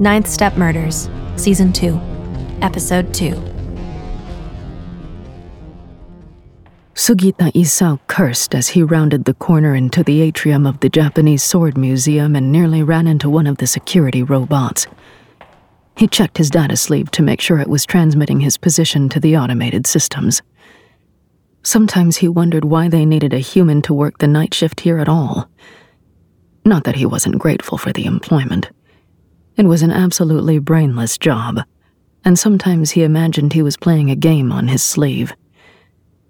Ninth 0.00 0.28
Step 0.28 0.56
Murders, 0.56 1.10
Season 1.34 1.72
2, 1.72 2.00
Episode 2.62 3.12
2. 3.12 3.30
Sugita 6.94 7.50
Isao 7.52 7.98
cursed 8.06 8.54
as 8.54 8.68
he 8.68 8.84
rounded 8.84 9.24
the 9.24 9.34
corner 9.34 9.74
into 9.74 10.04
the 10.04 10.20
atrium 10.20 10.68
of 10.68 10.78
the 10.78 10.88
Japanese 10.88 11.42
Sword 11.42 11.76
Museum 11.76 12.36
and 12.36 12.52
nearly 12.52 12.80
ran 12.80 13.08
into 13.08 13.28
one 13.28 13.48
of 13.48 13.56
the 13.56 13.66
security 13.66 14.22
robots. 14.22 14.86
He 15.96 16.06
checked 16.06 16.38
his 16.38 16.50
data 16.50 16.76
sleeve 16.76 17.10
to 17.10 17.22
make 17.24 17.40
sure 17.40 17.58
it 17.58 17.66
was 17.66 17.84
transmitting 17.84 18.38
his 18.38 18.56
position 18.56 19.08
to 19.08 19.18
the 19.18 19.36
automated 19.36 19.84
systems. 19.84 20.42
Sometimes 21.64 22.18
he 22.18 22.28
wondered 22.28 22.64
why 22.64 22.88
they 22.88 23.04
needed 23.04 23.34
a 23.34 23.40
human 23.40 23.82
to 23.82 23.92
work 23.92 24.18
the 24.18 24.28
night 24.28 24.54
shift 24.54 24.78
here 24.82 24.98
at 24.98 25.08
all. 25.08 25.50
Not 26.64 26.84
that 26.84 26.94
he 26.94 27.04
wasn't 27.04 27.40
grateful 27.40 27.78
for 27.78 27.92
the 27.92 28.04
employment. 28.04 28.70
It 29.58 29.66
was 29.66 29.82
an 29.82 29.90
absolutely 29.90 30.60
brainless 30.60 31.18
job, 31.18 31.62
and 32.24 32.38
sometimes 32.38 32.92
he 32.92 33.02
imagined 33.02 33.52
he 33.52 33.62
was 33.62 33.76
playing 33.76 34.08
a 34.08 34.14
game 34.14 34.52
on 34.52 34.68
his 34.68 34.84
sleeve. 34.84 35.32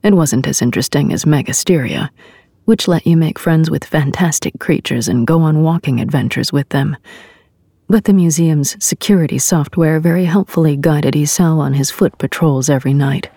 It 0.02 0.14
wasn't 0.14 0.46
as 0.46 0.62
interesting 0.62 1.12
as 1.12 1.26
Megasteria, 1.26 2.08
which 2.64 2.88
let 2.88 3.06
you 3.06 3.18
make 3.18 3.38
friends 3.38 3.70
with 3.70 3.84
fantastic 3.84 4.58
creatures 4.58 5.08
and 5.08 5.26
go 5.26 5.42
on 5.42 5.62
walking 5.62 6.00
adventures 6.00 6.54
with 6.54 6.70
them. 6.70 6.96
But 7.86 8.04
the 8.04 8.14
museum's 8.14 8.82
security 8.82 9.38
software 9.38 10.00
very 10.00 10.24
helpfully 10.24 10.78
guided 10.78 11.12
Isao 11.12 11.58
on 11.58 11.74
his 11.74 11.90
foot 11.90 12.16
patrols 12.16 12.70
every 12.70 12.94
night, 12.94 13.28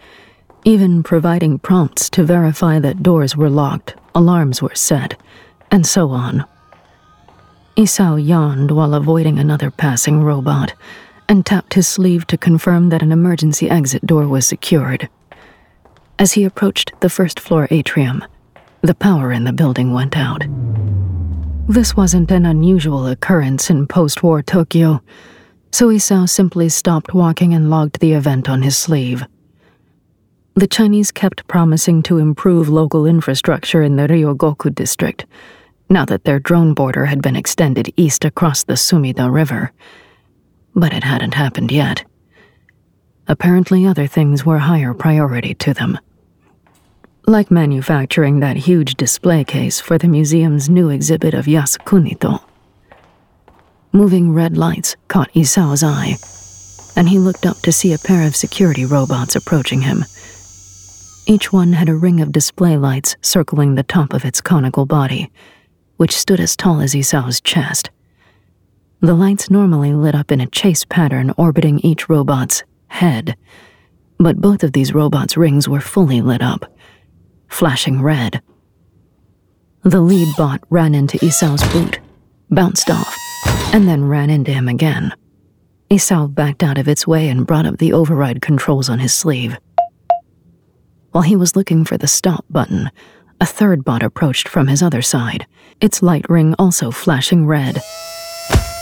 even 0.64 1.04
providing 1.04 1.60
prompts 1.60 2.10
to 2.12 2.24
verify 2.24 2.80
that 2.80 3.04
doors 3.04 3.36
were 3.36 3.50
locked, 3.50 3.96
alarms 4.16 4.62
were 4.62 4.74
set, 4.74 5.20
and 5.70 5.86
so 5.86 6.12
on 6.12 6.46
Isao 7.78 8.18
yawned 8.18 8.72
while 8.72 8.94
avoiding 8.94 9.40
another 9.40 9.72
passing 9.72 10.24
robot 10.24 10.74
and 11.30 11.46
tapped 11.46 11.76
his 11.76 11.88
sleeve 11.88 12.28
to 12.28 12.38
confirm 12.38 12.90
that 12.90 13.02
an 13.02 13.14
emergency 13.14 13.70
exit 13.70 14.06
door 14.06 14.28
was 14.28 14.46
secured. 14.46 15.08
As 16.20 16.34
he 16.34 16.44
approached 16.44 16.92
the 17.00 17.10
first 17.10 17.40
floor 17.40 17.70
atrium, 17.72 18.26
the 18.82 18.94
power 18.94 19.32
in 19.32 19.46
the 19.46 19.54
building 19.54 19.94
went 19.94 20.18
out. 20.18 20.44
This 21.70 21.96
wasn't 21.96 22.32
an 22.32 22.46
unusual 22.46 23.08
occurrence 23.08 23.70
in 23.70 23.88
post 23.88 24.22
war 24.22 24.42
Tokyo, 24.42 25.02
so 25.72 25.88
Isao 25.88 26.28
simply 26.28 26.68
stopped 26.68 27.14
walking 27.14 27.54
and 27.54 27.70
logged 27.70 28.02
the 28.02 28.12
event 28.12 28.50
on 28.50 28.64
his 28.64 28.76
sleeve. 28.76 29.24
The 30.56 30.68
Chinese 30.68 31.12
kept 31.12 31.48
promising 31.48 32.04
to 32.04 32.18
improve 32.18 32.68
local 32.68 33.06
infrastructure 33.06 33.82
in 33.82 33.96
the 33.96 34.08
Ryogoku 34.08 34.76
district 34.76 35.26
now 35.92 36.06
that 36.06 36.24
their 36.24 36.40
drone 36.40 36.74
border 36.74 37.06
had 37.06 37.22
been 37.22 37.36
extended 37.36 37.94
east 37.98 38.24
across 38.24 38.64
the 38.64 38.74
Sumida 38.74 39.32
River. 39.32 39.74
But 40.74 40.94
it 40.94 41.04
hadn't 41.04 41.34
happened 41.34 41.72
yet. 41.72 42.06
Apparently, 43.28 43.86
other 43.86 44.08
things 44.08 44.46
were 44.46 44.60
higher 44.60 44.94
priority 44.94 45.54
to 45.56 45.74
them. 45.74 46.00
Like 47.28 47.52
manufacturing 47.52 48.40
that 48.40 48.56
huge 48.56 48.96
display 48.96 49.44
case 49.44 49.80
for 49.80 49.98
the 49.98 50.08
museum's 50.08 50.70
new 50.70 50.90
exhibit 50.90 51.34
of 51.34 51.46
Yasukunito. 51.46 52.42
Moving 53.92 54.34
red 54.34 54.58
lights 54.58 54.96
caught 55.10 55.36
Isao's 55.36 55.84
eye, 55.84 56.16
and 56.96 57.10
he 57.10 57.20
looked 57.20 57.46
up 57.46 57.58
to 57.58 57.72
see 57.72 57.94
a 57.94 58.00
pair 58.00 58.26
of 58.26 58.36
security 58.36 58.86
robots 58.86 59.36
approaching 59.36 59.82
him. 59.82 60.06
Each 61.28 61.52
one 61.54 61.74
had 61.74 61.90
a 61.90 61.96
ring 61.96 62.22
of 62.22 62.32
display 62.32 62.78
lights 62.78 63.18
circling 63.22 63.76
the 63.76 63.84
top 63.84 64.14
of 64.14 64.26
its 64.26 64.42
conical 64.42 64.86
body 64.86 65.30
which 66.02 66.18
stood 66.18 66.40
as 66.40 66.56
tall 66.56 66.82
as 66.82 66.96
Isao's 66.96 67.40
chest. 67.40 67.92
The 69.02 69.14
lights 69.14 69.52
normally 69.52 69.94
lit 69.94 70.16
up 70.16 70.32
in 70.32 70.42
a 70.42 70.48
chase 70.48 70.84
pattern 70.84 71.32
orbiting 71.38 71.78
each 71.82 72.10
robot's 72.10 72.64
head, 72.88 73.38
but 74.18 74.42
both 74.42 74.64
of 74.64 74.74
these 74.74 74.96
robots' 74.96 75.38
rings 75.38 75.70
were 75.70 75.80
fully 75.80 76.20
lit 76.20 76.42
up, 76.42 76.76
flashing 77.50 78.02
red. 78.02 78.42
The 79.84 80.02
lead 80.02 80.36
bot 80.36 80.64
ran 80.72 80.96
into 80.96 81.24
Isao's 81.24 81.62
boot, 81.72 82.00
bounced 82.50 82.90
off, 82.90 83.16
and 83.72 83.88
then 83.88 84.06
ran 84.06 84.32
into 84.32 84.52
him 84.52 84.68
again. 84.68 85.14
Isao 85.92 86.34
backed 86.34 86.64
out 86.64 86.80
of 86.80 86.88
its 86.88 87.06
way 87.06 87.30
and 87.30 87.46
brought 87.46 87.68
up 87.68 87.78
the 87.78 87.94
override 87.94 88.42
controls 88.42 88.90
on 88.90 88.98
his 88.98 89.14
sleeve. 89.14 89.56
While 91.12 91.26
he 91.26 91.36
was 91.36 91.56
looking 91.56 91.86
for 91.86 92.00
the 92.00 92.08
stop 92.08 92.44
button, 92.50 92.90
a 93.42 93.46
third 93.46 93.84
bot 93.84 94.04
approached 94.04 94.48
from 94.48 94.68
his 94.68 94.84
other 94.84 95.02
side, 95.02 95.48
its 95.82 96.04
light 96.04 96.30
ring 96.30 96.54
also 96.60 96.92
flashing 96.92 97.48
red, 97.48 97.82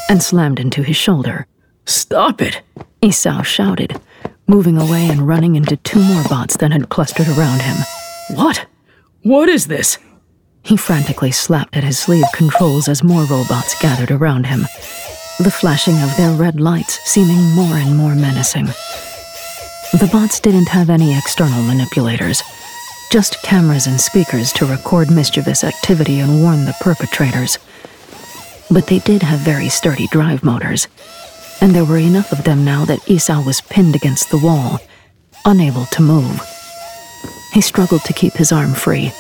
and 0.10 0.22
slammed 0.22 0.60
into 0.60 0.84
his 0.84 0.98
shoulder. 0.98 1.48
Stop 1.86 2.42
it! 2.42 2.62
Isao 3.02 3.44
shouted, 3.44 4.00
moving 4.48 4.78
away 4.78 5.08
and 5.08 5.26
running 5.26 5.56
into 5.56 5.78
two 5.78 6.04
more 6.04 6.24
bots 6.26 6.58
that 6.58 6.74
had 6.74 6.90
clustered 6.90 7.30
around 7.30 7.62
him. 7.62 7.78
What? 8.36 8.68
What 9.24 9.48
is 9.48 9.68
this? 9.68 9.98
He 10.62 10.76
frantically 10.76 11.32
slapped 11.32 11.78
at 11.78 11.86
his 11.86 11.98
sleeve 11.98 12.26
controls 12.36 12.90
as 12.90 13.02
more 13.02 13.24
robots 13.24 13.82
gathered 13.82 14.12
around 14.12 14.46
him, 14.48 14.64
the 15.40 15.56
flashing 15.58 16.02
of 16.02 16.16
their 16.18 16.34
red 16.34 16.60
lights 16.60 17.00
seeming 17.06 17.42
more 17.56 17.78
and 17.78 17.96
more 17.96 18.14
menacing. 18.14 18.66
The 19.94 20.10
bots 20.12 20.42
didn't 20.42 20.68
have 20.68 20.90
any 20.90 21.18
external 21.18 21.64
manipulators 21.64 22.44
just 23.10 23.42
cameras 23.42 23.88
and 23.88 24.00
speakers 24.00 24.54
to 24.54 24.66
record 24.66 25.10
mischievous 25.10 25.64
activity 25.64 26.20
and 26.20 26.42
warn 26.42 26.66
the 26.66 26.76
perpetrators. 26.80 27.58
But 28.70 28.86
they 28.86 29.00
did 29.00 29.24
have 29.24 29.40
very 29.40 29.68
sturdy 29.68 30.08
drive 30.08 30.44
motors, 30.44 30.88
and 31.60 31.74
there 31.74 31.86
were 31.86 31.98
enough 31.98 32.32
of 32.32 32.44
them 32.44 32.64
now 32.64 32.86
that 32.86 33.00
Isao 33.02 33.44
was 33.44 33.62
pinned 33.62 33.96
against 33.96 34.30
the 34.30 34.38
wall, 34.38 34.80
unable 35.46 35.86
to 35.88 36.02
move. 36.04 36.40
He 37.52 37.62
struggled 37.62 38.04
to 38.06 38.14
keep 38.14 38.34
his 38.34 38.52
arm 38.52 38.74
free, 38.74 39.12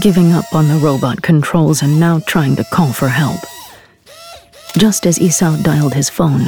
giving 0.00 0.32
up 0.32 0.54
on 0.54 0.68
the 0.68 0.76
robot 0.76 1.20
controls 1.22 1.82
and 1.82 1.98
now 1.98 2.20
trying 2.20 2.54
to 2.54 2.64
call 2.64 2.92
for 2.92 3.08
help. 3.08 3.40
Just 4.76 5.06
as 5.06 5.18
Isao 5.18 5.60
dialed 5.64 5.94
his 5.94 6.08
phone, 6.08 6.46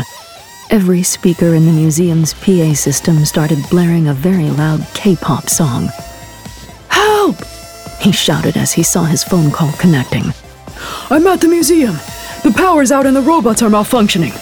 every 0.70 1.02
speaker 1.02 1.54
in 1.54 1.66
the 1.66 1.72
museum's 1.72 2.32
PA 2.32 2.74
system 2.74 3.24
started 3.24 3.58
blaring 3.70 4.06
a 4.06 4.14
very 4.14 4.50
loud 4.50 4.86
K 4.94 5.16
pop 5.16 5.48
song. 5.48 5.88
Help! 7.30 8.00
He 8.00 8.10
shouted 8.10 8.56
as 8.56 8.72
he 8.72 8.82
saw 8.82 9.04
his 9.04 9.22
phone 9.22 9.52
call 9.52 9.72
connecting. 9.72 10.24
I'm 11.10 11.26
at 11.28 11.40
the 11.40 11.48
museum. 11.48 11.94
The 12.42 12.50
The 12.50 12.56
power's 12.56 12.90
out 12.90 13.06
and 13.06 13.14
the 13.14 13.22
robots 13.22 13.62
are 13.62 13.70
malfunctioning. 13.70 14.34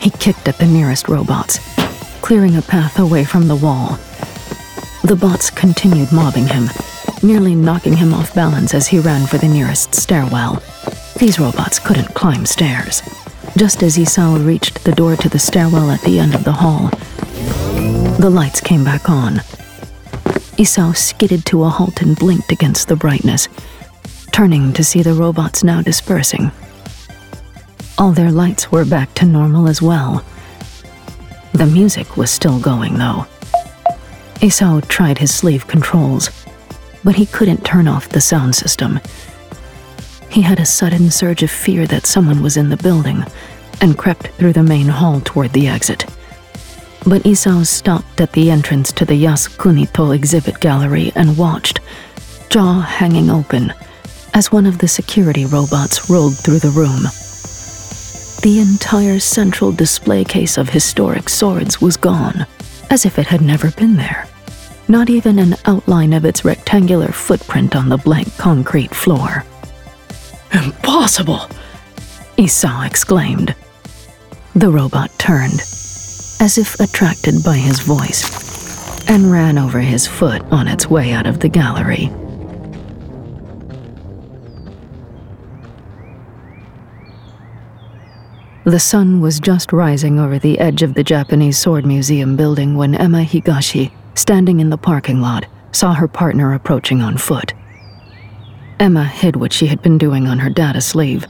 He 0.00 0.08
kicked 0.08 0.48
at 0.48 0.56
the 0.56 0.66
nearest 0.66 1.10
robots, 1.10 1.58
clearing 2.22 2.56
a 2.56 2.62
path 2.62 2.98
away 2.98 3.24
from 3.24 3.48
the 3.48 3.56
wall. 3.56 3.98
The 5.04 5.18
bots 5.20 5.50
continued 5.50 6.10
mobbing 6.10 6.46
him, 6.46 6.70
nearly 7.22 7.54
knocking 7.54 7.96
him 7.96 8.14
off 8.14 8.34
balance 8.34 8.72
as 8.72 8.86
he 8.86 8.98
ran 8.98 9.26
for 9.26 9.36
the 9.36 9.48
nearest 9.48 9.94
stairwell. 9.94 10.62
These 11.18 11.38
robots 11.38 11.78
couldn't 11.78 12.14
climb 12.14 12.46
stairs. 12.46 13.02
Just 13.58 13.82
as 13.82 13.98
Isao 13.98 14.46
reached 14.46 14.84
the 14.84 14.92
door 14.92 15.16
to 15.16 15.28
the 15.28 15.38
stairwell 15.38 15.90
at 15.90 16.00
the 16.00 16.18
end 16.18 16.34
of 16.34 16.44
the 16.44 16.52
hall, 16.52 16.88
the 18.18 18.30
lights 18.30 18.62
came 18.62 18.84
back 18.84 19.10
on. 19.10 19.42
Isao 20.58 20.96
skidded 20.96 21.46
to 21.46 21.62
a 21.62 21.68
halt 21.68 22.02
and 22.02 22.16
blinked 22.16 22.50
against 22.50 22.88
the 22.88 22.96
brightness, 22.96 23.48
turning 24.32 24.72
to 24.72 24.82
see 24.82 25.02
the 25.02 25.14
robots 25.14 25.62
now 25.62 25.82
dispersing. 25.82 26.50
All 27.96 28.10
their 28.10 28.32
lights 28.32 28.72
were 28.72 28.84
back 28.84 29.14
to 29.14 29.24
normal 29.24 29.68
as 29.68 29.80
well. 29.80 30.24
The 31.52 31.66
music 31.66 32.16
was 32.16 32.32
still 32.32 32.58
going, 32.58 32.98
though. 32.98 33.26
Isao 34.40 34.86
tried 34.88 35.18
his 35.18 35.32
sleeve 35.32 35.68
controls, 35.68 36.28
but 37.04 37.14
he 37.14 37.26
couldn't 37.26 37.64
turn 37.64 37.86
off 37.86 38.08
the 38.08 38.20
sound 38.20 38.56
system. 38.56 38.98
He 40.28 40.42
had 40.42 40.58
a 40.58 40.66
sudden 40.66 41.12
surge 41.12 41.44
of 41.44 41.52
fear 41.52 41.86
that 41.86 42.04
someone 42.04 42.42
was 42.42 42.56
in 42.56 42.68
the 42.68 42.76
building 42.76 43.24
and 43.80 43.96
crept 43.96 44.26
through 44.32 44.54
the 44.54 44.64
main 44.64 44.88
hall 44.88 45.20
toward 45.20 45.52
the 45.52 45.68
exit. 45.68 46.04
But 47.08 47.22
Isao 47.22 47.64
stopped 47.64 48.20
at 48.20 48.32
the 48.32 48.50
entrance 48.50 48.92
to 48.92 49.06
the 49.06 49.14
Yasukunito 49.14 50.14
exhibit 50.14 50.60
gallery 50.60 51.10
and 51.14 51.38
watched, 51.38 51.80
jaw 52.50 52.82
hanging 52.82 53.30
open, 53.30 53.72
as 54.34 54.52
one 54.52 54.66
of 54.66 54.76
the 54.76 54.88
security 54.88 55.46
robots 55.46 56.10
rolled 56.10 56.36
through 56.36 56.58
the 56.58 56.68
room. 56.68 57.04
The 58.42 58.60
entire 58.60 59.18
central 59.20 59.72
display 59.72 60.22
case 60.22 60.58
of 60.58 60.68
historic 60.68 61.30
swords 61.30 61.80
was 61.80 61.96
gone, 61.96 62.44
as 62.90 63.06
if 63.06 63.18
it 63.18 63.26
had 63.26 63.40
never 63.40 63.70
been 63.70 63.96
there. 63.96 64.28
Not 64.86 65.08
even 65.08 65.38
an 65.38 65.54
outline 65.64 66.12
of 66.12 66.26
its 66.26 66.44
rectangular 66.44 67.08
footprint 67.08 67.74
on 67.74 67.88
the 67.88 67.96
blank 67.96 68.36
concrete 68.36 68.94
floor. 68.94 69.46
Impossible! 70.52 71.48
Isao 72.36 72.86
exclaimed. 72.86 73.54
The 74.54 74.70
robot 74.70 75.10
turned, 75.18 75.62
as 76.40 76.58
if 76.58 76.78
attracted 76.80 77.42
by 77.44 77.56
his 77.56 77.80
voice, 77.80 79.08
and 79.08 79.30
ran 79.30 79.58
over 79.58 79.80
his 79.80 80.06
foot 80.06 80.42
on 80.50 80.68
its 80.68 80.88
way 80.88 81.12
out 81.12 81.26
of 81.26 81.40
the 81.40 81.48
gallery. 81.48 82.10
The 88.64 88.78
sun 88.78 89.22
was 89.22 89.40
just 89.40 89.72
rising 89.72 90.18
over 90.18 90.38
the 90.38 90.58
edge 90.58 90.82
of 90.82 90.92
the 90.92 91.02
Japanese 91.02 91.58
Sword 91.58 91.86
Museum 91.86 92.36
building 92.36 92.76
when 92.76 92.94
Emma 92.94 93.24
Higashi, 93.24 93.90
standing 94.14 94.60
in 94.60 94.68
the 94.68 94.76
parking 94.76 95.22
lot, 95.22 95.46
saw 95.72 95.94
her 95.94 96.06
partner 96.06 96.52
approaching 96.52 97.00
on 97.00 97.16
foot. 97.16 97.54
Emma 98.78 99.04
hid 99.04 99.36
what 99.36 99.54
she 99.54 99.68
had 99.68 99.80
been 99.80 99.96
doing 99.96 100.26
on 100.26 100.38
her 100.38 100.50
data 100.50 100.82
sleeve. 100.82 101.26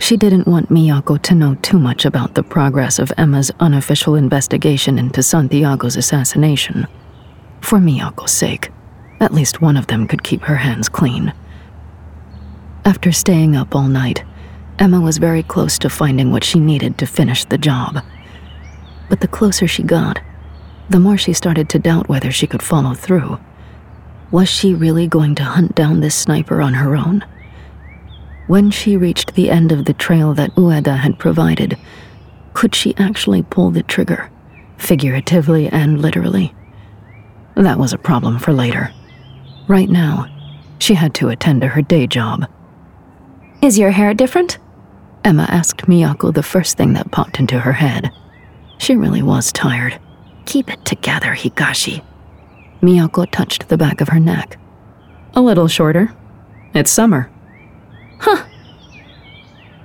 She 0.00 0.16
didn't 0.16 0.48
want 0.48 0.70
Miyako 0.70 1.20
to 1.22 1.34
know 1.34 1.56
too 1.56 1.78
much 1.78 2.06
about 2.06 2.34
the 2.34 2.42
progress 2.42 2.98
of 2.98 3.12
Emma's 3.18 3.52
unofficial 3.60 4.14
investigation 4.14 4.98
into 4.98 5.20
Santiago's 5.20 5.94
assassination. 5.94 6.88
For 7.60 7.78
Miyako's 7.78 8.32
sake, 8.32 8.72
at 9.20 9.34
least 9.34 9.60
one 9.60 9.76
of 9.76 9.88
them 9.88 10.08
could 10.08 10.22
keep 10.22 10.40
her 10.42 10.56
hands 10.56 10.88
clean. 10.88 11.34
After 12.86 13.12
staying 13.12 13.54
up 13.54 13.76
all 13.76 13.88
night, 13.88 14.24
Emma 14.78 15.02
was 15.02 15.18
very 15.18 15.42
close 15.42 15.78
to 15.80 15.90
finding 15.90 16.32
what 16.32 16.44
she 16.44 16.58
needed 16.58 16.96
to 16.96 17.06
finish 17.06 17.44
the 17.44 17.58
job. 17.58 18.02
But 19.10 19.20
the 19.20 19.28
closer 19.28 19.68
she 19.68 19.82
got, 19.82 20.18
the 20.88 20.98
more 20.98 21.18
she 21.18 21.34
started 21.34 21.68
to 21.68 21.78
doubt 21.78 22.08
whether 22.08 22.32
she 22.32 22.46
could 22.46 22.62
follow 22.62 22.94
through. 22.94 23.38
Was 24.30 24.48
she 24.48 24.72
really 24.74 25.06
going 25.06 25.34
to 25.34 25.44
hunt 25.44 25.74
down 25.74 26.00
this 26.00 26.14
sniper 26.14 26.62
on 26.62 26.72
her 26.72 26.96
own? 26.96 27.22
When 28.50 28.72
she 28.72 28.96
reached 28.96 29.34
the 29.34 29.48
end 29.48 29.70
of 29.70 29.84
the 29.84 29.92
trail 29.92 30.34
that 30.34 30.56
Ueda 30.56 30.98
had 30.98 31.20
provided, 31.20 31.78
could 32.52 32.74
she 32.74 32.96
actually 32.96 33.44
pull 33.44 33.70
the 33.70 33.84
trigger, 33.84 34.28
figuratively 34.76 35.68
and 35.68 36.02
literally? 36.02 36.52
That 37.54 37.78
was 37.78 37.92
a 37.92 37.96
problem 37.96 38.40
for 38.40 38.52
later. 38.52 38.92
Right 39.68 39.88
now, 39.88 40.26
she 40.80 40.94
had 40.94 41.14
to 41.14 41.28
attend 41.28 41.60
to 41.60 41.68
her 41.68 41.80
day 41.80 42.08
job. 42.08 42.50
Is 43.62 43.78
your 43.78 43.92
hair 43.92 44.14
different? 44.14 44.58
Emma 45.24 45.46
asked 45.48 45.86
Miyako 45.86 46.34
the 46.34 46.42
first 46.42 46.76
thing 46.76 46.94
that 46.94 47.12
popped 47.12 47.38
into 47.38 47.60
her 47.60 47.74
head. 47.74 48.10
She 48.78 48.96
really 48.96 49.22
was 49.22 49.52
tired. 49.52 50.00
Keep 50.46 50.72
it 50.72 50.84
together, 50.84 51.36
Higashi. 51.36 52.02
Miyako 52.82 53.30
touched 53.30 53.68
the 53.68 53.78
back 53.78 54.00
of 54.00 54.08
her 54.08 54.18
neck. 54.18 54.58
A 55.34 55.40
little 55.40 55.68
shorter. 55.68 56.12
It's 56.74 56.90
summer. 56.90 57.30
Huh. 58.20 58.44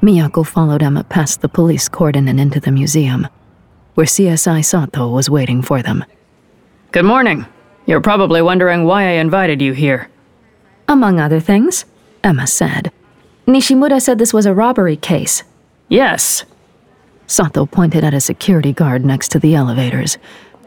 Miyako 0.02 0.46
followed 0.46 0.84
Emma 0.84 1.04
past 1.06 1.42
the 1.42 1.48
police 1.50 1.88
cordon 1.88 2.28
and 2.28 2.40
into 2.40 2.60
the 2.60 2.72
museum, 2.72 3.28
where 3.96 4.06
CSI 4.06 4.64
Sato 4.64 5.10
was 5.10 5.30
waiting 5.30 5.62
for 5.62 5.82
them. 5.82 6.04
Good 6.92 7.06
morning. 7.06 7.46
You're 7.86 8.02
probably 8.02 8.42
wondering 8.42 8.84
why 8.84 9.04
I 9.04 9.22
invited 9.24 9.62
you 9.62 9.74
here. 9.74 10.10
Among 10.88 11.20
other 11.20 11.40
things, 11.40 11.86
Emma 12.24 12.46
said. 12.46 12.92
Nishimura 13.48 14.02
said 14.02 14.18
this 14.18 14.34
was 14.34 14.46
a 14.46 14.54
robbery 14.54 14.98
case. 14.98 15.44
Yes. 15.88 16.44
Sato 17.28 17.66
pointed 17.66 18.04
at 18.04 18.14
a 18.14 18.20
security 18.20 18.74
guard 18.74 19.06
next 19.06 19.30
to 19.30 19.40
the 19.40 19.56
elevators, 19.56 20.18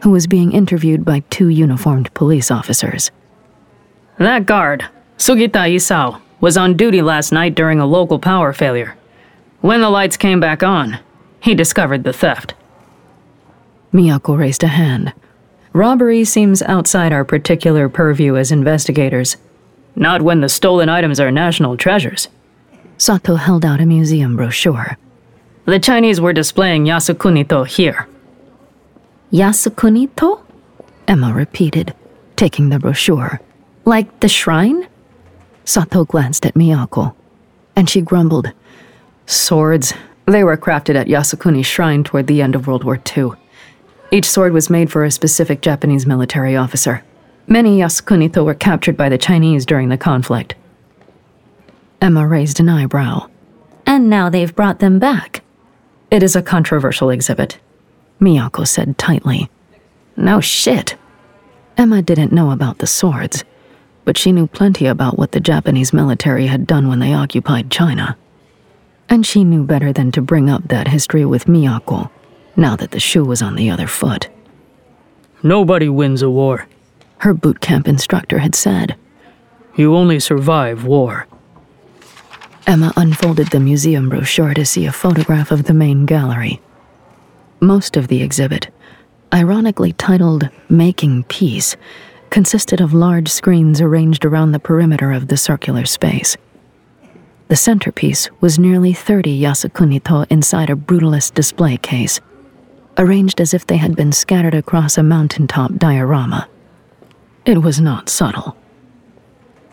who 0.02 0.10
was 0.10 0.26
being 0.26 0.52
interviewed 0.52 1.04
by 1.04 1.20
two 1.28 1.48
uniformed 1.48 2.12
police 2.14 2.50
officers. 2.50 3.10
That 4.18 4.46
guard, 4.46 4.84
Sugita 5.18 5.68
Isao, 5.74 6.20
was 6.40 6.56
on 6.56 6.76
duty 6.76 7.02
last 7.02 7.32
night 7.32 7.54
during 7.54 7.80
a 7.80 7.86
local 7.86 8.18
power 8.18 8.52
failure. 8.52 8.96
When 9.60 9.80
the 9.80 9.90
lights 9.90 10.16
came 10.16 10.40
back 10.40 10.62
on, 10.62 10.98
he 11.40 11.54
discovered 11.54 12.04
the 12.04 12.12
theft. 12.12 12.54
Miyako 13.92 14.38
raised 14.38 14.62
a 14.62 14.68
hand. 14.68 15.12
Robbery 15.72 16.24
seems 16.24 16.62
outside 16.62 17.12
our 17.12 17.24
particular 17.24 17.88
purview 17.88 18.36
as 18.36 18.52
investigators. 18.52 19.36
Not 19.96 20.22
when 20.22 20.40
the 20.40 20.48
stolen 20.48 20.88
items 20.88 21.18
are 21.20 21.30
national 21.30 21.76
treasures. 21.76 22.28
Sato 22.96 23.36
held 23.36 23.64
out 23.64 23.80
a 23.80 23.86
museum 23.86 24.36
brochure. 24.36 24.96
The 25.64 25.78
Chinese 25.78 26.20
were 26.20 26.32
displaying 26.32 26.84
Yasukunito 26.84 27.66
here. 27.66 28.08
Yasukunito? 29.32 30.42
Emma 31.06 31.32
repeated, 31.32 31.94
taking 32.36 32.68
the 32.68 32.78
brochure. 32.78 33.40
Like 33.84 34.20
the 34.20 34.28
shrine? 34.28 34.88
Sato 35.68 36.06
glanced 36.06 36.46
at 36.46 36.54
Miyako, 36.54 37.14
and 37.76 37.90
she 37.90 38.00
grumbled. 38.00 38.50
Swords. 39.26 39.92
They 40.24 40.42
were 40.42 40.56
crafted 40.56 40.94
at 40.94 41.08
Yasukuni's 41.08 41.66
shrine 41.66 42.02
toward 42.02 42.26
the 42.26 42.40
end 42.40 42.54
of 42.54 42.66
World 42.66 42.84
War 42.84 42.98
II. 43.14 43.32
Each 44.10 44.24
sword 44.24 44.54
was 44.54 44.70
made 44.70 44.90
for 44.90 45.04
a 45.04 45.10
specific 45.10 45.60
Japanese 45.60 46.06
military 46.06 46.56
officer. 46.56 47.04
Many 47.46 47.80
Yasukunito 47.80 48.46
were 48.46 48.54
captured 48.54 48.96
by 48.96 49.10
the 49.10 49.18
Chinese 49.18 49.66
during 49.66 49.90
the 49.90 49.98
conflict. 49.98 50.54
Emma 52.00 52.26
raised 52.26 52.60
an 52.60 52.70
eyebrow. 52.70 53.28
And 53.84 54.08
now 54.08 54.30
they've 54.30 54.56
brought 54.56 54.78
them 54.78 54.98
back. 54.98 55.42
It 56.10 56.22
is 56.22 56.34
a 56.34 56.40
controversial 56.40 57.10
exhibit, 57.10 57.58
Miyako 58.22 58.66
said 58.66 58.96
tightly. 58.96 59.50
No 60.16 60.40
shit. 60.40 60.96
Emma 61.76 62.00
didn't 62.00 62.32
know 62.32 62.52
about 62.52 62.78
the 62.78 62.86
swords, 62.86 63.44
but 64.08 64.16
she 64.16 64.32
knew 64.32 64.46
plenty 64.46 64.86
about 64.86 65.18
what 65.18 65.32
the 65.32 65.38
Japanese 65.38 65.92
military 65.92 66.46
had 66.46 66.66
done 66.66 66.88
when 66.88 66.98
they 66.98 67.12
occupied 67.12 67.70
China. 67.70 68.16
And 69.10 69.26
she 69.26 69.44
knew 69.44 69.64
better 69.64 69.92
than 69.92 70.12
to 70.12 70.22
bring 70.22 70.48
up 70.48 70.66
that 70.68 70.88
history 70.88 71.26
with 71.26 71.44
Miyako, 71.44 72.10
now 72.56 72.74
that 72.74 72.92
the 72.92 73.00
shoe 73.00 73.22
was 73.22 73.42
on 73.42 73.54
the 73.54 73.68
other 73.68 73.86
foot. 73.86 74.30
Nobody 75.42 75.90
wins 75.90 76.22
a 76.22 76.30
war, 76.30 76.66
her 77.18 77.34
boot 77.34 77.60
camp 77.60 77.86
instructor 77.86 78.38
had 78.38 78.54
said. 78.54 78.96
You 79.76 79.94
only 79.94 80.20
survive 80.20 80.86
war. 80.86 81.26
Emma 82.66 82.94
unfolded 82.96 83.48
the 83.48 83.60
museum 83.60 84.08
brochure 84.08 84.54
to 84.54 84.64
see 84.64 84.86
a 84.86 84.90
photograph 84.90 85.50
of 85.50 85.64
the 85.64 85.74
main 85.74 86.06
gallery. 86.06 86.62
Most 87.60 87.94
of 87.94 88.08
the 88.08 88.22
exhibit, 88.22 88.68
ironically 89.34 89.92
titled 89.92 90.48
Making 90.70 91.24
Peace, 91.24 91.76
consisted 92.30 92.80
of 92.80 92.94
large 92.94 93.28
screens 93.28 93.80
arranged 93.80 94.24
around 94.24 94.52
the 94.52 94.58
perimeter 94.58 95.12
of 95.12 95.28
the 95.28 95.36
circular 95.36 95.84
space. 95.84 96.36
The 97.48 97.56
centerpiece 97.56 98.28
was 98.40 98.58
nearly 98.58 98.92
30 98.92 99.40
Yasukunito 99.40 100.26
inside 100.30 100.70
a 100.70 100.74
brutalist 100.74 101.34
display 101.34 101.78
case, 101.78 102.20
arranged 102.98 103.40
as 103.40 103.54
if 103.54 103.66
they 103.66 103.78
had 103.78 103.96
been 103.96 104.12
scattered 104.12 104.54
across 104.54 104.98
a 104.98 105.02
mountaintop 105.02 105.76
diorama. 105.76 106.48
It 107.46 107.62
was 107.62 107.80
not 107.80 108.08
subtle. 108.10 108.56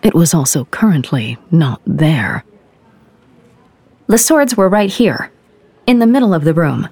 It 0.01 0.13
was 0.13 0.33
also 0.33 0.65
currently 0.65 1.37
not 1.51 1.81
there. 1.85 2.45
The 4.07 4.17
swords 4.17 4.55
were 4.55 4.69
right 4.69 4.89
here, 4.89 5.31
in 5.87 5.99
the 5.99 6.07
middle 6.07 6.33
of 6.33 6.43
the 6.43 6.53
room. 6.53 6.87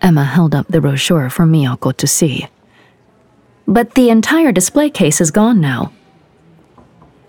Emma 0.00 0.24
held 0.24 0.54
up 0.54 0.68
the 0.68 0.80
brochure 0.80 1.28
for 1.28 1.44
Miyako 1.44 1.96
to 1.96 2.06
see. 2.06 2.46
But 3.66 3.94
the 3.94 4.10
entire 4.10 4.52
display 4.52 4.90
case 4.90 5.20
is 5.20 5.30
gone 5.30 5.60
now. 5.60 5.92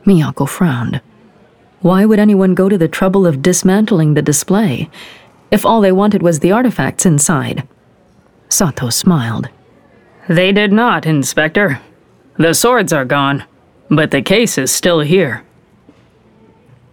Miyako 0.05 0.47
frowned. 0.47 1.01
Why 1.81 2.05
would 2.05 2.19
anyone 2.19 2.55
go 2.55 2.69
to 2.69 2.77
the 2.77 2.87
trouble 2.87 3.25
of 3.25 3.41
dismantling 3.41 4.13
the 4.13 4.21
display 4.21 4.89
if 5.51 5.65
all 5.65 5.81
they 5.81 5.91
wanted 5.91 6.21
was 6.21 6.39
the 6.39 6.51
artifacts 6.51 7.05
inside? 7.05 7.67
Sato 8.49 8.89
smiled. 8.89 9.49
They 10.27 10.51
did 10.51 10.71
not, 10.71 11.05
Inspector. 11.05 11.79
The 12.37 12.53
swords 12.53 12.91
are 12.91 13.05
gone, 13.05 13.43
but 13.89 14.11
the 14.11 14.21
case 14.21 14.57
is 14.57 14.71
still 14.71 14.99
here. 14.99 15.43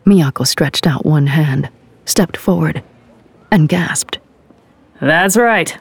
Miyako 0.07 0.47
stretched 0.47 0.87
out 0.87 1.07
one 1.07 1.27
hand, 1.29 1.69
stepped 2.05 2.37
forward, 2.37 2.83
and 3.51 3.69
gasped. 3.69 4.19
That's 5.01 5.37
right. 5.37 5.77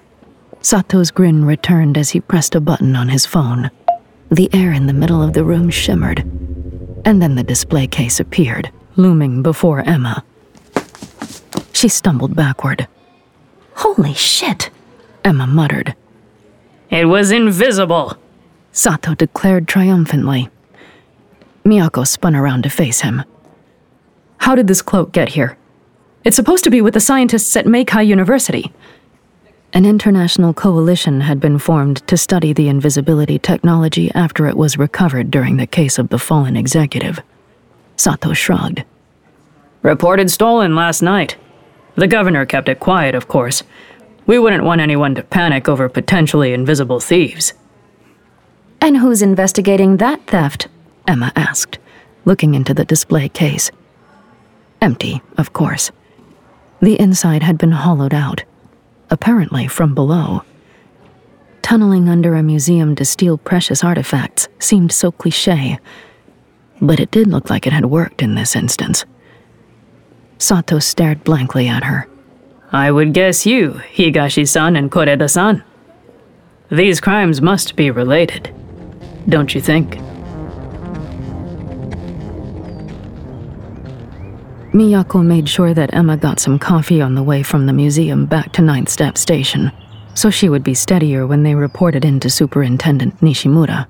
Sato's 0.61 1.09
grin 1.09 1.43
returned 1.43 1.97
as 1.97 2.11
he 2.11 2.19
pressed 2.19 2.55
a 2.55 2.61
button 2.61 2.95
on 2.95 3.09
his 3.09 3.25
phone. 3.25 3.71
The 4.29 4.49
air 4.53 4.71
in 4.71 4.85
the 4.85 4.93
middle 4.93 5.21
of 5.21 5.33
the 5.33 5.43
room 5.43 5.69
shimmered, 5.69 6.19
and 7.03 7.21
then 7.21 7.35
the 7.35 7.43
display 7.43 7.87
case 7.87 8.19
appeared, 8.19 8.71
looming 8.95 9.41
before 9.41 9.81
Emma. 9.81 10.23
She 11.73 11.87
stumbled 11.87 12.35
backward. 12.35 12.87
Holy 13.75 14.13
shit, 14.13 14.69
Emma 15.25 15.47
muttered. 15.47 15.95
It 16.89 17.05
was 17.05 17.31
invisible, 17.31 18.17
Sato 18.71 19.15
declared 19.15 19.67
triumphantly. 19.67 20.49
Miyako 21.65 22.07
spun 22.07 22.35
around 22.35 22.63
to 22.63 22.69
face 22.69 23.01
him. 23.01 23.23
How 24.37 24.55
did 24.55 24.67
this 24.67 24.81
cloak 24.81 25.11
get 25.11 25.29
here? 25.29 25.57
It's 26.23 26.35
supposed 26.35 26.63
to 26.63 26.69
be 26.69 26.81
with 26.81 26.93
the 26.93 26.99
scientists 26.99 27.55
at 27.57 27.65
Meikai 27.65 28.05
University. 28.05 28.71
An 29.73 29.85
international 29.85 30.53
coalition 30.53 31.21
had 31.21 31.39
been 31.39 31.57
formed 31.57 32.05
to 32.07 32.17
study 32.17 32.51
the 32.51 32.67
invisibility 32.67 33.39
technology 33.39 34.11
after 34.13 34.47
it 34.47 34.57
was 34.57 34.77
recovered 34.77 35.31
during 35.31 35.55
the 35.55 35.65
case 35.65 35.97
of 35.97 36.09
the 36.09 36.19
fallen 36.19 36.57
executive. 36.57 37.21
Sato 37.95 38.33
shrugged. 38.33 38.83
Reported 39.81 40.29
stolen 40.29 40.75
last 40.75 41.01
night. 41.01 41.37
The 41.95 42.07
governor 42.07 42.45
kept 42.45 42.67
it 42.67 42.81
quiet, 42.81 43.15
of 43.15 43.29
course. 43.29 43.63
We 44.27 44.39
wouldn't 44.39 44.65
want 44.65 44.81
anyone 44.81 45.15
to 45.15 45.23
panic 45.23 45.69
over 45.69 45.87
potentially 45.87 46.51
invisible 46.51 46.99
thieves. 46.99 47.53
And 48.81 48.97
who's 48.97 49.21
investigating 49.21 49.97
that 49.97 50.27
theft? 50.27 50.67
Emma 51.07 51.31
asked, 51.35 51.79
looking 52.25 52.55
into 52.55 52.73
the 52.73 52.85
display 52.85 53.29
case. 53.29 53.71
Empty, 54.81 55.21
of 55.37 55.53
course. 55.53 55.91
The 56.81 56.99
inside 56.99 57.43
had 57.43 57.57
been 57.57 57.71
hollowed 57.71 58.13
out, 58.13 58.43
apparently 59.11 59.67
from 59.67 59.93
below. 59.93 60.43
Tunneling 61.61 62.09
under 62.09 62.33
a 62.35 62.41
museum 62.41 62.95
to 62.95 63.05
steal 63.05 63.37
precious 63.37 63.83
artifacts 63.83 64.47
seemed 64.57 64.91
so 64.91 65.11
cliche, 65.11 65.77
but 66.81 66.99
it 66.99 67.11
did 67.11 67.27
look 67.27 67.49
like 67.49 67.67
it 67.67 67.73
had 67.73 67.85
worked 67.85 68.23
in 68.23 68.33
this 68.33 68.55
instance. 68.55 69.05
Sato 70.39 70.79
stared 70.79 71.23
blankly 71.23 71.67
at 71.67 71.83
her. 71.83 72.07
I 72.71 72.89
would 72.89 73.13
guess 73.13 73.45
you, 73.45 73.81
Higashi-san 73.93 74.75
and 74.75 74.89
Koreda-san. 74.89 75.63
These 76.71 77.01
crimes 77.01 77.41
must 77.41 77.75
be 77.75 77.91
related, 77.91 78.53
don't 79.29 79.53
you 79.53 79.61
think? 79.61 79.99
Miyako 84.73 85.21
made 85.21 85.49
sure 85.49 85.73
that 85.73 85.93
Emma 85.93 86.15
got 86.15 86.39
some 86.39 86.57
coffee 86.57 87.01
on 87.01 87.13
the 87.13 87.23
way 87.23 87.43
from 87.43 87.65
the 87.65 87.73
museum 87.73 88.25
back 88.25 88.53
to 88.53 88.61
Ninth 88.61 88.87
Step 88.87 89.17
Station, 89.17 89.69
so 90.13 90.29
she 90.29 90.47
would 90.47 90.63
be 90.63 90.73
steadier 90.73 91.27
when 91.27 91.43
they 91.43 91.55
reported 91.55 92.05
in 92.05 92.21
to 92.21 92.29
Superintendent 92.29 93.19
Nishimura. 93.19 93.85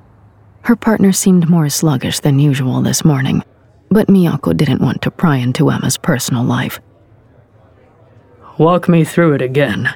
Her 0.63 0.75
partner 0.75 1.11
seemed 1.11 1.47
more 1.47 1.69
sluggish 1.69 2.19
than 2.21 2.39
usual 2.39 2.81
this 2.81 3.05
morning, 3.05 3.43
but 3.91 4.07
Miyako 4.07 4.57
didn't 4.57 4.81
want 4.81 5.03
to 5.03 5.11
pry 5.11 5.35
into 5.35 5.69
Emma's 5.69 5.97
personal 5.97 6.43
life. 6.43 6.79
Walk 8.57 8.89
me 8.89 9.03
through 9.03 9.33
it 9.33 9.41
again, 9.43 9.93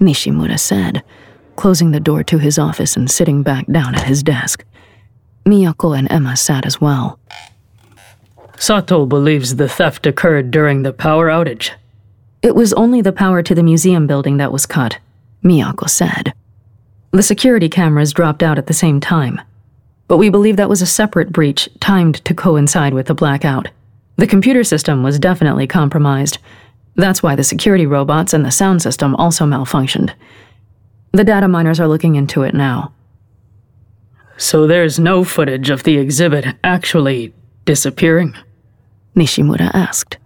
Nishimura 0.00 0.58
said, 0.58 1.04
closing 1.54 1.92
the 1.92 2.00
door 2.00 2.24
to 2.24 2.38
his 2.38 2.58
office 2.58 2.96
and 2.96 3.08
sitting 3.08 3.44
back 3.44 3.66
down 3.70 3.94
at 3.94 4.08
his 4.08 4.24
desk. 4.24 4.64
Miyako 5.46 5.96
and 5.96 6.10
Emma 6.10 6.36
sat 6.36 6.66
as 6.66 6.80
well. 6.80 7.20
Sato 8.58 9.04
believes 9.06 9.56
the 9.56 9.68
theft 9.68 10.06
occurred 10.06 10.50
during 10.50 10.82
the 10.82 10.92
power 10.92 11.28
outage. 11.28 11.72
It 12.42 12.54
was 12.54 12.72
only 12.74 13.00
the 13.00 13.12
power 13.12 13.42
to 13.42 13.54
the 13.54 13.62
museum 13.62 14.06
building 14.06 14.36
that 14.36 14.52
was 14.52 14.66
cut, 14.66 14.98
Miyako 15.42 15.88
said. 15.88 16.32
The 17.10 17.22
security 17.22 17.68
cameras 17.68 18.12
dropped 18.12 18.42
out 18.42 18.58
at 18.58 18.66
the 18.66 18.74
same 18.74 19.00
time. 19.00 19.40
But 20.08 20.18
we 20.18 20.28
believe 20.28 20.56
that 20.56 20.68
was 20.68 20.82
a 20.82 20.86
separate 20.86 21.32
breach 21.32 21.68
timed 21.80 22.24
to 22.24 22.34
coincide 22.34 22.94
with 22.94 23.06
the 23.06 23.14
blackout. 23.14 23.68
The 24.16 24.26
computer 24.26 24.62
system 24.62 25.02
was 25.02 25.18
definitely 25.18 25.66
compromised. 25.66 26.38
That's 26.94 27.22
why 27.22 27.34
the 27.34 27.44
security 27.44 27.86
robots 27.86 28.32
and 28.32 28.44
the 28.44 28.50
sound 28.50 28.82
system 28.82 29.14
also 29.16 29.44
malfunctioned. 29.46 30.12
The 31.12 31.24
data 31.24 31.48
miners 31.48 31.80
are 31.80 31.88
looking 31.88 32.14
into 32.16 32.42
it 32.42 32.54
now. 32.54 32.92
So 34.36 34.66
there's 34.66 34.98
no 34.98 35.24
footage 35.24 35.70
of 35.70 35.84
the 35.84 35.96
exhibit 35.96 36.46
actually 36.62 37.32
disappearing? 37.64 38.34
Nishimura 39.14 39.70
asked. 39.74 40.18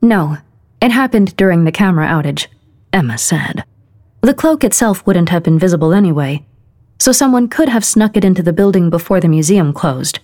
No, 0.00 0.38
it 0.80 0.90
happened 0.90 1.36
during 1.36 1.64
the 1.64 1.72
camera 1.72 2.06
outage, 2.06 2.46
Emma 2.92 3.18
said. 3.18 3.64
The 4.22 4.34
cloak 4.34 4.64
itself 4.64 5.06
wouldn't 5.06 5.28
have 5.30 5.42
been 5.42 5.58
visible 5.58 5.92
anyway, 5.92 6.44
so 6.98 7.12
someone 7.12 7.48
could 7.48 7.68
have 7.68 7.84
snuck 7.84 8.16
it 8.16 8.24
into 8.24 8.42
the 8.42 8.52
building 8.52 8.90
before 8.90 9.20
the 9.20 9.28
museum 9.28 9.72
closed, 9.72 10.20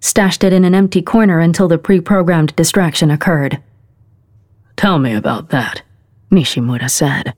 stashed 0.00 0.44
it 0.44 0.52
in 0.52 0.64
an 0.64 0.74
empty 0.74 1.02
corner 1.02 1.40
until 1.40 1.68
the 1.68 1.78
pre 1.78 2.00
programmed 2.00 2.54
distraction 2.56 3.10
occurred. 3.10 3.60
Tell 4.76 4.98
me 4.98 5.14
about 5.14 5.50
that, 5.50 5.82
Nishimura 6.30 6.90
said. 6.90 7.34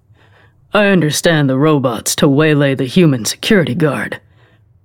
I 0.75 0.87
understand 0.87 1.51
the 1.51 1.59
robots 1.59 2.15
to 2.17 2.29
waylay 2.29 2.75
the 2.75 2.85
human 2.85 3.25
security 3.25 3.75
guard, 3.75 4.21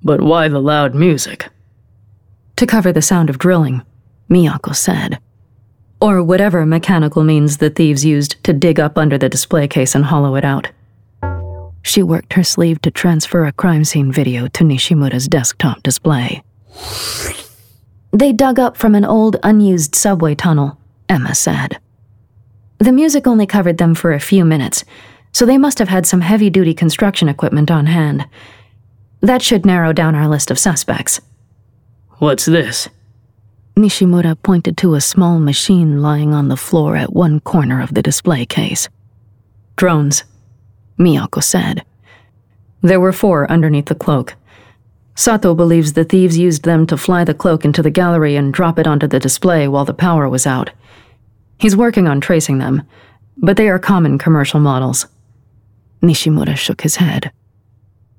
but 0.03 0.21
why 0.21 0.47
the 0.47 0.61
loud 0.61 0.95
music? 0.95 1.49
To 2.57 2.65
cover 2.65 2.91
the 2.91 3.01
sound 3.01 3.29
of 3.29 3.37
drilling, 3.37 3.83
Miyako 4.29 4.75
said. 4.75 5.19
Or 5.99 6.21
whatever 6.21 6.65
mechanical 6.65 7.23
means 7.23 7.57
the 7.57 7.69
thieves 7.69 8.05
used 8.05 8.43
to 8.43 8.53
dig 8.53 8.79
up 8.79 8.97
under 8.97 9.17
the 9.17 9.29
display 9.29 9.67
case 9.67 9.95
and 9.95 10.05
hollow 10.05 10.35
it 10.35 10.45
out. 10.45 10.69
She 11.81 12.03
worked 12.03 12.33
her 12.33 12.43
sleeve 12.43 12.81
to 12.81 12.91
transfer 12.91 13.45
a 13.45 13.51
crime 13.51 13.85
scene 13.85 14.11
video 14.11 14.47
to 14.49 14.63
Nishimura's 14.63 15.27
desktop 15.27 15.81
display. 15.83 16.43
They 18.11 18.33
dug 18.33 18.59
up 18.59 18.77
from 18.77 18.93
an 18.93 19.05
old, 19.05 19.37
unused 19.41 19.95
subway 19.95 20.35
tunnel, 20.35 20.77
Emma 21.07 21.33
said. 21.33 21.79
The 22.79 22.91
music 22.91 23.25
only 23.25 23.47
covered 23.47 23.77
them 23.77 23.95
for 23.95 24.11
a 24.11 24.19
few 24.19 24.45
minutes, 24.45 24.83
so 25.31 25.45
they 25.45 25.57
must 25.57 25.79
have 25.79 25.89
had 25.89 26.05
some 26.05 26.21
heavy 26.21 26.49
duty 26.49 26.73
construction 26.73 27.29
equipment 27.29 27.71
on 27.71 27.85
hand. 27.87 28.27
That 29.21 29.41
should 29.41 29.65
narrow 29.65 29.93
down 29.93 30.13
our 30.13 30.27
list 30.27 30.51
of 30.51 30.59
suspects. 30.59 31.21
What's 32.19 32.45
this? 32.45 32.89
Nishimura 33.77 34.35
pointed 34.41 34.75
to 34.77 34.95
a 34.95 35.01
small 35.01 35.37
machine 35.37 36.01
lying 36.01 36.33
on 36.33 36.47
the 36.47 36.57
floor 36.57 36.95
at 36.95 37.13
one 37.13 37.39
corner 37.39 37.79
of 37.79 37.93
the 37.93 38.01
display 38.01 38.43
case. 38.43 38.89
Drones, 39.75 40.23
Miyako 40.97 41.43
said. 41.43 41.85
There 42.81 42.99
were 42.99 43.13
four 43.13 43.49
underneath 43.51 43.85
the 43.85 43.93
cloak. 43.93 44.33
Sato 45.13 45.53
believes 45.53 45.93
the 45.93 46.03
thieves 46.03 46.39
used 46.39 46.63
them 46.63 46.87
to 46.87 46.97
fly 46.97 47.23
the 47.23 47.35
cloak 47.35 47.65
into 47.65 47.83
the 47.83 47.91
gallery 47.91 48.35
and 48.35 48.51
drop 48.51 48.79
it 48.79 48.87
onto 48.87 49.05
the 49.05 49.19
display 49.19 49.67
while 49.67 49.85
the 49.85 49.93
power 49.93 50.27
was 50.27 50.47
out. 50.47 50.71
He's 51.59 51.77
working 51.77 52.07
on 52.07 52.19
tracing 52.19 52.57
them, 52.57 52.81
but 53.37 53.57
they 53.57 53.69
are 53.69 53.77
common 53.77 54.17
commercial 54.17 54.59
models. 54.59 55.05
Nishimura 56.01 56.57
shook 56.57 56.81
his 56.81 56.95
head. 56.95 57.31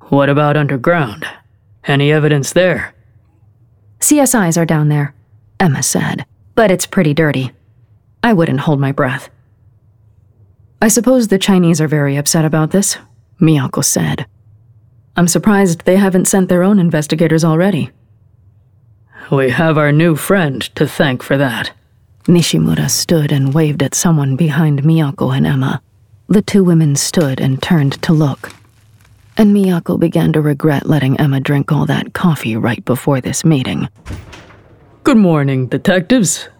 What 0.02 0.28
about 0.28 0.56
underground? 0.56 1.26
Any 1.82 2.12
evidence 2.12 2.52
there? 2.52 2.94
CSIs 3.98 4.56
are 4.56 4.66
down 4.66 4.88
there, 4.88 5.14
Emma 5.60 5.82
said, 5.82 6.24
but 6.54 6.70
it's 6.70 6.86
pretty 6.86 7.14
dirty. 7.14 7.52
I 8.22 8.32
wouldn't 8.32 8.60
hold 8.60 8.80
my 8.80 8.92
breath. 8.92 9.30
I 10.80 10.88
suppose 10.88 11.28
the 11.28 11.38
Chinese 11.38 11.80
are 11.80 11.88
very 11.88 12.16
upset 12.16 12.44
about 12.44 12.70
this, 12.70 12.98
Miyako 13.40 13.84
said. 13.84 14.26
I'm 15.16 15.26
surprised 15.26 15.84
they 15.84 15.96
haven't 15.96 16.28
sent 16.28 16.48
their 16.48 16.62
own 16.62 16.78
investigators 16.78 17.44
already. 17.44 17.90
We 19.32 19.50
have 19.50 19.76
our 19.76 19.90
new 19.90 20.14
friend 20.14 20.62
to 20.76 20.86
thank 20.86 21.22
for 21.22 21.36
that. 21.36 21.72
Nishimura 22.24 22.88
stood 22.88 23.32
and 23.32 23.52
waved 23.52 23.82
at 23.82 23.94
someone 23.94 24.36
behind 24.36 24.82
Miyako 24.82 25.36
and 25.36 25.46
Emma. 25.46 25.82
The 26.28 26.42
two 26.42 26.62
women 26.62 26.94
stood 26.94 27.40
and 27.40 27.60
turned 27.60 28.00
to 28.02 28.12
look. 28.12 28.52
And 29.36 29.54
Miyako 29.54 29.98
began 29.98 30.32
to 30.34 30.40
regret 30.40 30.86
letting 30.86 31.18
Emma 31.18 31.40
drink 31.40 31.72
all 31.72 31.86
that 31.86 32.12
coffee 32.12 32.56
right 32.56 32.84
before 32.84 33.20
this 33.20 33.44
meeting. 33.44 33.88
Good 35.08 35.16
morning, 35.16 35.68
detectives. 35.68 36.50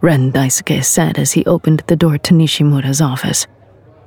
Ren 0.00 0.32
Daisuke 0.32 0.84
said 0.84 1.16
as 1.16 1.30
he 1.30 1.46
opened 1.46 1.84
the 1.86 1.94
door 1.94 2.18
to 2.18 2.34
Nishimura's 2.34 3.00
office. 3.00 3.46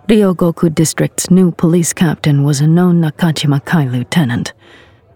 Ryogoku 0.10 0.76
District's 0.76 1.32
new 1.32 1.54
police 1.54 1.94
captain 1.94 2.44
was 2.44 2.60
a 2.60 2.68
known 2.68 3.02
Nakajima 3.02 3.64
Kai 3.64 3.86
lieutenant, 3.86 4.52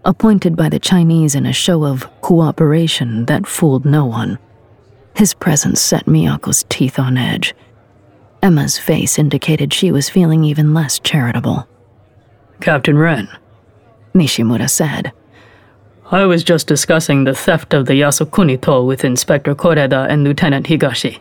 appointed 0.06 0.56
by 0.56 0.70
the 0.70 0.78
Chinese 0.78 1.34
in 1.34 1.44
a 1.44 1.52
show 1.52 1.84
of 1.84 2.08
cooperation 2.22 3.26
that 3.26 3.46
fooled 3.46 3.84
no 3.84 4.06
one. 4.06 4.38
His 5.14 5.34
presence 5.34 5.78
set 5.78 6.06
Miyako's 6.06 6.64
teeth 6.70 6.98
on 6.98 7.18
edge. 7.18 7.54
Emma's 8.42 8.78
face 8.78 9.18
indicated 9.18 9.74
she 9.74 9.92
was 9.92 10.08
feeling 10.08 10.44
even 10.44 10.72
less 10.72 10.98
charitable. 10.98 11.68
Captain 12.62 12.96
Ren, 12.96 13.28
Nishimura 14.14 14.70
said. 14.70 15.12
I 16.12 16.26
was 16.26 16.44
just 16.44 16.66
discussing 16.66 17.24
the 17.24 17.32
theft 17.34 17.72
of 17.72 17.86
the 17.86 17.94
Yasukuni-to 17.94 18.82
with 18.82 19.02
Inspector 19.02 19.54
Koreda 19.54 20.06
and 20.10 20.24
Lieutenant 20.24 20.66
Higashi. 20.66 21.20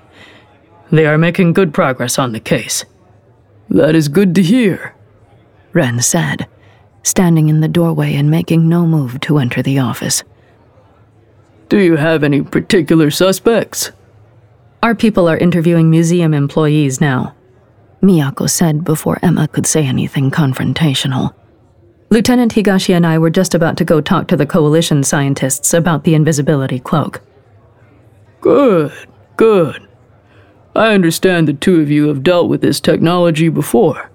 They 0.92 1.06
are 1.06 1.18
making 1.18 1.54
good 1.54 1.74
progress 1.74 2.20
on 2.20 2.34
the 2.34 2.42
case. 2.42 2.84
That 3.70 3.96
is 3.96 4.10
good 4.10 4.36
to 4.36 4.44
hear, 4.44 4.94
Ren 5.72 6.02
said, 6.02 6.46
standing 7.04 7.48
in 7.48 7.62
the 7.62 7.70
doorway 7.70 8.16
and 8.16 8.30
making 8.30 8.68
no 8.68 8.86
move 8.86 9.22
to 9.22 9.38
enter 9.38 9.62
the 9.62 9.80
office. 9.80 10.24
Do 11.70 11.80
you 11.80 11.96
have 11.96 12.22
any 12.26 12.42
particular 12.42 13.12
suspects? 13.12 13.92
Our 14.84 14.94
people 14.94 15.30
are 15.30 15.38
interviewing 15.38 15.90
museum 15.90 16.34
employees 16.34 17.00
now, 17.00 17.34
Miyako 18.02 18.50
said 18.50 18.84
before 18.84 19.20
Emma 19.22 19.48
could 19.48 19.66
say 19.66 19.86
anything 19.86 20.32
confrontational. 20.32 21.34
Lieutenant 22.12 22.54
Higashi 22.54 22.94
and 22.94 23.08
I 23.08 23.18
were 23.18 23.30
just 23.30 23.56
about 23.56 23.78
to 23.78 23.86
go 23.86 24.02
talk 24.02 24.28
to 24.28 24.36
the 24.36 24.46
coalition 24.46 25.02
scientists 25.02 25.74
about 25.74 26.04
the 26.04 26.14
invisibility 26.14 26.78
cloak. 26.78 27.22
Good, 28.42 28.92
good. 29.38 29.88
I 30.76 30.94
understand 30.94 31.48
the 31.48 31.54
two 31.54 31.80
of 31.80 31.90
you 31.90 32.10
have 32.10 32.22
dealt 32.22 32.50
with 32.50 32.60
this 32.60 32.82
technology 32.82 33.48
before. 33.48 34.12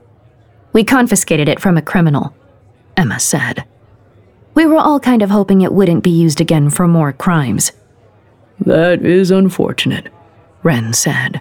We 0.74 0.84
confiscated 0.84 1.48
it 1.48 1.58
from 1.58 1.78
a 1.78 1.82
criminal, 1.82 2.34
Emma 2.98 3.18
said. 3.18 3.64
We 4.52 4.66
were 4.66 4.76
all 4.76 5.00
kind 5.00 5.22
of 5.22 5.30
hoping 5.30 5.62
it 5.62 5.72
wouldn't 5.72 6.04
be 6.04 6.10
used 6.10 6.40
again 6.40 6.68
for 6.68 6.86
more 6.86 7.14
crimes. 7.14 7.72
That 8.60 9.06
is 9.06 9.30
unfortunate, 9.30 10.12
Ren 10.62 10.92
said. 10.92 11.40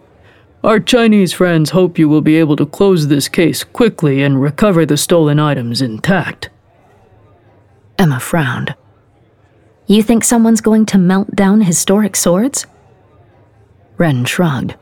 Our 0.63 0.79
Chinese 0.79 1.31
friends 1.31 1.69
hope 1.71 1.99
you 1.99 2.09
will 2.09 2.21
be 2.21 2.37
able 2.37 2.55
to 2.55 2.65
close 2.65 3.07
this 3.07 3.27
case 3.27 3.63
quickly 3.63 4.23
and 4.23 4.41
recover 4.41 4.85
the 4.85 4.97
stolen 4.97 5.39
items 5.39 5.81
intact. 5.81 6.49
Emma 7.99 8.19
frowned. 8.19 8.75
You 9.87 10.01
think 10.01 10.23
someone's 10.23 10.61
going 10.61 10.87
to 10.87 10.97
melt 10.97 11.35
down 11.35 11.61
historic 11.61 12.15
swords? 12.15 12.65
Ren 13.97 14.25
shrugged. 14.25 14.75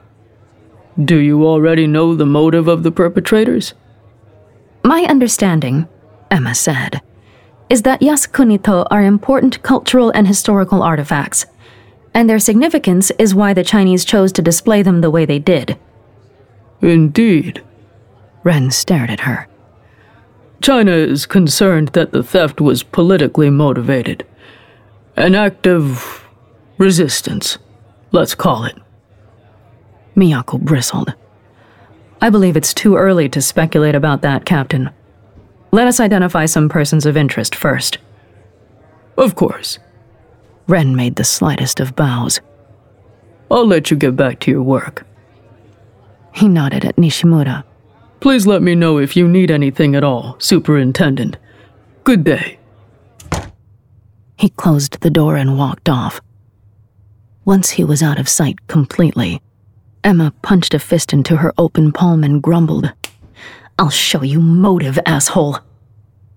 Do 1.04 1.18
you 1.18 1.46
already 1.46 1.88
know 1.88 2.16
the 2.16 2.26
motive 2.26 2.68
of 2.68 2.84
the 2.84 2.92
perpetrators? 2.92 3.74
My 4.84 5.04
understanding, 5.04 5.88
Emma 6.32 6.56
said, 6.56 7.02
is 7.70 7.82
that 7.82 8.02
Yasukuni-to 8.02 8.88
are 8.90 9.04
important 9.04 9.62
cultural 9.64 10.12
and 10.12 10.28
historical 10.28 10.82
artifacts 10.82 11.46
and 12.14 12.30
their 12.30 12.40
significance 12.40 13.12
is 13.18 13.36
why 13.36 13.54
the 13.54 13.64
Chinese 13.64 14.06
chose 14.06 14.32
to 14.34 14.42
display 14.42 14.82
them 14.82 15.02
the 15.02 15.12
way 15.12 15.26
they 15.26 15.40
did. 15.40 15.78
Indeed. 16.82 17.64
Ren 18.44 18.72
stared 18.72 19.10
at 19.10 19.22
her. 19.22 19.48
China 20.62 20.92
is 20.92 21.26
concerned 21.26 21.90
that 21.90 22.12
the 22.12 22.24
theft 22.24 22.62
was 22.62 22.84
politically 22.84 23.50
motivated. 23.50 24.26
An 25.16 25.36
act 25.36 25.68
of 25.68 26.26
resistance, 26.78 27.58
let's 28.12 28.36
call 28.36 28.66
it. 28.66 28.78
Miyako 30.16 30.60
bristled. 30.62 31.14
I 32.22 32.30
believe 32.30 32.56
it's 32.56 32.74
too 32.74 32.96
early 32.96 33.28
to 33.30 33.42
speculate 33.42 33.96
about 33.96 34.22
that, 34.22 34.46
Captain. 34.46 34.90
Let 35.72 35.88
us 35.88 36.00
identify 36.00 36.46
some 36.46 36.70
persons 36.70 37.06
of 37.06 37.18
interest 37.18 37.56
first. 37.56 37.98
Of 39.18 39.36
course. 39.36 39.80
Ren 40.68 40.96
made 40.96 41.16
the 41.16 41.24
slightest 41.24 41.80
of 41.80 41.96
bows. 41.96 42.40
I'll 43.52 43.68
let 43.68 43.92
you 43.92 43.98
get 43.98 44.16
back 44.16 44.40
to 44.42 44.52
your 44.52 44.64
work. 44.64 45.06
He 46.34 46.48
nodded 46.48 46.86
at 46.86 46.96
Nishimura. 46.96 47.64
Please 48.20 48.48
let 48.48 48.62
me 48.62 48.74
know 48.74 48.98
if 48.98 49.16
you 49.16 49.28
need 49.28 49.52
anything 49.52 49.96
at 49.96 50.04
all, 50.04 50.36
Superintendent. 50.40 51.38
Good 52.04 52.24
day. 52.24 52.58
He 54.38 54.50
closed 54.50 55.02
the 55.02 55.10
door 55.10 55.36
and 55.36 55.58
walked 55.58 55.90
off. 55.90 56.22
Once 57.46 57.72
he 57.72 57.84
was 57.84 58.02
out 58.02 58.20
of 58.20 58.30
sight 58.30 58.68
completely, 58.68 59.42
Emma 60.04 60.34
punched 60.42 60.74
a 60.74 60.80
fist 60.80 61.14
into 61.14 61.38
her 61.38 61.54
open 61.58 61.92
palm 61.92 62.24
and 62.24 62.42
grumbled, 62.42 62.92
I'll 63.80 63.90
show 63.90 64.22
you 64.22 64.40
motive, 64.40 65.00
asshole. 65.06 65.60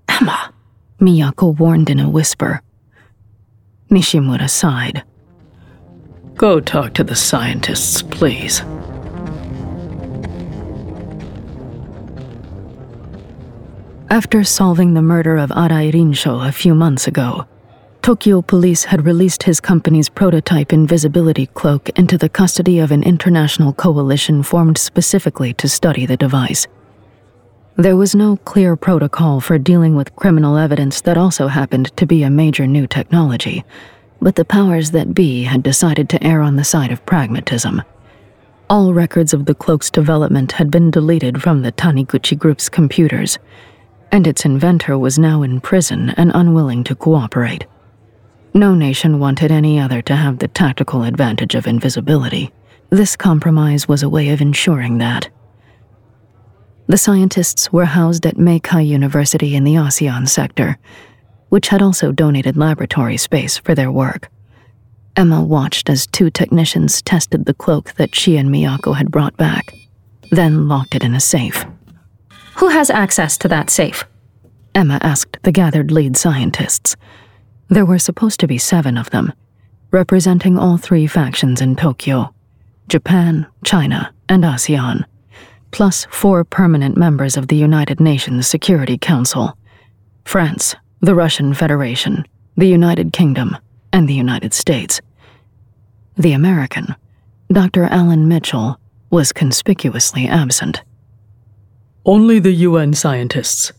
Emma, 0.09 0.53
Miyako 1.01 1.59
warned 1.59 1.91
in 1.91 2.01
a 2.01 2.09
whisper. 2.09 2.63
Nishimura 3.91 4.51
sighed. 4.51 5.05
Go 6.35 6.61
talk 6.61 6.95
to 6.95 7.05
the 7.05 7.15
scientists, 7.15 8.03
please. 8.03 8.61
After 14.11 14.45
solving 14.45 14.95
the 14.95 15.03
murder 15.03 15.37
of 15.37 15.51
Arai 15.51 15.93
Rinsho 15.93 16.47
a 16.47 16.53
few 16.53 16.75
months 16.75 17.07
ago, 17.07 17.47
Tokyo 18.03 18.41
police 18.41 18.85
had 18.85 19.05
released 19.05 19.43
his 19.43 19.61
company's 19.61 20.09
prototype 20.09 20.73
invisibility 20.73 21.47
cloak 21.47 21.89
into 21.99 22.17
the 22.17 22.29
custody 22.29 22.79
of 22.79 22.93
an 22.93 23.03
international 23.03 23.73
coalition 23.73 24.43
formed 24.43 24.79
specifically 24.79 25.53
to 25.55 25.69
study 25.69 26.07
the 26.07 26.17
device. 26.17 26.69
There 27.79 27.97
was 27.97 28.15
no 28.15 28.39
clear 28.39 28.75
protocol 28.75 29.39
for 29.39 29.59
dealing 29.59 29.95
with 29.95 30.17
criminal 30.17 30.57
evidence 30.57 31.03
that 31.03 31.19
also 31.19 31.47
happened 31.47 31.95
to 31.99 32.07
be 32.07 32.23
a 32.23 32.31
major 32.31 32.67
new 32.67 32.87
technology, 32.87 33.67
but 34.19 34.35
the 34.35 34.47
powers 34.47 34.93
that 34.93 35.13
be 35.13 35.43
had 35.43 35.63
decided 35.63 36.09
to 36.09 36.25
err 36.25 36.41
on 36.41 36.57
the 36.57 36.65
side 36.65 36.91
of 36.91 37.05
pragmatism. 37.05 37.83
All 38.71 38.95
records 38.95 39.35
of 39.35 39.45
the 39.45 39.55
cloak's 39.55 39.91
development 39.91 40.53
had 40.53 40.71
been 40.71 40.91
deleted 40.91 41.43
from 41.43 41.61
the 41.61 41.71
Taniguchi 41.71 42.39
Group's 42.39 42.71
computers, 42.71 43.39
and 44.11 44.27
its 44.27 44.47
inventor 44.47 44.97
was 44.97 45.19
now 45.19 45.43
in 45.43 45.61
prison 45.61 46.15
and 46.17 46.33
unwilling 46.35 46.83
to 46.85 46.95
cooperate. 46.95 47.67
No 48.55 48.75
nation 48.75 49.21
wanted 49.21 49.53
any 49.53 49.79
other 49.79 50.01
to 50.01 50.17
have 50.17 50.39
the 50.39 50.49
tactical 50.49 51.03
advantage 51.03 51.55
of 51.55 51.67
invisibility. 51.67 52.51
This 52.89 53.17
compromise 53.17 53.87
was 53.87 54.03
a 54.03 54.09
way 54.09 54.31
of 54.31 54.41
ensuring 54.41 54.97
that. 54.97 55.29
The 56.89 56.97
scientists 56.97 57.73
were 57.73 57.85
housed 57.85 58.27
at 58.27 58.37
Meikai 58.37 58.87
University 58.87 59.57
in 59.57 59.65
the 59.65 59.75
ASEAN 59.75 60.29
sector, 60.29 60.79
which 61.49 61.69
had 61.69 61.83
also 61.83 62.13
donated 62.13 62.57
laboratory 62.57 63.17
space 63.17 63.59
for 63.59 63.75
their 63.75 63.91
work. 63.91 64.29
Emma 65.17 65.43
watched 65.43 65.91
as 65.91 66.07
two 66.07 66.31
technicians 66.31 67.03
tested 67.03 67.45
the 67.45 67.55
cloak 67.55 67.95
that 67.95 68.15
she 68.15 68.37
and 68.37 68.51
Miyako 68.51 68.95
had 68.95 69.11
brought 69.11 69.37
back, 69.37 69.75
then 70.31 70.69
locked 70.69 70.95
it 70.95 71.03
in 71.03 71.15
a 71.15 71.21
safe. 71.21 71.67
Who 72.57 72.69
has 72.69 72.89
access 72.89 73.37
to 73.39 73.49
that 73.49 73.69
safe? 73.69 74.05
Emma 74.73 74.99
asked 75.03 75.39
the 75.43 75.53
gathered 75.53 75.91
lead 75.91 76.17
scientists. 76.17 76.95
There 77.69 77.87
were 77.87 77.99
supposed 77.99 78.39
to 78.41 78.47
be 78.47 78.59
seven 78.59 78.97
of 78.97 79.11
them, 79.11 79.33
representing 79.91 80.57
all 80.57 80.77
three 80.77 81.09
factions 81.09 81.61
in 81.61 81.75
Tokyo 81.75 82.33
Japan, 82.87 83.49
China, 83.65 84.15
and 84.29 84.45
ASEAN 84.45 85.05
plus 85.77 86.07
four 86.11 86.43
permanent 86.43 86.97
members 86.97 87.37
of 87.37 87.49
the 87.49 87.55
United 87.55 88.01
Nations 88.01 88.47
Security 88.47 88.97
Council 88.97 89.59
France, 90.25 90.75
the 91.03 91.15
Russian 91.15 91.53
Federation, 91.53 92.25
the 92.57 92.67
United 92.67 93.13
Kingdom, 93.13 93.55
and 93.93 94.09
the 94.09 94.15
United 94.15 94.55
States. 94.55 95.03
The 96.17 96.33
American, 96.33 96.97
Dr. 97.53 97.85
Alan 97.85 98.27
Mitchell, 98.27 98.81
was 99.11 99.35
conspicuously 99.35 100.27
absent. 100.27 100.83
Only 102.07 102.39
the 102.39 102.53
UN 102.53 102.95
scientists 102.95 103.75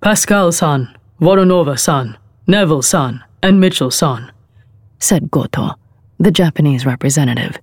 Pascal 0.00 0.52
san, 0.52 0.96
Voronova 1.20 1.76
san, 1.76 2.16
Neville 2.46 2.82
san, 2.82 3.24
and 3.42 3.58
Mitchell 3.58 3.90
san, 3.90 4.30
said 5.00 5.32
Goto, 5.32 5.74
the 6.20 6.30
Japanese 6.30 6.86
representative. 6.86 7.58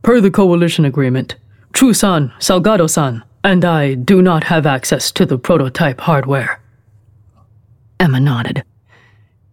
Per 0.00 0.22
the 0.22 0.30
coalition 0.30 0.86
agreement, 0.86 1.36
Chu-san, 1.72 2.32
Salgado-san, 2.38 3.22
and 3.44 3.64
I 3.64 3.94
do 3.94 4.20
not 4.22 4.44
have 4.44 4.66
access 4.66 5.10
to 5.12 5.24
the 5.24 5.38
prototype 5.38 6.00
hardware. 6.00 6.60
Emma 7.98 8.20
nodded. 8.20 8.64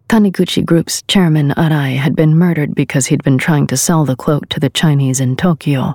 Taniguchi 0.08 0.64
Group's 0.64 1.02
chairman 1.02 1.50
Arai 1.50 1.96
had 1.96 2.16
been 2.16 2.36
murdered 2.36 2.74
because 2.74 3.06
he'd 3.06 3.22
been 3.22 3.38
trying 3.38 3.66
to 3.66 3.76
sell 3.76 4.04
the 4.04 4.16
cloak 4.16 4.48
to 4.48 4.60
the 4.60 4.70
Chinese 4.70 5.20
in 5.20 5.36
Tokyo. 5.36 5.94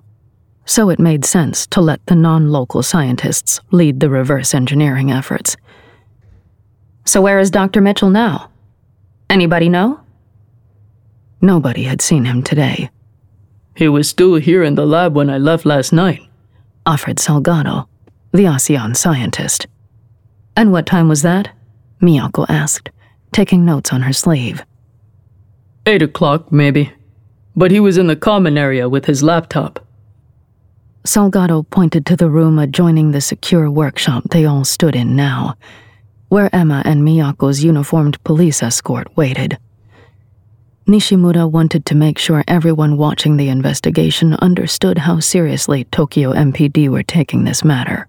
So 0.66 0.90
it 0.90 1.00
made 1.00 1.26
sense 1.26 1.68
to 1.68 1.82
let 1.82 2.06
the 2.06 2.16
non 2.16 2.50
local 2.50 2.84
scientists 2.84 3.60
lead 3.72 4.00
the 4.00 4.10
reverse 4.10 4.54
engineering 4.54 5.12
efforts. 5.12 5.58
So, 7.06 7.22
where 7.22 7.40
is 7.40 7.52
Dr. 7.52 7.82
Mitchell 7.82 8.10
now? 8.10 8.50
Anybody 9.30 9.68
know? 9.68 10.00
Nobody 11.42 11.84
had 11.84 12.02
seen 12.02 12.24
him 12.24 12.44
today. 12.44 12.90
He 13.76 13.88
was 13.88 14.08
still 14.08 14.36
here 14.36 14.64
in 14.64 14.76
the 14.76 14.86
lab 14.86 15.16
when 15.16 15.30
I 15.30 15.38
left 15.38 15.66
last 15.66 15.92
night, 15.94 16.22
offered 16.86 17.18
Salgado, 17.18 17.88
the 18.32 18.46
ASEAN 18.46 18.96
scientist. 18.96 19.68
And 20.56 20.72
what 20.72 20.86
time 20.86 21.08
was 21.08 21.24
that? 21.24 21.50
Miyako 22.02 22.46
asked, 22.50 22.92
taking 23.32 23.66
notes 23.66 23.92
on 23.92 24.02
her 24.04 24.14
sleeve. 24.14 24.64
Eight 25.86 26.02
o'clock, 26.02 26.52
maybe. 26.52 26.92
But 27.56 27.72
he 27.72 27.80
was 27.80 27.98
in 27.98 28.08
the 28.08 28.16
common 28.16 28.58
area 28.58 28.88
with 28.88 29.06
his 29.06 29.24
laptop. 29.24 29.86
Salgado 31.04 31.70
pointed 31.70 32.06
to 32.06 32.16
the 32.16 32.30
room 32.30 32.60
adjoining 32.60 33.12
the 33.12 33.22
secure 33.22 33.70
workshop 33.70 34.24
they 34.30 34.46
all 34.46 34.64
stood 34.64 34.96
in 34.96 35.16
now, 35.16 35.56
where 36.30 36.54
Emma 36.56 36.82
and 36.86 37.02
Miyako's 37.02 37.64
uniformed 37.64 38.24
police 38.24 38.64
escort 38.64 39.16
waited. 39.18 39.58
Nishimura 40.86 41.50
wanted 41.50 41.86
to 41.86 41.96
make 41.96 42.18
sure 42.18 42.44
everyone 42.46 42.98
watching 42.98 43.38
the 43.38 43.48
investigation 43.48 44.34
understood 44.36 44.98
how 44.98 45.22
seriously 45.22 45.86
Tokyo 45.86 46.34
MPD 46.34 46.90
were 46.90 47.04
taking 47.04 47.46
this 47.46 47.64
matter. 47.64 48.08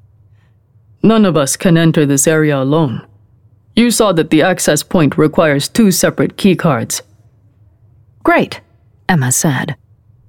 None 1.01 1.25
of 1.25 1.37
us 1.37 1.57
can 1.57 1.77
enter 1.77 2.05
this 2.05 2.27
area 2.27 2.61
alone. 2.61 3.07
You 3.77 3.93
saw 3.93 4.13
that 4.15 4.31
the 4.31 4.43
access 4.43 4.83
point 4.83 5.17
requires 5.17 5.69
two 5.69 5.93
separate 5.93 6.37
keycards. 6.37 7.03
Great, 8.25 8.61
Emma 9.09 9.31
said. 9.31 9.77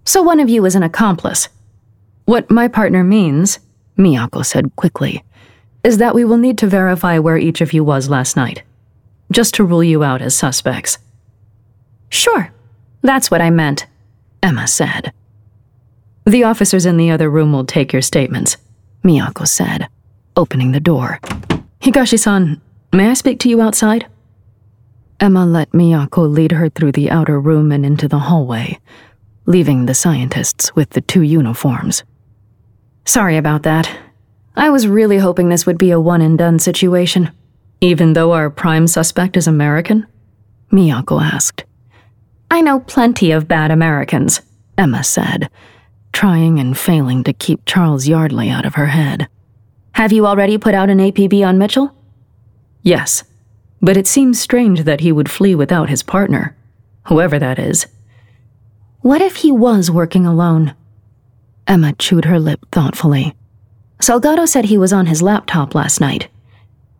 So 0.03 0.21
one 0.21 0.39
of 0.39 0.49
you 0.49 0.65
is 0.65 0.75
an 0.75 0.83
accomplice. 0.83 1.49
What 2.25 2.51
my 2.51 2.67
partner 2.67 3.03
means, 3.03 3.57
Miyako 3.97 4.45
said 4.45 4.75
quickly, 4.75 5.23
is 5.83 5.97
that 5.97 6.13
we 6.13 6.23
will 6.23 6.37
need 6.37 6.59
to 6.59 6.67
verify 6.67 7.17
where 7.17 7.37
each 7.37 7.61
of 7.61 7.73
you 7.73 7.83
was 7.83 8.07
last 8.07 8.35
night, 8.35 8.61
just 9.31 9.55
to 9.55 9.63
rule 9.63 9.83
you 9.83 10.03
out 10.03 10.21
as 10.21 10.35
suspects. 10.35 10.99
Sure, 12.09 12.51
that's 13.01 13.29
what 13.29 13.41
I 13.41 13.49
meant, 13.49 13.87
Emma 14.41 14.67
said. 14.67 15.13
The 16.25 16.43
officers 16.43 16.85
in 16.85 16.97
the 16.97 17.11
other 17.11 17.29
room 17.29 17.51
will 17.51 17.65
take 17.65 17.93
your 17.93 18.01
statements, 18.01 18.57
Miyako 19.03 19.47
said, 19.47 19.87
opening 20.35 20.71
the 20.71 20.79
door. 20.79 21.19
Higashi 21.81 22.17
san, 22.17 22.61
may 22.91 23.09
I 23.09 23.13
speak 23.13 23.39
to 23.41 23.49
you 23.49 23.61
outside? 23.61 24.07
Emma 25.19 25.45
let 25.45 25.71
Miyako 25.71 26.27
lead 26.31 26.51
her 26.51 26.69
through 26.69 26.93
the 26.93 27.11
outer 27.11 27.39
room 27.39 27.71
and 27.71 27.85
into 27.85 28.07
the 28.07 28.19
hallway, 28.19 28.79
leaving 29.45 29.85
the 29.85 29.93
scientists 29.93 30.75
with 30.75 30.89
the 30.91 31.01
two 31.01 31.21
uniforms. 31.21 32.03
Sorry 33.05 33.37
about 33.37 33.63
that. 33.63 33.89
I 34.55 34.69
was 34.69 34.87
really 34.87 35.17
hoping 35.17 35.49
this 35.49 35.65
would 35.65 35.77
be 35.77 35.91
a 35.91 35.99
one 35.99 36.21
and 36.21 36.37
done 36.37 36.59
situation. 36.59 37.31
Even 37.81 38.13
though 38.13 38.31
our 38.31 38.49
prime 38.49 38.87
suspect 38.87 39.37
is 39.37 39.47
American? 39.47 40.07
Miyako 40.71 41.21
asked. 41.21 41.65
I 42.49 42.61
know 42.61 42.79
plenty 42.79 43.31
of 43.31 43.47
bad 43.47 43.71
Americans, 43.71 44.41
Emma 44.77 45.03
said, 45.03 45.49
trying 46.13 46.59
and 46.59 46.77
failing 46.77 47.23
to 47.23 47.33
keep 47.33 47.65
Charles 47.65 48.07
Yardley 48.07 48.49
out 48.49 48.65
of 48.65 48.75
her 48.75 48.87
head. 48.87 49.27
Have 49.93 50.11
you 50.11 50.27
already 50.27 50.57
put 50.57 50.73
out 50.73 50.89
an 50.89 50.99
APB 50.99 51.45
on 51.45 51.57
Mitchell? 51.57 51.95
Yes, 52.81 53.23
but 53.81 53.97
it 53.97 54.07
seems 54.07 54.39
strange 54.39 54.83
that 54.83 55.01
he 55.01 55.11
would 55.11 55.29
flee 55.29 55.55
without 55.55 55.89
his 55.89 56.03
partner, 56.03 56.55
whoever 57.07 57.39
that 57.39 57.59
is. 57.59 57.87
What 59.01 59.21
if 59.21 59.37
he 59.37 59.51
was 59.51 59.91
working 59.91 60.25
alone? 60.25 60.75
Emma 61.67 61.93
chewed 61.93 62.25
her 62.25 62.39
lip 62.39 62.65
thoughtfully. 62.71 63.35
Salgado 63.99 64.47
said 64.47 64.65
he 64.65 64.77
was 64.77 64.93
on 64.93 65.05
his 65.05 65.21
laptop 65.21 65.73
last 65.73 65.99
night. 65.99 66.27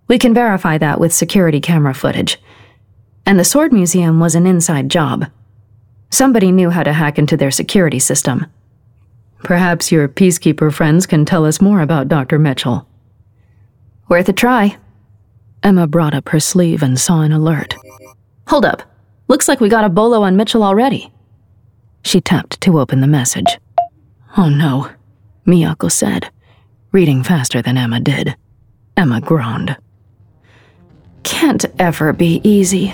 We 0.07 0.17
can 0.17 0.33
verify 0.33 0.77
that 0.77 0.99
with 0.99 1.13
security 1.13 1.59
camera 1.59 1.93
footage. 1.93 2.39
And 3.25 3.39
the 3.39 3.45
Sword 3.45 3.73
Museum 3.73 4.19
was 4.19 4.35
an 4.35 4.45
inside 4.45 4.89
job. 4.89 5.25
Somebody 6.09 6.51
knew 6.51 6.69
how 6.69 6.83
to 6.83 6.93
hack 6.93 7.17
into 7.17 7.35
their 7.35 7.51
security 7.51 7.99
system. 7.99 8.45
Perhaps 9.43 9.91
your 9.91 10.07
peacekeeper 10.07 10.73
friends 10.73 11.05
can 11.05 11.25
tell 11.25 11.45
us 11.45 11.61
more 11.61 11.81
about 11.81 12.07
Dr. 12.07 12.39
Mitchell. 12.39 12.87
Worth 14.07 14.29
a 14.29 14.33
try. 14.33 14.77
Emma 15.63 15.87
brought 15.87 16.13
up 16.13 16.29
her 16.29 16.39
sleeve 16.39 16.83
and 16.83 16.99
saw 16.99 17.21
an 17.21 17.31
alert. 17.31 17.75
Hold 18.47 18.65
up. 18.65 18.83
Looks 19.27 19.47
like 19.47 19.59
we 19.59 19.69
got 19.69 19.83
a 19.83 19.89
bolo 19.89 20.21
on 20.21 20.35
Mitchell 20.35 20.63
already. 20.63 21.11
She 22.03 22.21
tapped 22.21 22.61
to 22.61 22.79
open 22.79 23.01
the 23.01 23.07
message. 23.07 23.57
Oh 24.37 24.49
no, 24.49 24.89
Miyako 25.47 25.91
said, 25.91 26.29
reading 26.91 27.23
faster 27.23 27.61
than 27.61 27.77
Emma 27.77 27.99
did. 27.99 28.35
Emma 28.95 29.21
groaned. 29.21 29.75
Can't 31.23 31.65
ever 31.79 32.13
be 32.13 32.41
easy, 32.43 32.93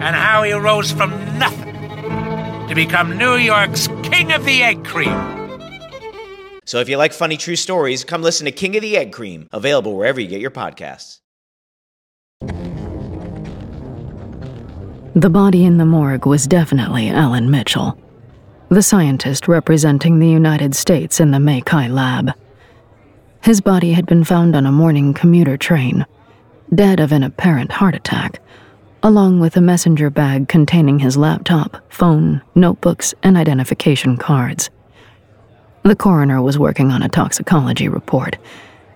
and 0.00 0.16
how 0.16 0.42
he 0.42 0.52
rose 0.52 0.90
from 0.90 1.10
nothing 1.38 1.76
to 2.68 2.74
become 2.74 3.18
New 3.18 3.36
York's 3.36 3.86
King 4.02 4.32
of 4.32 4.44
the 4.44 4.62
Egg 4.62 4.84
Cream. 4.84 5.14
So 6.64 6.78
if 6.78 6.88
you 6.88 6.96
like 6.96 7.12
funny 7.12 7.36
true 7.36 7.56
stories, 7.56 8.04
come 8.04 8.22
listen 8.22 8.44
to 8.46 8.52
King 8.52 8.76
of 8.76 8.82
the 8.82 8.96
Egg 8.96 9.12
Cream, 9.12 9.48
available 9.52 9.96
wherever 9.96 10.20
you 10.20 10.28
get 10.28 10.40
your 10.40 10.50
podcasts. 10.50 11.20
The 15.14 15.28
body 15.28 15.64
in 15.64 15.78
the 15.78 15.84
morgue 15.84 16.26
was 16.26 16.46
definitely 16.46 17.08
Alan 17.08 17.50
Mitchell, 17.50 17.98
the 18.68 18.82
scientist 18.82 19.48
representing 19.48 20.18
the 20.18 20.28
United 20.28 20.74
States 20.76 21.18
in 21.18 21.32
the 21.32 21.38
Meikai 21.38 21.92
lab. 21.92 22.30
His 23.42 23.60
body 23.60 23.92
had 23.92 24.06
been 24.06 24.22
found 24.22 24.54
on 24.54 24.64
a 24.64 24.72
morning 24.72 25.12
commuter 25.12 25.56
train, 25.56 26.06
dead 26.72 27.00
of 27.00 27.10
an 27.10 27.24
apparent 27.24 27.72
heart 27.72 27.96
attack, 27.96 28.40
along 29.02 29.40
with 29.40 29.56
a 29.56 29.60
messenger 29.60 30.10
bag 30.10 30.48
containing 30.48 30.98
his 30.98 31.16
laptop, 31.16 31.80
phone, 31.92 32.42
notebooks, 32.54 33.14
and 33.22 33.36
identification 33.36 34.16
cards. 34.16 34.70
The 35.82 35.96
coroner 35.96 36.42
was 36.42 36.58
working 36.58 36.90
on 36.90 37.02
a 37.02 37.08
toxicology 37.08 37.88
report, 37.88 38.36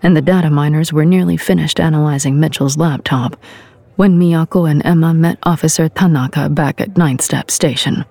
and 0.03 0.14
the 0.14 0.23
data 0.23 0.51
miners 0.51 0.93
were 0.93 1.07
nearly 1.07 1.38
finished 1.38 1.81
analyzing 1.81 2.38
Mitchell's 2.38 2.77
laptop 2.77 3.37
when 3.97 4.19
Miyako 4.19 4.71
and 4.71 4.85
Emma 4.85 5.14
met 5.14 5.38
Officer 5.45 5.88
Tanaka 5.88 6.49
back 6.51 6.81
at 6.81 6.97
Ninth 6.97 7.23
Step 7.23 7.51
Station. 7.51 8.05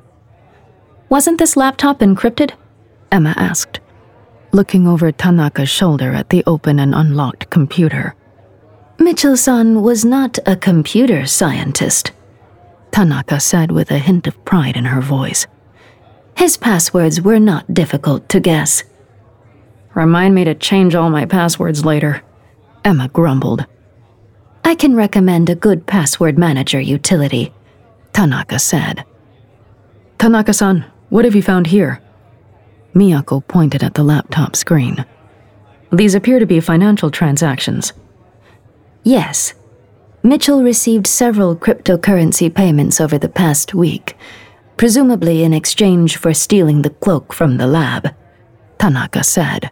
Wasn't 1.09 1.37
this 1.37 1.55
laptop 1.55 1.99
encrypted? 1.99 2.53
Emma 3.11 3.35
asked, 3.37 3.79
looking 4.51 4.87
over 4.87 5.11
Tanaka's 5.11 5.69
shoulder 5.69 6.13
at 6.13 6.29
the 6.29 6.43
open 6.47 6.79
and 6.79 6.95
unlocked 6.95 7.51
computer. 7.51 8.15
Mitchell-san 8.99 9.81
was 9.81 10.05
not 10.05 10.37
a 10.45 10.55
computer 10.55 11.25
scientist, 11.25 12.11
Tanaka 12.91 13.39
said 13.39 13.71
with 13.71 13.89
a 13.91 13.97
hint 13.97 14.27
of 14.27 14.45
pride 14.45 14.77
in 14.77 14.85
her 14.85 15.01
voice. 15.01 15.47
His 16.37 16.57
passwords 16.57 17.19
were 17.19 17.39
not 17.39 17.73
difficult 17.73 18.29
to 18.29 18.39
guess. 18.39 18.83
Remind 19.95 20.35
me 20.35 20.43
to 20.43 20.55
change 20.55 20.95
all 20.95 21.09
my 21.09 21.25
passwords 21.25 21.83
later, 21.83 22.21
Emma 22.85 23.07
grumbled. 23.09 23.65
I 24.63 24.75
can 24.75 24.95
recommend 24.95 25.49
a 25.49 25.55
good 25.55 25.85
password 25.87 26.37
manager 26.37 26.79
utility, 26.79 27.53
Tanaka 28.13 28.59
said. 28.59 29.05
Tanaka 30.19 30.53
san, 30.53 30.85
what 31.09 31.25
have 31.25 31.35
you 31.35 31.41
found 31.41 31.67
here? 31.67 32.01
Miyako 32.93 33.45
pointed 33.47 33.83
at 33.83 33.95
the 33.95 34.03
laptop 34.03 34.55
screen. 34.55 35.03
These 35.91 36.15
appear 36.15 36.39
to 36.39 36.45
be 36.45 36.59
financial 36.59 37.11
transactions. 37.11 37.93
Yes. 39.03 39.53
Mitchell 40.23 40.63
received 40.63 41.05
several 41.05 41.55
cryptocurrency 41.55 42.53
payments 42.53 43.01
over 43.01 43.17
the 43.17 43.29
past 43.29 43.73
week, 43.73 44.15
presumably 44.77 45.43
in 45.43 45.53
exchange 45.53 46.17
for 46.17 46.33
stealing 46.33 46.81
the 46.81 46.89
cloak 46.89 47.33
from 47.33 47.57
the 47.57 47.67
lab, 47.67 48.15
Tanaka 48.79 49.23
said. 49.23 49.69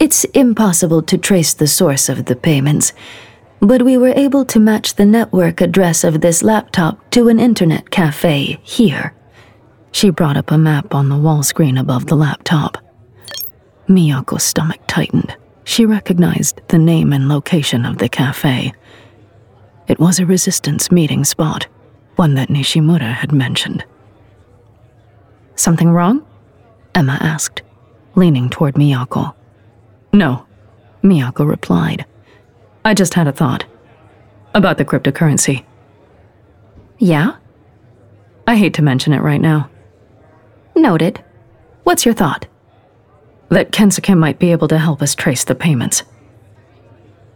It's 0.00 0.24
impossible 0.24 1.02
to 1.02 1.16
trace 1.16 1.54
the 1.54 1.68
source 1.68 2.08
of 2.08 2.24
the 2.24 2.34
payments, 2.34 2.92
But 3.62 3.82
we 3.82 3.96
were 3.96 4.12
able 4.16 4.44
to 4.46 4.58
match 4.58 4.96
the 4.96 5.06
network 5.06 5.60
address 5.60 6.02
of 6.02 6.20
this 6.20 6.42
laptop 6.42 6.98
to 7.12 7.28
an 7.28 7.38
internet 7.38 7.90
cafe 7.90 8.58
here. 8.64 9.14
She 9.92 10.10
brought 10.10 10.36
up 10.36 10.50
a 10.50 10.58
map 10.58 10.96
on 10.96 11.08
the 11.08 11.16
wall 11.16 11.44
screen 11.44 11.78
above 11.78 12.06
the 12.06 12.16
laptop. 12.16 12.76
Miyako's 13.88 14.42
stomach 14.42 14.80
tightened. 14.88 15.36
She 15.64 15.86
recognized 15.86 16.60
the 16.68 16.78
name 16.78 17.12
and 17.12 17.28
location 17.28 17.84
of 17.84 17.98
the 17.98 18.08
cafe. 18.08 18.72
It 19.88 19.98
was 19.98 20.18
a 20.18 20.26
resistance 20.26 20.90
meeting 20.90 21.24
spot, 21.24 21.66
one 22.16 22.34
that 22.34 22.48
Nishimura 22.48 23.12
had 23.12 23.32
mentioned. 23.32 23.84
Something 25.54 25.90
wrong? 25.90 26.26
Emma 26.94 27.18
asked, 27.20 27.62
leaning 28.14 28.50
toward 28.50 28.74
Miyako. 28.74 29.34
No, 30.12 30.46
Miyako 31.02 31.48
replied. 31.48 32.04
I 32.84 32.94
just 32.94 33.14
had 33.14 33.28
a 33.28 33.32
thought. 33.32 33.64
About 34.54 34.78
the 34.78 34.84
cryptocurrency. 34.84 35.64
Yeah? 36.98 37.36
I 38.46 38.56
hate 38.56 38.74
to 38.74 38.82
mention 38.82 39.12
it 39.12 39.22
right 39.22 39.40
now. 39.40 39.70
Noted. 40.74 41.22
What's 41.84 42.04
your 42.04 42.14
thought? 42.14 42.46
That 43.52 43.70
Kensuke 43.70 44.16
might 44.16 44.38
be 44.38 44.50
able 44.50 44.66
to 44.68 44.78
help 44.78 45.02
us 45.02 45.14
trace 45.14 45.44
the 45.44 45.54
payments. 45.54 46.04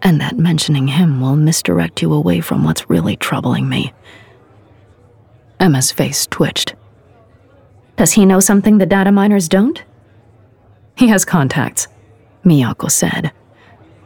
And 0.00 0.18
that 0.18 0.38
mentioning 0.38 0.88
him 0.88 1.20
will 1.20 1.36
misdirect 1.36 2.00
you 2.00 2.14
away 2.14 2.40
from 2.40 2.64
what's 2.64 2.88
really 2.88 3.16
troubling 3.16 3.68
me. 3.68 3.92
Emma's 5.60 5.92
face 5.92 6.26
twitched. 6.26 6.74
Does 7.96 8.12
he 8.12 8.24
know 8.24 8.40
something 8.40 8.78
the 8.78 8.86
data 8.86 9.12
miners 9.12 9.46
don't? 9.46 9.82
He 10.96 11.08
has 11.08 11.26
contacts, 11.26 11.86
Miyako 12.46 12.90
said. 12.90 13.30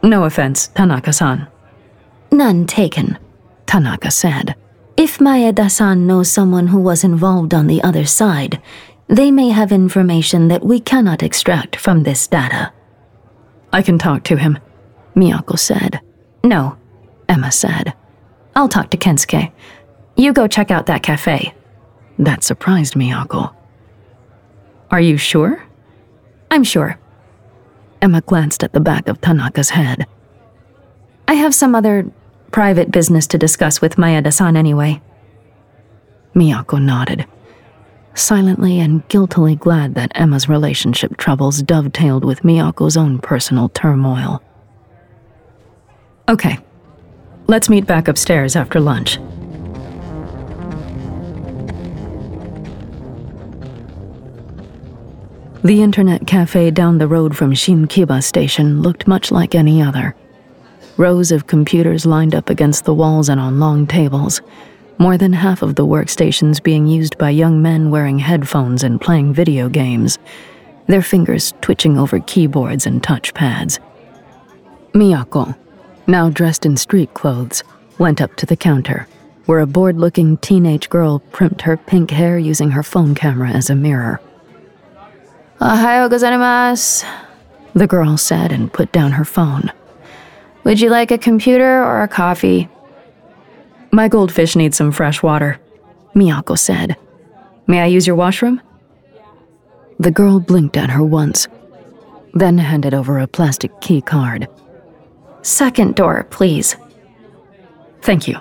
No 0.03 0.25
offense, 0.25 0.67
Tanaka 0.67 1.13
san. 1.13 1.47
None 2.33 2.67
taken, 2.67 3.19
Tanaka 3.67 4.11
said. 4.11 4.57
If 4.97 5.19
Maeda 5.19 5.71
san 5.71 6.09
knows 6.09 6.29
someone 6.29 6.67
who 6.67 6.81
was 6.81 7.05
involved 7.05 7.55
on 7.55 7.69
the 7.69 7.81
other 7.85 8.05
side, 8.05 8.61
they 9.11 9.33
may 9.33 9.49
have 9.49 9.73
information 9.73 10.49
that 10.49 10.65
we 10.65 10.79
cannot 10.79 11.23
extract 11.23 11.75
from 11.75 12.05
this 12.05 12.29
data. 12.29 12.73
I 13.73 13.83
can 13.83 13.99
talk 13.99 14.23
to 14.25 14.37
him, 14.37 14.59
Miyako 15.17 15.59
said. 15.59 16.01
No, 16.45 16.79
Emma 17.29 17.51
said. 17.51 17.93
I'll 18.55 18.69
talk 18.69 18.91
to 18.91 18.97
Kensuke. 18.97 19.53
You 20.17 20.33
go 20.33 20.47
check 20.47 20.71
out 20.71 20.87
that 20.87 21.03
cafe. 21.03 21.53
That 22.21 22.45
surprised 22.45 22.95
Miyako. 22.95 23.53
Are 24.91 25.01
you 25.01 25.17
sure? 25.17 25.67
I'm 26.51 26.65
sure. 26.65 26.99
Emma 28.01 28.21
glanced 28.21 28.63
at 28.63 28.73
the 28.73 28.81
back 28.81 29.09
of 29.09 29.21
Tanaka's 29.21 29.71
head. 29.71 30.07
I 31.27 31.35
have 31.35 31.55
some 31.55 31.75
other 31.75 32.11
private 32.53 32.91
business 32.91 33.27
to 33.29 33.39
discuss 33.39 33.81
with 33.81 33.97
Maeda 33.97 34.33
san 34.33 34.57
anyway. 34.57 35.01
Miyako 36.35 36.81
nodded, 36.81 37.27
silently 38.21 38.81
and 38.81 39.07
guiltily 39.09 39.57
glad 39.57 39.95
that 39.95 40.13
Emma's 40.15 40.49
relationship 40.49 41.17
troubles 41.17 41.63
dovetailed 41.63 42.25
with 42.25 42.43
Miyako's 42.43 42.97
own 42.97 43.19
personal 43.19 43.69
turmoil. 43.71 44.43
Okay, 46.29 46.59
let's 47.49 47.69
meet 47.69 47.87
back 47.87 48.09
upstairs 48.09 48.55
after 48.57 48.79
lunch. 48.81 49.19
The 55.63 55.83
internet 55.83 56.27
cafe 56.27 56.71
down 56.71 56.97
the 56.97 57.07
road 57.07 57.37
from 57.37 57.53
Shinkiba 57.53 58.23
station 58.23 58.81
looked 58.81 59.07
much 59.07 59.31
like 59.31 59.55
any 59.55 59.83
other. 59.83 60.17
Rows 60.97 61.33
of 61.33 61.47
computers 61.47 62.07
lined 62.07 62.35
up 62.35 62.49
against 62.49 62.85
the 62.85 62.95
walls 62.95 63.29
and 63.29 63.39
on 63.39 63.61
long 63.61 63.87
tables, 63.87 64.41
more 65.01 65.17
than 65.17 65.33
half 65.33 65.63
of 65.63 65.77
the 65.77 65.87
workstations 65.87 66.63
being 66.63 66.87
used 66.87 67.17
by 67.17 67.31
young 67.31 67.63
men 67.63 67.91
wearing 67.91 68.19
headphones 68.19 68.85
and 68.85 69.01
playing 69.01 69.33
video 69.33 69.67
games, 69.67 70.19
their 70.89 71.01
fingers 71.01 71.55
twitching 71.63 71.97
over 71.97 72.21
keyboards 72.21 72.85
and 72.85 73.03
touchpads. 73.03 73.79
Miyako, 74.93 75.57
now 76.07 76.29
dressed 76.29 76.67
in 76.67 76.77
street 76.77 77.15
clothes, 77.15 77.65
went 77.99 78.21
up 78.21 78.37
to 78.37 78.45
the 78.45 78.57
counter, 78.57 79.09
where 79.47 79.61
a 79.61 79.67
bored 79.67 79.97
looking 79.97 80.37
teenage 80.37 80.91
girl 80.91 81.21
primped 81.33 81.63
her 81.63 81.79
pink 81.79 82.11
hair 82.11 82.39
using 82.39 82.71
her 82.71 82.83
phone 82.83 83.15
camera 83.15 83.49
as 83.49 83.71
a 83.71 83.75
mirror. 83.75 84.21
Ohayo 85.63 86.11
gozaimasu, 86.11 87.07
the 87.73 87.87
girl 87.87 88.19
said 88.19 88.53
and 88.53 88.71
put 88.71 88.93
down 88.93 89.13
her 89.13 89.25
phone. 89.25 89.73
Would 90.65 90.79
you 90.79 90.91
like 90.91 91.11
a 91.11 91.17
computer 91.17 91.83
or 91.83 92.03
a 92.03 92.09
coffee? 92.09 92.69
My 93.93 94.09
goldfish 94.09 94.55
needs 94.55 94.77
some 94.77 94.93
fresh 94.93 95.23
water, 95.23 95.59
Miyako 96.15 96.59
said. 96.59 96.97
May 97.67 97.81
I 97.81 97.87
use 97.87 98.07
your 98.07 98.17
washroom? 98.17 98.61
The 99.99 100.11
girl 100.11 100.41
blinked 100.41 100.77
at 100.77 100.91
her 100.91 101.05
once, 101.05 101.49
then 102.35 102.59
handed 102.59 102.95
over 102.95 103.19
a 103.19 103.27
plastic 103.27 103.81
key 103.81 104.01
card. 104.01 104.49
Second 105.43 105.97
door, 105.97 106.27
please. 106.31 106.77
Thank 108.03 108.29
you. 108.29 108.39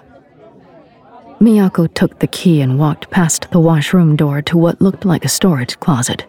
Miyako 1.39 1.93
took 1.93 2.19
the 2.19 2.27
key 2.27 2.61
and 2.61 2.77
walked 2.77 3.09
past 3.09 3.49
the 3.51 3.59
washroom 3.59 4.15
door 4.15 4.41
to 4.43 4.57
what 4.57 4.81
looked 4.81 5.05
like 5.05 5.25
a 5.25 5.29
storage 5.29 5.79
closet. 5.79 6.25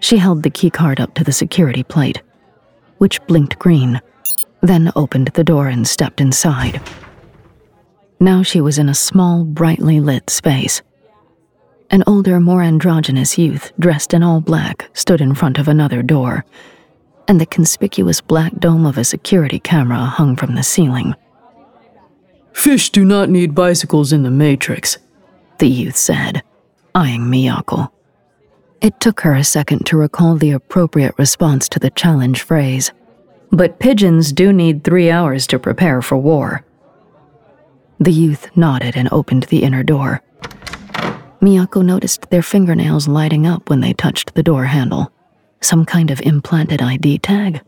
She 0.00 0.16
held 0.16 0.42
the 0.42 0.50
keycard 0.50 1.00
up 1.00 1.14
to 1.14 1.24
the 1.24 1.32
security 1.32 1.82
plate, 1.82 2.22
which 2.98 3.24
blinked 3.26 3.58
green, 3.58 4.00
then 4.60 4.92
opened 4.96 5.28
the 5.28 5.44
door 5.44 5.68
and 5.68 5.86
stepped 5.86 6.20
inside. 6.20 6.80
Now 8.18 8.42
she 8.42 8.60
was 8.60 8.78
in 8.78 8.88
a 8.88 8.94
small, 8.94 9.44
brightly 9.44 10.00
lit 10.00 10.30
space. 10.30 10.82
An 11.90 12.02
older, 12.06 12.40
more 12.40 12.62
androgynous 12.62 13.38
youth, 13.38 13.72
dressed 13.78 14.14
in 14.14 14.22
all 14.22 14.40
black, 14.40 14.88
stood 14.92 15.20
in 15.20 15.34
front 15.34 15.58
of 15.58 15.68
another 15.68 16.02
door, 16.02 16.44
and 17.28 17.40
the 17.40 17.46
conspicuous 17.46 18.20
black 18.20 18.54
dome 18.58 18.86
of 18.86 18.98
a 18.98 19.04
security 19.04 19.58
camera 19.58 19.98
hung 19.98 20.34
from 20.34 20.54
the 20.54 20.62
ceiling. 20.62 21.14
Fish 22.52 22.90
do 22.90 23.04
not 23.04 23.28
need 23.28 23.54
bicycles 23.54 24.12
in 24.12 24.22
the 24.22 24.30
Matrix, 24.30 24.98
the 25.58 25.68
youth 25.68 25.96
said, 25.96 26.42
eyeing 26.94 27.22
Miyako. 27.22 27.90
It 28.80 28.98
took 28.98 29.20
her 29.20 29.34
a 29.34 29.44
second 29.44 29.84
to 29.86 29.96
recall 29.96 30.36
the 30.36 30.52
appropriate 30.52 31.14
response 31.18 31.68
to 31.70 31.78
the 31.78 31.90
challenge 31.90 32.42
phrase. 32.42 32.92
But 33.50 33.78
pigeons 33.78 34.32
do 34.32 34.52
need 34.52 34.84
three 34.84 35.10
hours 35.10 35.46
to 35.48 35.58
prepare 35.58 36.02
for 36.02 36.16
war. 36.16 36.64
The 37.98 38.12
youth 38.12 38.54
nodded 38.56 38.96
and 38.96 39.08
opened 39.12 39.44
the 39.44 39.62
inner 39.62 39.82
door. 39.82 40.22
Miyako 41.40 41.84
noticed 41.84 42.30
their 42.30 42.42
fingernails 42.42 43.08
lighting 43.08 43.46
up 43.46 43.70
when 43.70 43.80
they 43.80 43.92
touched 43.92 44.34
the 44.34 44.42
door 44.42 44.64
handle. 44.64 45.12
Some 45.60 45.84
kind 45.84 46.10
of 46.10 46.20
implanted 46.20 46.82
ID 46.82 47.18
tag. 47.18 47.62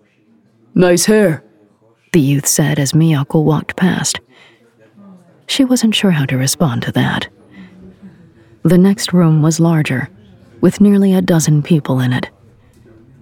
Nice 0.74 1.06
hair, 1.06 1.44
the 2.12 2.20
youth 2.20 2.46
said 2.46 2.78
as 2.78 2.92
Miyako 2.92 3.42
walked 3.42 3.76
past. 3.76 4.20
She 5.46 5.64
wasn't 5.64 5.94
sure 5.94 6.10
how 6.10 6.26
to 6.26 6.36
respond 6.36 6.82
to 6.82 6.92
that. 6.92 7.28
The 8.62 8.78
next 8.78 9.12
room 9.12 9.42
was 9.42 9.60
larger 9.60 10.10
with 10.60 10.80
nearly 10.80 11.14
a 11.14 11.22
dozen 11.22 11.62
people 11.62 12.00
in 12.00 12.12
it. 12.12 12.28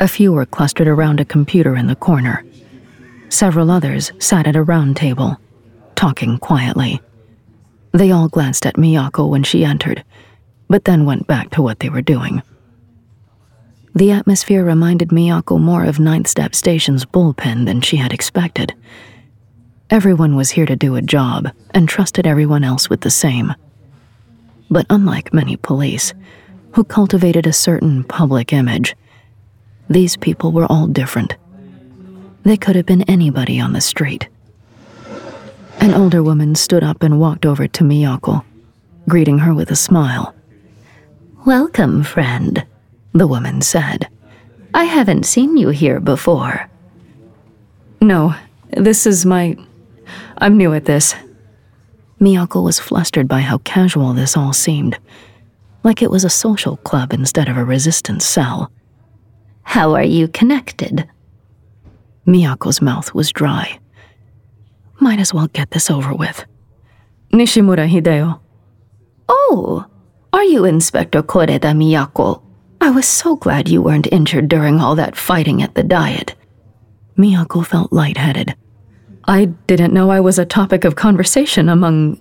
A 0.01 0.09
few 0.09 0.33
were 0.33 0.47
clustered 0.47 0.89
around 0.89 1.21
a 1.21 1.25
computer 1.25 1.77
in 1.77 1.87
the 1.87 1.97
corner. 1.97 2.45
Several 3.29 3.71
others 3.71 4.13
sat 4.19 4.47
at 4.47 4.57
a 4.57 4.63
round 4.63 4.97
table, 4.97 5.39
talking 5.97 6.39
quietly. 6.39 7.01
They 7.93 8.13
all 8.13 8.29
glanced 8.29 8.67
at 8.67 8.77
Miyako 8.77 9.29
when 9.29 9.43
she 9.43 9.65
entered, 9.65 10.05
but 10.69 10.85
then 10.85 11.05
went 11.05 11.27
back 11.27 11.51
to 11.51 11.63
what 11.63 11.81
they 11.81 11.89
were 11.89 12.03
doing. 12.03 12.43
The 13.95 14.13
atmosphere 14.13 14.65
reminded 14.65 15.09
Miyako 15.09 15.59
more 15.59 15.85
of 15.85 15.99
Ninth 15.99 16.29
Step 16.29 16.55
Station's 16.55 17.05
bullpen 17.05 17.65
than 17.65 17.81
she 17.81 17.97
had 17.97 18.13
expected. 18.13 18.75
Everyone 19.91 20.37
was 20.37 20.51
here 20.51 20.67
to 20.67 20.77
do 20.77 20.97
a 20.97 21.03
job 21.03 21.51
and 21.73 21.89
trusted 21.89 22.27
everyone 22.27 22.63
else 22.63 22.91
with 22.91 23.01
the 23.01 23.11
same. 23.11 23.55
But 24.71 24.87
unlike 24.91 25.33
many 25.33 25.57
police, 25.57 26.13
who 26.77 26.85
cultivated 26.85 27.47
a 27.47 27.55
certain 27.55 28.05
public 28.05 28.53
image. 28.53 28.95
These 29.89 30.19
people 30.19 30.53
were 30.53 30.67
all 30.67 30.87
different. 30.87 31.35
They 32.43 32.59
could 32.59 32.77
have 32.77 32.85
been 32.85 33.01
anybody 33.05 33.59
on 33.59 33.73
the 33.73 33.81
street. 33.81 34.29
An 35.81 35.95
older 35.95 36.23
woman 36.23 36.55
stood 36.55 36.83
up 36.83 37.03
and 37.03 37.21
walked 37.21 37.47
over 37.47 37.69
to 37.69 37.85
Miyako, 37.85 38.45
greeting 39.09 39.39
her 39.39 39.55
with 39.55 39.71
a 39.71 39.77
smile. 39.77 40.35
Welcome, 41.45 42.03
friend, 42.03 42.67
the 43.13 43.27
woman 43.27 43.63
said. 43.63 44.09
I 44.75 44.85
haven't 44.85 45.27
seen 45.27 45.57
you 45.57 45.69
here 45.69 46.01
before. 46.01 46.69
No, 48.01 48.35
this 48.71 49.07
is 49.07 49.25
my. 49.25 49.57
I'm 50.39 50.57
new 50.57 50.75
at 50.75 50.85
this. 50.85 51.15
Miyako 52.21 52.63
was 52.63 52.81
flustered 52.81 53.29
by 53.29 53.41
how 53.41 53.59
casual 53.59 54.13
this 54.13 54.37
all 54.37 54.53
seemed 54.53 54.99
like 55.87 56.03
it 56.03 56.11
was 56.11 56.25
a 56.25 56.31
social 56.31 56.79
club 56.79 57.13
instead 57.13 57.49
of 57.49 57.57
a 57.57 57.65
resistance 57.65 58.25
cell. 58.25 58.73
How 59.63 59.95
are 59.95 60.03
you 60.03 60.27
connected? 60.27 61.09
Miyako's 62.27 62.83
mouth 62.83 63.15
was 63.15 63.31
dry. 63.31 63.79
Might 64.99 65.19
as 65.19 65.33
well 65.35 65.49
get 65.49 65.71
this 65.71 65.91
over 65.91 66.15
with. 66.15 66.45
Nishimura 67.33 67.89
Hideo. 67.89 68.41
Oh, 69.29 69.85
are 70.33 70.45
you 70.45 70.65
Inspector 70.65 71.21
Koreda 71.23 71.73
Miyako? 71.75 72.43
I 72.81 72.91
was 72.91 73.07
so 73.07 73.37
glad 73.37 73.69
you 73.69 73.83
weren't 73.83 74.13
injured 74.13 74.49
during 74.49 74.81
all 74.81 74.95
that 74.97 75.17
fighting 75.17 75.63
at 75.63 75.75
the 75.75 75.83
diet. 75.83 76.35
Miyako 77.17 77.65
felt 77.67 77.93
lightheaded. 77.93 78.55
I 79.25 79.47
didn't 79.67 79.93
know 79.93 80.11
I 80.11 80.21
was 80.21 80.39
a 80.39 80.45
topic 80.45 80.85
of 80.85 80.97
conversation 80.97 81.69
among 81.69 82.21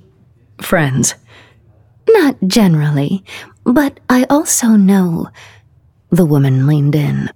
friends. 0.62 1.16
Not 2.10 2.38
generally, 2.48 3.24
but 3.64 4.00
I 4.10 4.26
also 4.30 4.70
know. 4.70 5.30
The 6.10 6.26
woman 6.26 6.68
leaned 6.68 6.96
in. 6.96 7.30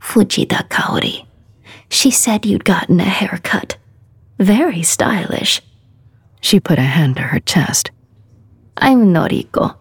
Fujita 0.00 0.68
Kaori. 0.68 1.26
She 1.90 2.10
said 2.10 2.46
you'd 2.46 2.64
gotten 2.64 3.00
a 3.00 3.04
haircut. 3.04 3.77
Very 4.38 4.82
stylish. 4.82 5.60
She 6.40 6.60
put 6.60 6.78
a 6.78 6.82
hand 6.82 7.16
to 7.16 7.22
her 7.22 7.40
chest. 7.40 7.90
I'm 8.76 9.12
Noriko. 9.12 9.76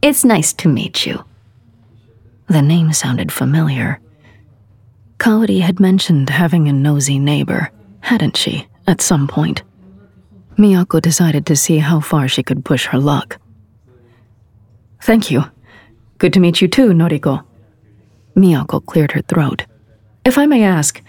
It's 0.00 0.24
nice 0.24 0.54
to 0.54 0.68
meet 0.68 1.04
you. 1.04 1.22
The 2.48 2.62
name 2.62 2.92
sounded 2.94 3.30
familiar. 3.30 4.00
Kaori 5.18 5.60
had 5.60 5.78
mentioned 5.78 6.30
having 6.30 6.66
a 6.66 6.72
nosy 6.72 7.18
neighbor, 7.18 7.70
hadn't 8.00 8.38
she, 8.38 8.66
at 8.86 9.02
some 9.02 9.28
point? 9.28 9.62
Miyako 10.56 11.02
decided 11.02 11.44
to 11.46 11.56
see 11.56 11.78
how 11.78 12.00
far 12.00 12.26
she 12.26 12.42
could 12.42 12.64
push 12.64 12.86
her 12.86 12.98
luck. 12.98 13.38
Thank 15.02 15.30
you. 15.30 15.44
Good 16.16 16.32
to 16.32 16.40
meet 16.40 16.62
you 16.62 16.68
too, 16.68 16.88
Noriko. 16.88 17.44
Miyako 18.34 18.84
cleared 18.84 19.12
her 19.12 19.22
throat. 19.22 19.66
If 20.24 20.38
I 20.38 20.46
may 20.46 20.62
ask, 20.64 21.02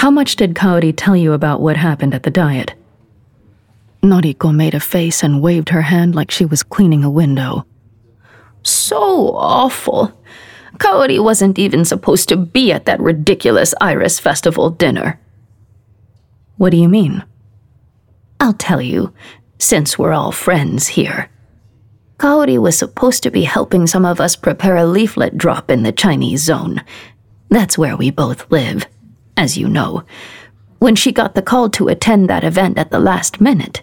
how 0.00 0.10
much 0.10 0.36
did 0.36 0.54
Kaori 0.54 0.94
tell 0.96 1.14
you 1.14 1.34
about 1.34 1.60
what 1.60 1.76
happened 1.76 2.14
at 2.14 2.22
the 2.22 2.30
diet? 2.30 2.72
Noriko 4.02 4.50
made 4.50 4.72
a 4.72 4.80
face 4.80 5.22
and 5.22 5.42
waved 5.42 5.68
her 5.68 5.82
hand 5.82 6.14
like 6.14 6.30
she 6.30 6.46
was 6.46 6.62
cleaning 6.62 7.04
a 7.04 7.10
window. 7.10 7.66
So 8.62 9.34
awful. 9.36 10.18
Kaori 10.78 11.22
wasn't 11.22 11.58
even 11.58 11.84
supposed 11.84 12.30
to 12.30 12.38
be 12.38 12.72
at 12.72 12.86
that 12.86 12.98
ridiculous 12.98 13.74
Iris 13.78 14.18
Festival 14.18 14.70
dinner. 14.70 15.20
What 16.56 16.70
do 16.70 16.78
you 16.78 16.88
mean? 16.88 17.22
I'll 18.40 18.54
tell 18.54 18.80
you, 18.80 19.12
since 19.58 19.98
we're 19.98 20.14
all 20.14 20.32
friends 20.32 20.88
here. 20.88 21.28
Kaori 22.16 22.56
was 22.56 22.78
supposed 22.78 23.22
to 23.24 23.30
be 23.30 23.42
helping 23.42 23.86
some 23.86 24.06
of 24.06 24.18
us 24.18 24.34
prepare 24.34 24.76
a 24.76 24.86
leaflet 24.86 25.36
drop 25.36 25.70
in 25.70 25.82
the 25.82 25.92
Chinese 25.92 26.42
zone. 26.42 26.82
That's 27.50 27.76
where 27.76 27.98
we 27.98 28.10
both 28.10 28.50
live, 28.50 28.86
as 29.36 29.56
you 29.56 29.68
know. 29.68 30.04
When 30.78 30.94
she 30.94 31.12
got 31.12 31.34
the 31.34 31.42
call 31.42 31.68
to 31.70 31.88
attend 31.88 32.28
that 32.28 32.44
event 32.44 32.78
at 32.78 32.90
the 32.90 32.98
last 32.98 33.40
minute. 33.40 33.82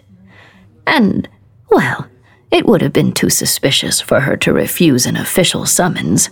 And, 0.86 1.28
well, 1.70 2.08
it 2.50 2.66
would 2.66 2.82
have 2.82 2.92
been 2.92 3.12
too 3.12 3.30
suspicious 3.30 4.00
for 4.00 4.20
her 4.20 4.36
to 4.38 4.52
refuse 4.52 5.06
an 5.06 5.16
official 5.16 5.66
summons. 5.66 6.30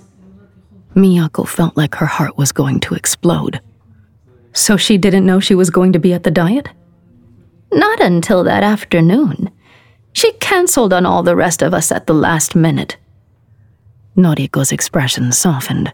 Miyako 0.94 1.46
felt 1.46 1.76
like 1.76 1.94
her 1.96 2.06
heart 2.06 2.38
was 2.38 2.52
going 2.52 2.80
to 2.80 2.94
explode. 2.94 3.60
So 4.54 4.78
she 4.78 4.96
didn't 4.96 5.26
know 5.26 5.40
she 5.40 5.54
was 5.54 5.68
going 5.68 5.92
to 5.92 5.98
be 5.98 6.14
at 6.14 6.22
the 6.22 6.30
diet? 6.30 6.70
Not 7.72 8.00
until 8.00 8.42
that 8.44 8.62
afternoon. 8.62 9.50
She 10.14 10.32
cancelled 10.32 10.94
on 10.94 11.04
all 11.04 11.22
the 11.22 11.36
rest 11.36 11.60
of 11.60 11.74
us 11.74 11.92
at 11.92 12.06
the 12.06 12.14
last 12.14 12.56
minute. 12.56 12.96
Noriko's 14.16 14.72
expression 14.72 15.30
softened. 15.30 15.92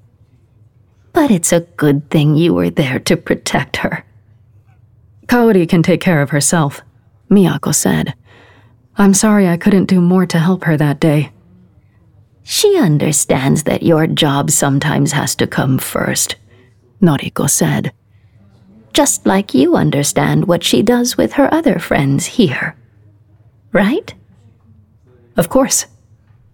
But 1.13 1.31
it's 1.31 1.53
a 1.53 1.61
good 1.61 2.09
thing 2.11 2.37
you 2.37 2.55
were 2.55 2.71
there 2.71 2.99
to 3.01 3.17
protect 3.17 3.79
her. 3.79 4.05
Kaori 5.27 5.69
can 5.69 5.83
take 5.83 6.01
care 6.01 6.23
of 6.23 6.31
herself, 6.31 6.81
Miyako 7.31 7.75
said. 7.75 8.15
I'm 8.97 9.15
sorry 9.15 9.49
I 9.49 9.57
couldn't 9.57 9.87
do 9.87 10.01
more 10.01 10.27
to 10.27 10.39
help 10.39 10.65
her 10.65 10.77
that 10.77 11.01
day. 11.01 11.33
She 12.43 12.79
understands 12.79 13.63
that 13.65 13.83
your 13.83 14.07
job 14.07 14.51
sometimes 14.51 15.13
has 15.13 15.35
to 15.37 15.47
come 15.47 15.79
first, 15.79 16.37
Noriko 17.01 17.49
said. 17.49 17.93
Just 18.93 19.25
like 19.25 19.55
you 19.55 19.77
understand 19.77 20.47
what 20.47 20.65
she 20.65 20.83
does 20.83 21.17
with 21.17 21.35
her 21.35 21.53
other 21.53 21.79
friends 21.79 22.27
here. 22.27 22.77
Right? 23.73 24.13
Of 25.37 25.49
course, 25.49 25.87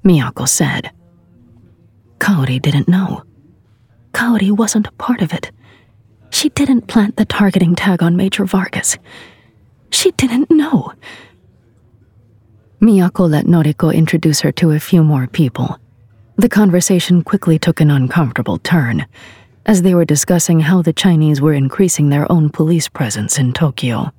Miyako 0.04 0.48
said. 0.48 0.92
Kaori 2.18 2.62
didn't 2.62 2.88
know. 2.88 3.24
Kaori 4.18 4.50
wasn't 4.50 4.88
a 4.88 4.98
part 4.98 5.22
of 5.22 5.32
it. 5.32 5.52
She 6.30 6.48
didn't 6.48 6.88
plant 6.88 7.16
the 7.16 7.24
targeting 7.24 7.76
tag 7.76 8.02
on 8.02 8.16
Major 8.16 8.44
Vargas. 8.44 8.98
She 9.92 10.10
didn't 10.10 10.50
know. 10.50 10.92
Miyako 12.80 13.30
let 13.30 13.46
Noriko 13.46 13.94
introduce 13.94 14.40
her 14.40 14.50
to 14.50 14.72
a 14.72 14.80
few 14.80 15.04
more 15.04 15.28
people. 15.28 15.78
The 16.34 16.48
conversation 16.48 17.22
quickly 17.22 17.60
took 17.60 17.80
an 17.80 17.92
uncomfortable 17.92 18.58
turn, 18.58 19.06
as 19.66 19.82
they 19.82 19.94
were 19.94 20.04
discussing 20.04 20.58
how 20.58 20.82
the 20.82 20.92
Chinese 20.92 21.40
were 21.40 21.52
increasing 21.52 22.08
their 22.08 22.30
own 22.30 22.50
police 22.50 22.88
presence 22.88 23.38
in 23.38 23.52
Tokyo. 23.52 24.10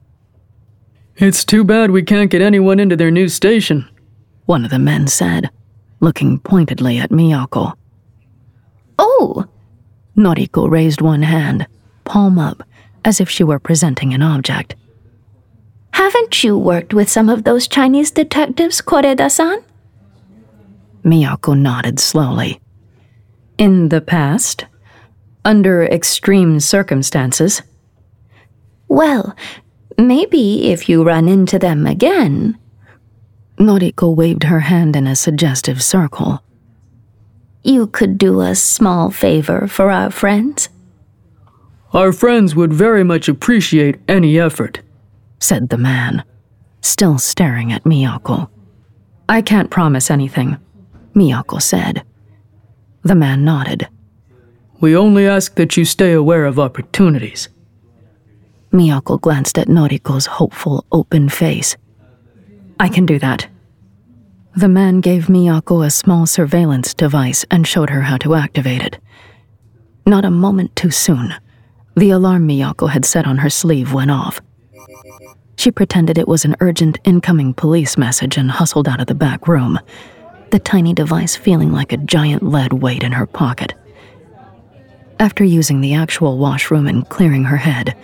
It's 1.17 1.43
too 1.43 1.65
bad 1.65 1.91
we 1.91 2.03
can't 2.03 2.31
get 2.31 2.41
anyone 2.41 2.79
into 2.79 2.95
their 2.95 3.11
new 3.11 3.27
station, 3.27 3.85
one 4.45 4.63
of 4.63 4.71
the 4.71 4.79
men 4.79 5.07
said, 5.07 5.49
looking 5.99 6.39
pointedly 6.39 6.99
at 6.99 7.09
Miyako. 7.09 7.73
Oh! 8.97 9.45
Noriko 10.19 10.69
raised 10.69 10.99
one 11.01 11.21
hand, 11.23 11.65
palm 12.03 12.37
up, 12.37 12.61
as 13.05 13.21
if 13.21 13.29
she 13.29 13.43
were 13.43 13.57
presenting 13.57 14.13
an 14.13 14.21
object. 14.21 14.75
Haven't 15.93 16.43
you 16.43 16.57
worked 16.57 16.93
with 16.93 17.09
some 17.09 17.29
of 17.29 17.45
those 17.45 17.69
Chinese 17.69 18.11
detectives, 18.11 18.81
Koreda 18.81 19.31
san? 19.31 19.63
Miyako 21.05 21.57
nodded 21.57 21.99
slowly. 22.01 22.59
In 23.57 23.87
the 23.89 24.01
past? 24.01 24.65
Under 25.45 25.83
extreme 25.85 26.59
circumstances? 26.59 27.61
Well, 28.89 29.35
maybe 29.97 30.71
if 30.71 30.89
you 30.89 31.03
run 31.03 31.29
into 31.29 31.57
them 31.57 31.87
again. 31.87 32.57
Noriko 33.57 34.13
waved 34.13 34.43
her 34.43 34.59
hand 34.59 34.97
in 34.97 35.07
a 35.07 35.15
suggestive 35.15 35.81
circle. 35.81 36.43
You 37.63 37.87
could 37.87 38.17
do 38.17 38.41
a 38.41 38.55
small 38.55 39.11
favor 39.11 39.67
for 39.67 39.91
our 39.91 40.09
friends? 40.11 40.69
Our 41.93 42.13
friends 42.13 42.55
would 42.55 42.73
very 42.73 43.03
much 43.03 43.27
appreciate 43.27 43.99
any 44.07 44.39
effort 44.39 44.81
said 45.39 45.69
the 45.69 45.77
man, 45.77 46.23
still 46.81 47.17
staring 47.17 47.71
at 47.71 47.83
Miyako. 47.83 48.49
I 49.27 49.41
can't 49.41 49.69
promise 49.69 50.11
anything, 50.11 50.57
Miyako 51.15 51.61
said. 51.61 52.03
The 53.03 53.15
man 53.15 53.45
nodded. 53.45 53.87
We 54.81 54.95
only 54.95 55.27
ask 55.27 55.55
that 55.55 55.77
you 55.77 55.85
stay 55.85 56.13
aware 56.13 56.45
of 56.45 56.59
opportunities. 56.59 57.49
Miyako 58.71 59.19
glanced 59.19 59.57
at 59.57 59.67
Noriko's 59.67 60.25
hopeful, 60.25 60.85
open 60.91 61.29
face. 61.29 61.75
I 62.79 62.87
can 62.89 63.05
do 63.05 63.19
that. 63.19 63.47
The 64.55 64.67
man 64.67 64.99
gave 64.99 65.27
Miyako 65.27 65.85
a 65.85 65.89
small 65.89 66.25
surveillance 66.25 66.93
device 66.93 67.45
and 67.51 67.67
showed 67.67 67.89
her 67.91 68.01
how 68.01 68.17
to 68.17 68.35
activate 68.35 68.81
it. 68.81 68.97
Not 70.05 70.25
a 70.25 70.31
moment 70.31 70.75
too 70.75 70.91
soon, 70.91 71.33
the 71.95 72.09
alarm 72.09 72.47
Miyako 72.47 72.89
had 72.89 73.05
set 73.05 73.27
on 73.27 73.37
her 73.37 73.49
sleeve 73.49 73.93
went 73.93 74.11
off. 74.11 74.41
She 75.55 75.71
pretended 75.71 76.17
it 76.17 76.27
was 76.27 76.45
an 76.45 76.55
urgent 76.61 76.97
incoming 77.03 77.53
police 77.53 77.97
message 77.97 78.37
and 78.37 78.49
hustled 78.49 78.87
out 78.87 78.99
of 78.99 79.07
the 79.07 79.15
back 79.15 79.47
room, 79.47 79.79
the 80.51 80.59
tiny 80.59 80.93
device 80.93 81.35
feeling 81.35 81.71
like 81.71 81.93
a 81.93 81.97
giant 81.97 82.43
lead 82.43 82.73
weight 82.73 83.03
in 83.03 83.11
her 83.11 83.27
pocket. 83.27 83.73
After 85.19 85.43
using 85.43 85.81
the 85.81 85.93
actual 85.93 86.37
washroom 86.37 86.87
and 86.87 87.07
clearing 87.07 87.43
her 87.43 87.57
head, 87.57 87.95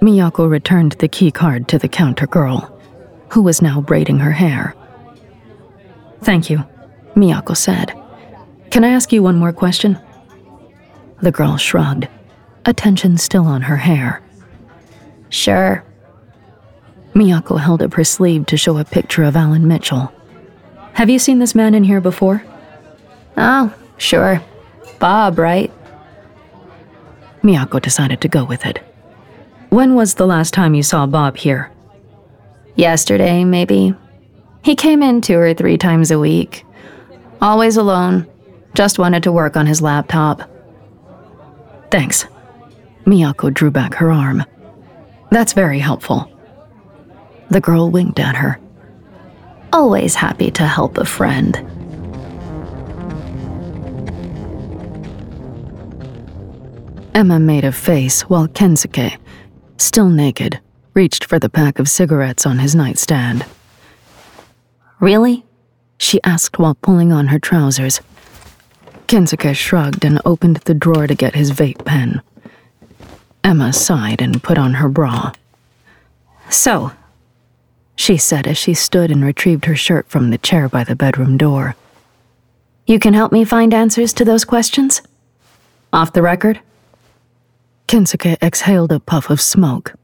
Miyako 0.00 0.48
returned 0.48 0.92
the 0.92 1.08
key 1.08 1.30
card 1.30 1.66
to 1.68 1.78
the 1.78 1.88
counter 1.88 2.26
girl, 2.26 2.78
who 3.30 3.42
was 3.42 3.62
now 3.62 3.80
braiding 3.80 4.18
her 4.18 4.32
hair. 4.32 4.74
Thank 6.24 6.48
you, 6.48 6.64
Miyako 7.14 7.54
said. 7.54 7.92
Can 8.70 8.82
I 8.82 8.88
ask 8.88 9.12
you 9.12 9.22
one 9.22 9.36
more 9.36 9.52
question? 9.52 9.98
The 11.20 11.30
girl 11.30 11.58
shrugged, 11.58 12.08
attention 12.64 13.18
still 13.18 13.44
on 13.44 13.60
her 13.62 13.76
hair. 13.76 14.22
Sure. 15.28 15.84
Miyako 17.14 17.60
held 17.60 17.82
up 17.82 17.92
her 17.94 18.04
sleeve 18.04 18.46
to 18.46 18.56
show 18.56 18.78
a 18.78 18.84
picture 18.84 19.22
of 19.22 19.36
Alan 19.36 19.68
Mitchell. 19.68 20.12
Have 20.94 21.10
you 21.10 21.18
seen 21.18 21.40
this 21.40 21.54
man 21.54 21.74
in 21.74 21.84
here 21.84 22.00
before? 22.00 22.42
Oh, 23.36 23.72
sure. 23.98 24.42
Bob, 24.98 25.38
right? 25.38 25.70
Miyako 27.42 27.82
decided 27.82 28.22
to 28.22 28.28
go 28.28 28.44
with 28.44 28.64
it. 28.64 28.78
When 29.68 29.94
was 29.94 30.14
the 30.14 30.26
last 30.26 30.54
time 30.54 30.74
you 30.74 30.82
saw 30.82 31.04
Bob 31.06 31.36
here? 31.36 31.70
Yesterday, 32.76 33.44
maybe. 33.44 33.94
He 34.64 34.74
came 34.74 35.02
in 35.02 35.20
two 35.20 35.38
or 35.38 35.52
three 35.52 35.76
times 35.76 36.10
a 36.10 36.18
week. 36.18 36.64
Always 37.42 37.76
alone. 37.76 38.26
Just 38.72 38.98
wanted 38.98 39.22
to 39.24 39.32
work 39.32 39.58
on 39.58 39.66
his 39.66 39.82
laptop. 39.82 40.50
Thanks. 41.90 42.26
Miyako 43.04 43.52
drew 43.52 43.70
back 43.70 43.92
her 43.96 44.10
arm. 44.10 44.42
That's 45.30 45.52
very 45.52 45.78
helpful. 45.78 46.30
The 47.50 47.60
girl 47.60 47.90
winked 47.90 48.18
at 48.18 48.36
her. 48.36 48.58
Always 49.70 50.14
happy 50.14 50.50
to 50.52 50.66
help 50.66 50.96
a 50.96 51.04
friend. 51.04 51.54
Emma 57.14 57.38
made 57.38 57.64
a 57.64 57.70
face 57.70 58.22
while 58.22 58.48
Kensuke, 58.48 59.18
still 59.76 60.08
naked, 60.08 60.58
reached 60.94 61.26
for 61.26 61.38
the 61.38 61.50
pack 61.50 61.78
of 61.78 61.88
cigarettes 61.88 62.46
on 62.46 62.58
his 62.58 62.74
nightstand. 62.74 63.44
Really? 65.00 65.44
She 65.98 66.22
asked 66.22 66.58
while 66.58 66.74
pulling 66.74 67.12
on 67.12 67.28
her 67.28 67.38
trousers. 67.38 68.00
Kensuke 69.06 69.54
shrugged 69.54 70.04
and 70.04 70.20
opened 70.24 70.56
the 70.58 70.74
drawer 70.74 71.06
to 71.06 71.14
get 71.14 71.34
his 71.34 71.50
vape 71.52 71.84
pen. 71.84 72.22
Emma 73.42 73.72
sighed 73.72 74.22
and 74.22 74.42
put 74.42 74.58
on 74.58 74.74
her 74.74 74.88
bra. 74.88 75.32
So, 76.48 76.92
she 77.96 78.16
said 78.16 78.46
as 78.46 78.56
she 78.56 78.74
stood 78.74 79.10
and 79.10 79.24
retrieved 79.24 79.66
her 79.66 79.76
shirt 79.76 80.08
from 80.08 80.30
the 80.30 80.38
chair 80.38 80.68
by 80.68 80.84
the 80.84 80.96
bedroom 80.96 81.36
door. 81.36 81.76
You 82.86 82.98
can 82.98 83.14
help 83.14 83.32
me 83.32 83.44
find 83.44 83.72
answers 83.72 84.12
to 84.14 84.24
those 84.24 84.44
questions? 84.44 85.02
Off 85.92 86.12
the 86.12 86.22
record? 86.22 86.60
Kensuke 87.86 88.36
exhaled 88.42 88.92
a 88.92 89.00
puff 89.00 89.30
of 89.30 89.40
smoke. 89.40 89.94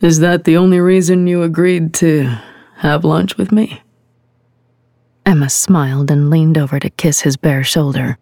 Is 0.00 0.18
that 0.20 0.44
the 0.44 0.56
only 0.56 0.80
reason 0.80 1.26
you 1.26 1.42
agreed 1.42 1.94
to 1.94 2.36
have 2.88 3.04
lunch 3.04 3.36
with 3.36 3.52
me? 3.52 3.80
Emma 5.24 5.48
smiled 5.48 6.10
and 6.10 6.30
leaned 6.30 6.58
over 6.58 6.80
to 6.80 6.90
kiss 6.90 7.20
his 7.20 7.36
bare 7.36 7.62
shoulder. 7.62 8.18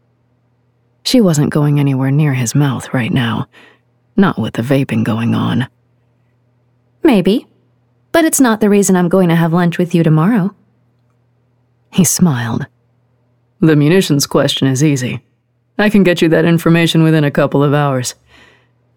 She 1.03 1.21
wasn't 1.21 1.53
going 1.53 1.81
anywhere 1.81 2.11
near 2.11 2.35
his 2.35 2.55
mouth 2.55 2.93
right 2.93 3.13
now, 3.13 3.47
not 4.17 4.39
with 4.39 4.55
the 4.55 4.63
vaping 4.63 5.03
going 5.03 5.35
on. 5.35 5.67
Maybe, 7.03 7.47
but 8.13 8.25
it's 8.25 8.41
not 8.41 8.61
the 8.61 8.69
reason 8.69 8.97
I'm 8.97 9.09
going 9.09 9.29
to 9.31 9.37
have 9.37 9.53
lunch 9.53 9.79
with 9.79 9.95
you 9.95 10.03
tomorrow. 10.03 10.55
He 11.91 12.05
smiled. 12.05 12.67
The 13.61 13.77
munitions 13.77 14.27
question 14.27 14.69
is 14.69 14.85
easy. 14.85 15.21
I 15.79 15.89
can 15.89 16.03
get 16.03 16.21
you 16.21 16.29
that 16.29 16.45
information 16.45 17.03
within 17.03 17.25
a 17.25 17.31
couple 17.31 17.65
of 17.65 17.73
hours. 17.73 18.15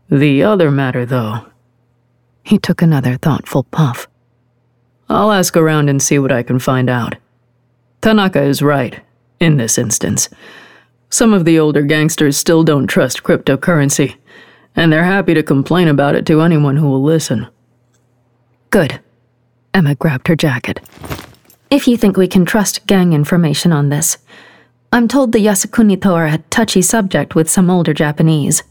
The 0.10 0.44
other 0.44 0.70
matter, 0.70 1.06
though. 1.06 1.46
He 2.44 2.60
took 2.60 2.82
another 2.82 3.16
thoughtful 3.16 3.64
puff. 3.64 4.08
I'll 5.14 5.32
ask 5.32 5.56
around 5.56 5.90
and 5.90 6.02
see 6.02 6.18
what 6.18 6.32
I 6.32 6.42
can 6.42 6.58
find 6.58 6.90
out. 6.90 7.16
Tanaka 8.02 8.42
is 8.42 8.64
right, 8.64 9.00
in 9.40 9.58
this 9.58 9.78
instance. 9.78 10.28
Some 11.10 11.34
of 11.34 11.46
the 11.46 11.60
older 11.60 11.84
gangsters 11.84 12.36
still 12.36 12.64
don't 12.64 12.88
trust 12.88 13.22
cryptocurrency, 13.22 14.16
and 14.76 14.92
they're 14.92 15.04
happy 15.04 15.36
to 15.36 15.44
complain 15.44 15.88
about 15.88 16.16
it 16.16 16.26
to 16.26 16.42
anyone 16.42 16.78
who 16.78 16.90
will 16.90 17.04
listen. 17.04 17.48
Good. 18.72 19.00
Emma 19.72 19.94
grabbed 19.94 20.28
her 20.28 20.36
jacket. 20.36 20.80
If 21.70 21.88
you 21.88 21.96
think 21.96 22.18
we 22.18 22.28
can 22.28 22.44
trust 22.44 22.88
gang 22.88 23.14
information 23.14 23.72
on 23.72 23.90
this, 23.90 24.18
I'm 24.92 25.08
told 25.08 25.32
the 25.32 25.46
Yasukuni 25.46 26.04
are 26.06 26.26
a 26.26 26.40
touchy 26.50 26.82
subject 26.82 27.36
with 27.36 27.50
some 27.50 27.70
older 27.70 27.94
Japanese. 27.94 28.64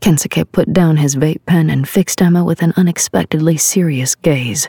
Kensuke 0.00 0.50
put 0.50 0.72
down 0.72 0.96
his 0.96 1.14
vape 1.14 1.44
pen 1.44 1.68
and 1.68 1.86
fixed 1.86 2.22
Emma 2.22 2.42
with 2.42 2.62
an 2.62 2.72
unexpectedly 2.76 3.58
serious 3.58 4.14
gaze. 4.14 4.68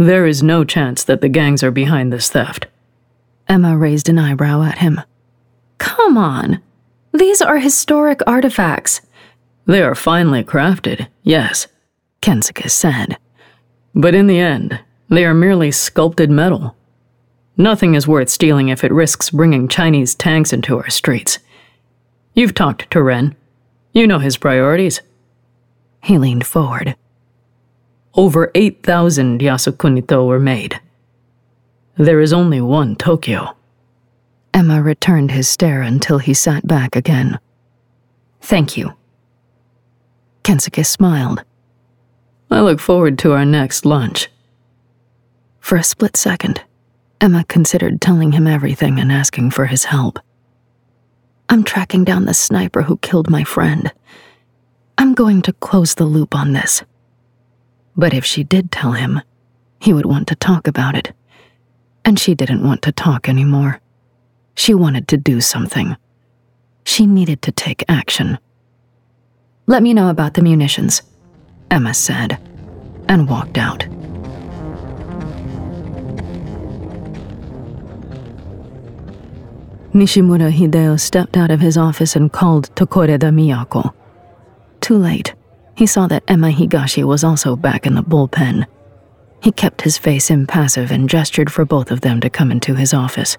There 0.00 0.26
is 0.26 0.42
no 0.42 0.64
chance 0.64 1.04
that 1.04 1.20
the 1.20 1.28
gangs 1.28 1.62
are 1.62 1.70
behind 1.70 2.10
this 2.10 2.30
theft. 2.30 2.66
Emma 3.46 3.76
raised 3.76 4.08
an 4.08 4.18
eyebrow 4.18 4.62
at 4.62 4.78
him. 4.78 5.02
Come 5.76 6.16
on. 6.16 6.62
These 7.12 7.42
are 7.42 7.58
historic 7.58 8.22
artifacts. 8.26 9.02
They 9.66 9.82
are 9.82 9.94
finely 9.94 10.42
crafted, 10.42 11.08
yes, 11.22 11.66
Kensuke 12.22 12.70
said. 12.70 13.18
But 13.94 14.14
in 14.14 14.26
the 14.26 14.38
end, 14.38 14.80
they 15.10 15.26
are 15.26 15.34
merely 15.34 15.70
sculpted 15.70 16.30
metal. 16.30 16.74
Nothing 17.58 17.94
is 17.94 18.08
worth 18.08 18.30
stealing 18.30 18.70
if 18.70 18.82
it 18.82 18.92
risks 18.94 19.28
bringing 19.28 19.68
Chinese 19.68 20.14
tanks 20.14 20.50
into 20.50 20.78
our 20.78 20.88
streets. 20.88 21.40
You've 22.32 22.54
talked 22.54 22.90
to 22.92 23.02
Ren. 23.02 23.36
You 23.92 24.06
know 24.06 24.18
his 24.18 24.38
priorities. 24.38 25.02
He 26.02 26.16
leaned 26.16 26.46
forward. 26.46 26.96
Over 28.14 28.50
8,000 28.54 29.40
Yasukunito 29.40 30.26
were 30.26 30.40
made. 30.40 30.80
There 31.96 32.20
is 32.20 32.32
only 32.32 32.60
one 32.60 32.96
Tokyo. 32.96 33.56
Emma 34.52 34.82
returned 34.82 35.30
his 35.30 35.48
stare 35.48 35.82
until 35.82 36.18
he 36.18 36.34
sat 36.34 36.66
back 36.66 36.96
again. 36.96 37.38
Thank 38.40 38.76
you. 38.76 38.94
Kensuke 40.42 40.84
smiled. 40.84 41.44
I 42.50 42.60
look 42.60 42.80
forward 42.80 43.18
to 43.20 43.32
our 43.32 43.44
next 43.44 43.84
lunch. 43.84 44.28
For 45.60 45.76
a 45.76 45.84
split 45.84 46.16
second, 46.16 46.62
Emma 47.20 47.44
considered 47.44 48.00
telling 48.00 48.32
him 48.32 48.46
everything 48.46 48.98
and 48.98 49.12
asking 49.12 49.52
for 49.52 49.66
his 49.66 49.84
help. 49.84 50.18
I'm 51.48 51.62
tracking 51.62 52.02
down 52.02 52.24
the 52.24 52.34
sniper 52.34 52.82
who 52.82 52.96
killed 52.96 53.30
my 53.30 53.44
friend. 53.44 53.92
I'm 54.98 55.14
going 55.14 55.42
to 55.42 55.52
close 55.52 55.94
the 55.94 56.06
loop 56.06 56.34
on 56.34 56.54
this. 56.54 56.82
But 57.96 58.14
if 58.14 58.24
she 58.24 58.44
did 58.44 58.70
tell 58.70 58.92
him, 58.92 59.20
he 59.80 59.92
would 59.92 60.06
want 60.06 60.28
to 60.28 60.34
talk 60.34 60.66
about 60.66 60.94
it. 60.94 61.12
And 62.04 62.18
she 62.18 62.34
didn't 62.34 62.64
want 62.64 62.82
to 62.82 62.92
talk 62.92 63.28
anymore. 63.28 63.80
She 64.54 64.74
wanted 64.74 65.08
to 65.08 65.16
do 65.16 65.40
something. 65.40 65.96
She 66.84 67.06
needed 67.06 67.42
to 67.42 67.52
take 67.52 67.84
action. 67.88 68.38
Let 69.66 69.82
me 69.82 69.94
know 69.94 70.08
about 70.08 70.34
the 70.34 70.42
munitions, 70.42 71.02
Emma 71.70 71.94
said, 71.94 72.38
and 73.08 73.28
walked 73.28 73.58
out. 73.58 73.86
Nishimura 79.92 80.52
Hideo 80.52 80.98
stepped 80.98 81.36
out 81.36 81.50
of 81.50 81.60
his 81.60 81.76
office 81.76 82.14
and 82.14 82.32
called 82.32 82.74
Tokoreda 82.76 83.30
Miyako. 83.32 83.92
Too 84.80 84.96
late. 84.96 85.34
He 85.80 85.86
saw 85.86 86.06
that 86.08 86.24
Emma 86.28 86.50
Higashi 86.50 87.04
was 87.04 87.24
also 87.24 87.56
back 87.56 87.86
in 87.86 87.94
the 87.94 88.02
bullpen. 88.02 88.66
He 89.42 89.50
kept 89.50 89.80
his 89.80 89.96
face 89.96 90.30
impassive 90.30 90.90
and 90.90 91.08
gestured 91.08 91.50
for 91.50 91.64
both 91.64 91.90
of 91.90 92.02
them 92.02 92.20
to 92.20 92.28
come 92.28 92.52
into 92.52 92.74
his 92.74 92.92
office. 92.92 93.38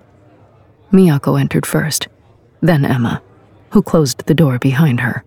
Miyako 0.91 1.39
entered 1.39 1.67
first, 1.67 2.07
then 2.59 2.83
Emma, 2.83 3.21
who 3.69 3.83
closed 3.83 4.25
the 4.25 4.33
door 4.33 4.57
behind 4.57 5.01
her. 5.01 5.23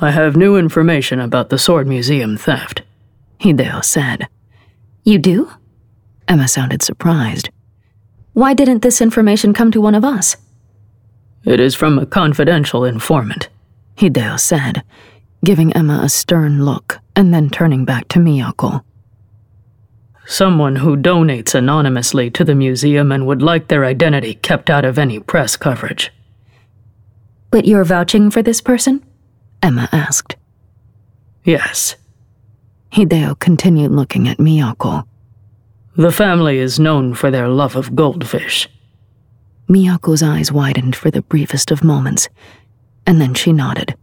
I 0.00 0.10
have 0.10 0.34
new 0.36 0.56
information 0.56 1.20
about 1.20 1.50
the 1.50 1.58
Sword 1.58 1.86
Museum 1.86 2.36
theft, 2.36 2.82
Hideo 3.38 3.84
said. 3.84 4.26
You 5.04 5.20
do? 5.20 5.52
Emma 6.26 6.48
sounded 6.48 6.82
surprised. 6.82 7.50
Why 8.32 8.52
didn't 8.52 8.82
this 8.82 9.00
information 9.00 9.52
come 9.52 9.70
to 9.70 9.80
one 9.80 9.94
of 9.94 10.04
us? 10.04 10.36
It 11.44 11.60
is 11.60 11.76
from 11.76 12.00
a 12.00 12.04
confidential 12.04 12.84
informant, 12.84 13.48
Hideo 13.96 14.40
said, 14.40 14.82
giving 15.46 15.72
Emma 15.74 16.00
a 16.02 16.08
stern 16.08 16.64
look 16.64 16.98
and 17.14 17.32
then 17.32 17.48
turning 17.48 17.84
back 17.84 18.08
to 18.08 18.18
Miyako. 18.18 18.82
Someone 20.26 20.74
who 20.74 20.96
donates 20.96 21.54
anonymously 21.54 22.32
to 22.32 22.42
the 22.42 22.56
museum 22.56 23.12
and 23.12 23.28
would 23.28 23.42
like 23.42 23.68
their 23.68 23.84
identity 23.84 24.34
kept 24.34 24.70
out 24.70 24.84
of 24.84 24.98
any 24.98 25.20
press 25.20 25.56
coverage. 25.56 26.12
But 27.52 27.64
you're 27.64 27.84
vouching 27.84 28.28
for 28.28 28.42
this 28.42 28.60
person? 28.60 29.06
Emma 29.62 29.88
asked. 29.92 30.34
Yes. 31.44 31.94
Hideo 32.90 33.38
continued 33.38 33.92
looking 33.92 34.26
at 34.26 34.38
Miyako. 34.38 35.06
The 35.94 36.10
family 36.10 36.58
is 36.58 36.80
known 36.80 37.14
for 37.14 37.30
their 37.30 37.46
love 37.46 37.76
of 37.76 37.94
goldfish. 37.94 38.68
Miyako's 39.68 40.24
eyes 40.24 40.50
widened 40.50 40.96
for 40.96 41.12
the 41.12 41.22
briefest 41.22 41.70
of 41.70 41.84
moments, 41.84 42.28
and 43.06 43.20
then 43.20 43.32
she 43.32 43.52
nodded. 43.52 43.96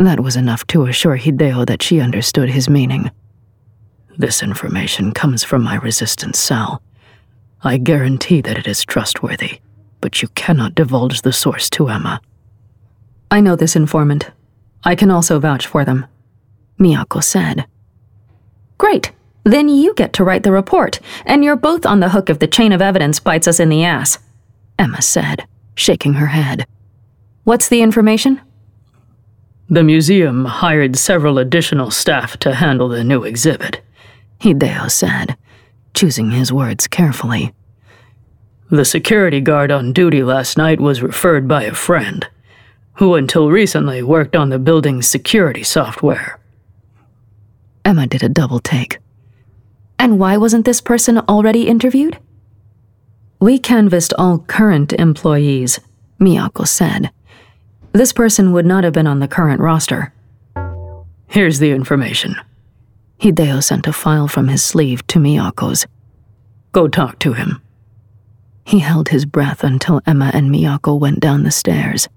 That 0.00 0.20
was 0.20 0.34
enough 0.34 0.66
to 0.68 0.86
assure 0.86 1.18
Hideo 1.18 1.66
that 1.66 1.82
she 1.82 2.00
understood 2.00 2.48
his 2.48 2.70
meaning. 2.70 3.10
This 4.16 4.42
information 4.42 5.12
comes 5.12 5.44
from 5.44 5.62
my 5.62 5.74
resistance 5.76 6.38
cell. 6.38 6.80
I 7.62 7.76
guarantee 7.76 8.40
that 8.40 8.56
it 8.56 8.66
is 8.66 8.82
trustworthy, 8.82 9.60
but 10.00 10.22
you 10.22 10.28
cannot 10.28 10.74
divulge 10.74 11.20
the 11.20 11.34
source 11.34 11.68
to 11.70 11.90
Emma. 11.90 12.22
I 13.30 13.42
know 13.42 13.56
this 13.56 13.76
informant. 13.76 14.30
I 14.84 14.94
can 14.94 15.10
also 15.10 15.38
vouch 15.38 15.66
for 15.66 15.84
them, 15.84 16.06
Miyako 16.78 17.22
said. 17.22 17.66
Great. 18.78 19.12
Then 19.44 19.68
you 19.68 19.92
get 19.92 20.14
to 20.14 20.24
write 20.24 20.44
the 20.44 20.52
report, 20.52 20.98
and 21.26 21.44
you're 21.44 21.56
both 21.56 21.84
on 21.84 22.00
the 22.00 22.08
hook 22.08 22.30
if 22.30 22.38
the 22.38 22.46
chain 22.46 22.72
of 22.72 22.80
evidence 22.80 23.20
bites 23.20 23.46
us 23.46 23.60
in 23.60 23.68
the 23.68 23.84
ass, 23.84 24.18
Emma 24.78 25.02
said, 25.02 25.46
shaking 25.74 26.14
her 26.14 26.28
head. 26.28 26.66
What's 27.44 27.68
the 27.68 27.82
information? 27.82 28.40
The 29.72 29.84
museum 29.84 30.46
hired 30.46 30.96
several 30.96 31.38
additional 31.38 31.92
staff 31.92 32.36
to 32.38 32.56
handle 32.56 32.88
the 32.88 33.04
new 33.04 33.22
exhibit, 33.22 33.80
Hideo 34.40 34.90
said, 34.90 35.36
choosing 35.94 36.32
his 36.32 36.52
words 36.52 36.88
carefully. 36.88 37.54
The 38.68 38.84
security 38.84 39.40
guard 39.40 39.70
on 39.70 39.92
duty 39.92 40.24
last 40.24 40.58
night 40.58 40.80
was 40.80 41.02
referred 41.02 41.46
by 41.46 41.62
a 41.62 41.72
friend, 41.72 42.26
who 42.94 43.14
until 43.14 43.48
recently 43.48 44.02
worked 44.02 44.34
on 44.34 44.48
the 44.48 44.58
building's 44.58 45.06
security 45.06 45.62
software. 45.62 46.40
Emma 47.84 48.08
did 48.08 48.24
a 48.24 48.28
double 48.28 48.58
take. 48.58 48.98
And 50.00 50.18
why 50.18 50.36
wasn't 50.36 50.64
this 50.64 50.80
person 50.80 51.18
already 51.18 51.68
interviewed? 51.68 52.18
We 53.38 53.60
canvassed 53.60 54.14
all 54.18 54.40
current 54.40 54.92
employees, 54.94 55.78
Miyako 56.18 56.66
said. 56.66 57.10
This 57.92 58.12
person 58.12 58.52
would 58.52 58.66
not 58.66 58.84
have 58.84 58.92
been 58.92 59.06
on 59.06 59.18
the 59.18 59.28
current 59.28 59.60
roster. 59.60 60.12
Here's 61.26 61.58
the 61.58 61.72
information. 61.72 62.36
Hideo 63.20 63.62
sent 63.62 63.86
a 63.86 63.92
file 63.92 64.28
from 64.28 64.48
his 64.48 64.62
sleeve 64.62 65.06
to 65.08 65.18
Miyako's. 65.18 65.86
Go 66.72 66.86
talk 66.86 67.18
to 67.20 67.32
him. 67.32 67.60
He 68.64 68.78
held 68.78 69.08
his 69.08 69.24
breath 69.24 69.64
until 69.64 70.00
Emma 70.06 70.30
and 70.32 70.50
Miyako 70.50 70.98
went 70.98 71.20
down 71.20 71.42
the 71.42 71.50
stairs. 71.50 72.08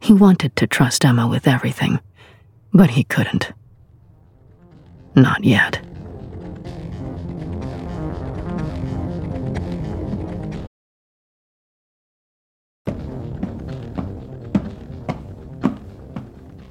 He 0.00 0.12
wanted 0.12 0.56
to 0.56 0.66
trust 0.66 1.04
Emma 1.04 1.28
with 1.28 1.46
everything, 1.46 2.00
but 2.72 2.90
he 2.90 3.04
couldn't. 3.04 3.52
Not 5.14 5.44
yet. 5.44 5.83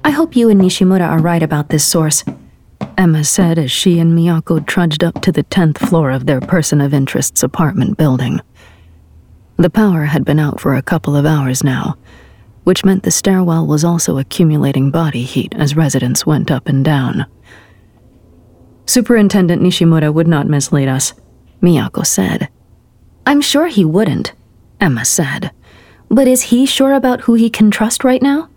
I 0.06 0.10
hope 0.10 0.36
you 0.36 0.50
and 0.50 0.60
Nishimura 0.60 1.08
are 1.08 1.18
right 1.18 1.42
about 1.42 1.70
this 1.70 1.82
source, 1.82 2.22
Emma 2.98 3.24
said 3.24 3.58
as 3.58 3.72
she 3.72 3.98
and 3.98 4.12
Miyako 4.12 4.66
trudged 4.66 5.02
up 5.02 5.22
to 5.22 5.32
the 5.32 5.44
10th 5.44 5.78
floor 5.78 6.10
of 6.10 6.26
their 6.26 6.42
person 6.42 6.82
of 6.82 6.92
interest's 6.92 7.42
apartment 7.42 7.96
building. 7.96 8.40
The 9.56 9.70
power 9.70 10.04
had 10.04 10.24
been 10.26 10.38
out 10.38 10.60
for 10.60 10.74
a 10.74 10.82
couple 10.82 11.16
of 11.16 11.24
hours 11.24 11.64
now, 11.64 11.96
which 12.64 12.84
meant 12.84 13.02
the 13.02 13.10
stairwell 13.10 13.66
was 13.66 13.82
also 13.82 14.18
accumulating 14.18 14.90
body 14.90 15.22
heat 15.22 15.54
as 15.56 15.74
residents 15.74 16.26
went 16.26 16.50
up 16.50 16.68
and 16.68 16.84
down. 16.84 17.24
Superintendent 18.84 19.62
Nishimura 19.62 20.12
would 20.12 20.28
not 20.28 20.46
mislead 20.46 20.88
us, 20.88 21.14
Miyako 21.62 22.04
said. 22.04 22.50
I'm 23.24 23.40
sure 23.40 23.68
he 23.68 23.86
wouldn't, 23.86 24.34
Emma 24.80 25.06
said. 25.06 25.50
But 26.10 26.28
is 26.28 26.42
he 26.42 26.66
sure 26.66 26.92
about 26.92 27.22
who 27.22 27.34
he 27.34 27.48
can 27.48 27.70
trust 27.70 28.04
right 28.04 28.20
now? 28.20 28.50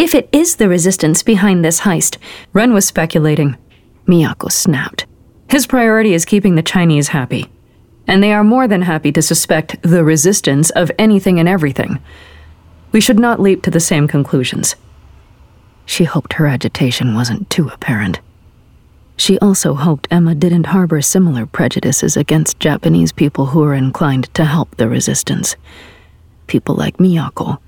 If 0.00 0.14
it 0.14 0.30
is 0.32 0.56
the 0.56 0.66
resistance 0.70 1.22
behind 1.22 1.62
this 1.62 1.80
heist, 1.80 2.16
Ren 2.54 2.72
was 2.72 2.86
speculating. 2.86 3.58
Miyako 4.06 4.50
snapped. 4.50 5.04
His 5.50 5.66
priority 5.66 6.14
is 6.14 6.24
keeping 6.24 6.54
the 6.54 6.62
Chinese 6.62 7.08
happy. 7.08 7.50
And 8.06 8.22
they 8.22 8.32
are 8.32 8.42
more 8.42 8.66
than 8.66 8.80
happy 8.80 9.12
to 9.12 9.20
suspect 9.20 9.76
the 9.82 10.02
resistance 10.02 10.70
of 10.70 10.90
anything 10.98 11.38
and 11.38 11.46
everything. 11.46 11.98
We 12.92 13.02
should 13.02 13.18
not 13.18 13.40
leap 13.40 13.62
to 13.64 13.70
the 13.70 13.78
same 13.78 14.08
conclusions. 14.08 14.74
She 15.84 16.04
hoped 16.04 16.32
her 16.32 16.46
agitation 16.46 17.14
wasn't 17.14 17.50
too 17.50 17.68
apparent. 17.68 18.20
She 19.18 19.38
also 19.40 19.74
hoped 19.74 20.08
Emma 20.10 20.34
didn't 20.34 20.72
harbor 20.72 21.02
similar 21.02 21.44
prejudices 21.44 22.16
against 22.16 22.58
Japanese 22.58 23.12
people 23.12 23.44
who 23.48 23.60
were 23.60 23.74
inclined 23.74 24.32
to 24.32 24.46
help 24.46 24.78
the 24.78 24.88
resistance. 24.88 25.56
People 26.46 26.74
like 26.74 26.96
Miyako 26.96 27.58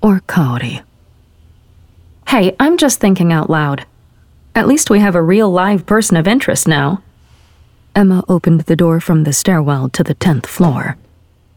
or 0.00 0.20
Kaori. 0.28 0.84
Hey, 2.28 2.56
I'm 2.58 2.76
just 2.76 2.98
thinking 3.00 3.32
out 3.32 3.48
loud. 3.48 3.86
At 4.54 4.66
least 4.66 4.90
we 4.90 4.98
have 4.98 5.14
a 5.14 5.22
real 5.22 5.48
live 5.48 5.86
person 5.86 6.16
of 6.16 6.26
interest 6.26 6.66
now. 6.66 7.02
Emma 7.94 8.24
opened 8.28 8.62
the 8.62 8.76
door 8.76 9.00
from 9.00 9.24
the 9.24 9.32
stairwell 9.32 9.88
to 9.90 10.02
the 10.02 10.14
10th 10.14 10.46
floor. 10.46 10.96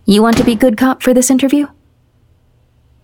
You 0.05 0.21
want 0.21 0.37
to 0.37 0.43
be 0.43 0.55
good 0.55 0.77
cop 0.77 1.01
for 1.01 1.13
this 1.13 1.31
interview? 1.31 1.67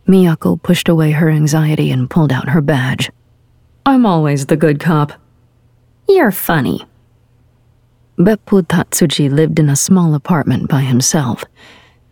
Miyako 0.08 0.62
pushed 0.62 0.88
away 0.88 1.12
her 1.12 1.30
anxiety 1.30 1.90
and 1.90 2.10
pulled 2.10 2.32
out 2.32 2.50
her 2.50 2.62
badge. 2.62 3.12
I'm 3.86 4.06
always 4.06 4.46
the 4.46 4.56
good 4.56 4.80
cop. 4.80 5.14
You're 6.08 6.32
funny. 6.32 6.86
Beppu 8.18 8.62
Tatsuji 8.62 9.30
lived 9.30 9.60
in 9.60 9.70
a 9.70 9.76
small 9.76 10.14
apartment 10.14 10.70
by 10.70 10.82
himself, 10.82 11.44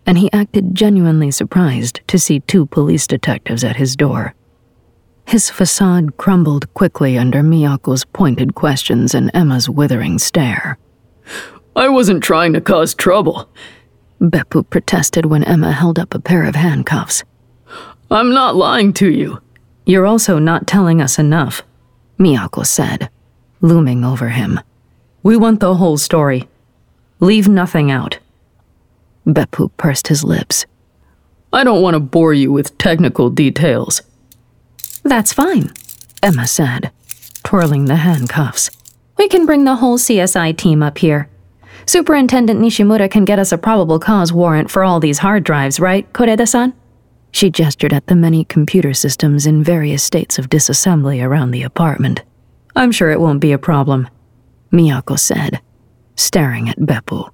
and 0.06 0.18
he 0.18 0.32
acted 0.34 0.76
genuinely 0.76 1.32
surprised 1.32 2.02
to 2.08 2.18
see 2.18 2.40
two 2.42 2.66
police 2.66 3.06
detectives 3.06 3.64
at 3.64 3.76
his 3.76 3.96
door. 3.96 4.34
His 5.26 5.50
facade 5.50 6.18
crumbled 6.18 6.72
quickly 6.74 7.18
under 7.18 7.42
Miyako's 7.42 8.06
pointed 8.06 8.56
questions 8.56 9.16
and 9.16 9.32
Emma's 9.34 9.70
withering 9.70 10.20
stare. 10.20 10.78
I 11.76 11.90
wasn't 11.90 12.24
trying 12.24 12.54
to 12.54 12.62
cause 12.62 12.94
trouble, 12.94 13.50
Beppu 14.22 14.70
protested 14.70 15.26
when 15.26 15.44
Emma 15.44 15.72
held 15.72 15.98
up 15.98 16.14
a 16.14 16.20
pair 16.20 16.44
of 16.44 16.56
handcuffs. 16.56 17.24
I'm 18.12 18.32
not 18.34 18.56
lying 18.56 18.94
to 18.94 19.10
you. 19.10 19.42
You're 19.86 20.06
also 20.06 20.40
not 20.40 20.68
telling 20.68 21.02
us 21.02 21.18
enough, 21.18 21.64
Miyako 22.20 22.66
said, 22.66 23.10
looming 23.60 24.06
over 24.06 24.30
him. 24.30 24.60
We 25.24 25.36
want 25.36 25.60
the 25.60 25.76
whole 25.76 25.98
story. 25.98 26.48
Leave 27.20 27.48
nothing 27.50 27.90
out. 27.90 28.20
Beppu 29.26 29.72
pursed 29.78 30.08
his 30.08 30.24
lips. 30.24 30.66
I 31.52 31.64
don't 31.64 31.82
want 31.82 31.96
to 31.96 32.00
bore 32.00 32.34
you 32.34 32.52
with 32.52 32.78
technical 32.78 33.30
details. 33.30 34.02
That's 35.04 35.34
fine, 35.34 35.72
Emma 36.22 36.48
said, 36.48 36.92
twirling 37.44 37.86
the 37.86 37.98
handcuffs. 37.98 38.70
We 39.18 39.28
can 39.28 39.46
bring 39.46 39.66
the 39.66 39.76
whole 39.76 39.98
CSI 39.98 40.58
team 40.58 40.82
up 40.82 40.98
here. 40.98 41.30
Superintendent 41.86 42.60
Nishimura 42.60 43.12
can 43.12 43.26
get 43.26 43.40
us 43.40 43.52
a 43.52 43.58
probable 43.58 44.00
cause 44.00 44.32
warrant 44.32 44.72
for 44.72 44.84
all 44.84 45.00
these 45.00 45.20
hard 45.20 45.44
drives, 45.44 45.80
right, 45.80 46.12
Koreda 46.14 46.48
san? 46.48 46.74
She 47.32 47.50
gestured 47.50 47.94
at 47.94 48.08
the 48.08 48.16
many 48.16 48.46
computer 48.46 48.94
systems 48.94 49.46
in 49.46 49.64
various 49.64 50.04
states 50.04 50.40
of 50.40 50.50
disassembly 50.50 51.22
around 51.24 51.52
the 51.52 51.64
apartment. 51.64 52.22
I'm 52.76 52.92
sure 52.92 53.12
it 53.12 53.20
won't 53.20 53.42
be 53.42 53.52
a 53.52 53.58
problem, 53.58 54.08
Miyako 54.72 55.20
said, 55.20 55.60
staring 56.16 56.70
at 56.70 56.80
Beppu. 56.80 57.30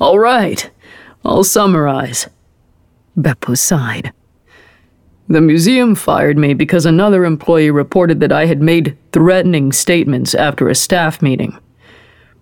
All 0.00 0.18
right, 0.18 0.70
I'll 1.24 1.44
summarize. 1.44 2.28
Beppu 3.16 3.56
sighed. 3.56 4.12
The 5.28 5.40
museum 5.40 5.94
fired 5.94 6.36
me 6.36 6.52
because 6.52 6.84
another 6.84 7.24
employee 7.24 7.70
reported 7.70 8.20
that 8.20 8.32
I 8.32 8.44
had 8.46 8.60
made 8.60 8.96
threatening 9.12 9.72
statements 9.72 10.34
after 10.34 10.68
a 10.68 10.74
staff 10.74 11.22
meeting. 11.22 11.58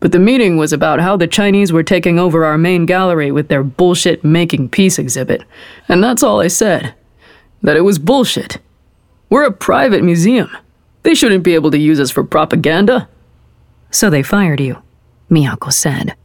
But 0.01 0.11
the 0.11 0.19
meeting 0.19 0.57
was 0.57 0.73
about 0.73 0.99
how 1.01 1.17
the 1.17 1.29
Chinese 1.29 1.73
were 1.73 1.85
taking 1.85 2.19
over 2.19 2.45
our 2.45 2.59
main 2.59 2.87
gallery 2.87 3.31
with 3.31 3.47
their 3.47 3.63
bullshit 3.63 4.25
making 4.25 4.71
peace 4.71 4.99
exhibit. 4.99 5.45
And 5.89 6.03
that's 6.03 6.25
all 6.25 6.41
I 6.41 6.49
said. 6.49 6.95
That 7.63 7.77
it 7.77 7.83
was 7.83 8.01
bullshit. 8.01 8.59
We're 9.31 9.45
a 9.45 9.53
private 9.53 10.03
museum. 10.03 10.51
They 11.05 11.15
shouldn't 11.15 11.45
be 11.45 11.55
able 11.55 11.71
to 11.71 11.79
use 11.79 12.01
us 12.01 12.11
for 12.11 12.25
propaganda. 12.25 13.09
So 13.93 14.11
they 14.11 14.25
fired 14.25 14.61
you, 14.61 14.83
Miyako 15.31 15.73
said. 15.73 16.17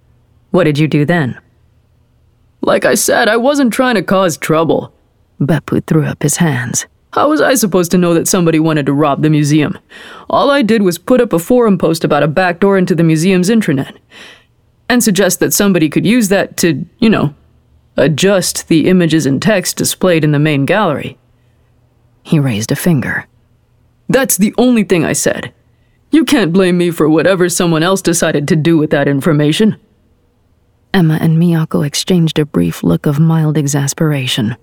What 0.50 0.64
did 0.64 0.80
you 0.80 0.88
do 0.88 1.06
then? 1.06 1.40
Like 2.62 2.84
I 2.84 2.96
said, 2.96 3.28
I 3.28 3.38
wasn't 3.38 3.74
trying 3.74 3.96
to 3.96 4.02
cause 4.02 4.38
trouble. 4.38 4.92
Beppu 5.40 5.86
threw 5.86 6.06
up 6.06 6.24
his 6.24 6.38
hands. 6.38 6.88
How 7.14 7.30
was 7.30 7.42
I 7.42 7.56
supposed 7.56 7.92
to 7.92 7.98
know 7.98 8.14
that 8.14 8.28
somebody 8.28 8.60
wanted 8.60 8.86
to 8.86 8.94
rob 8.94 9.22
the 9.22 9.30
museum? 9.30 9.78
All 10.30 10.50
I 10.50 10.62
did 10.62 10.82
was 10.82 10.98
put 10.98 11.22
up 11.22 11.34
a 11.34 11.40
forum 11.40 11.78
post 11.78 12.04
about 12.04 12.24
a 12.24 12.28
back 12.28 12.60
door 12.60 12.78
into 12.78 12.96
the 12.96 13.04
museum's 13.04 13.50
intranet 13.50 13.98
and 14.90 15.04
suggest 15.04 15.40
that 15.40 15.54
somebody 15.54 15.90
could 15.90 16.06
use 16.06 16.30
that 16.30 16.58
to, 16.58 16.86
you 17.00 17.10
know, 17.10 17.34
adjust 17.96 18.68
the 18.68 18.88
images 18.88 19.26
and 19.26 19.42
text 19.42 19.78
displayed 19.78 20.24
in 20.24 20.32
the 20.32 20.40
main 20.40 20.66
gallery. 20.66 21.18
He 22.24 22.40
raised 22.40 22.72
a 22.72 22.76
finger. 22.76 23.26
That's 24.10 24.38
the 24.38 24.54
only 24.58 24.84
thing 24.84 25.04
I 25.04 25.14
said. 25.14 25.54
You 26.12 26.24
can't 26.24 26.54
blame 26.54 26.78
me 26.78 26.92
for 26.92 27.10
whatever 27.10 27.50
someone 27.50 27.84
else 27.84 28.02
decided 28.02 28.48
to 28.48 28.56
do 28.56 28.78
with 28.78 28.92
that 28.92 29.08
information. 29.08 29.78
Emma 30.94 31.18
and 31.20 31.38
Miyako 31.38 31.86
exchanged 31.86 32.40
a 32.40 32.46
brief 32.46 32.84
look 32.84 33.06
of 33.06 33.20
mild 33.20 33.58
exasperation. 33.58 34.56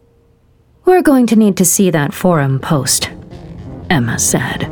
We're 0.85 1.03
going 1.03 1.26
to 1.28 1.37
need 1.37 1.57
to 1.57 1.64
see 1.64 1.91
that 1.91 2.12
forum 2.12 2.59
post, 2.59 3.11
Emma 3.89 4.18
said. 4.18 4.70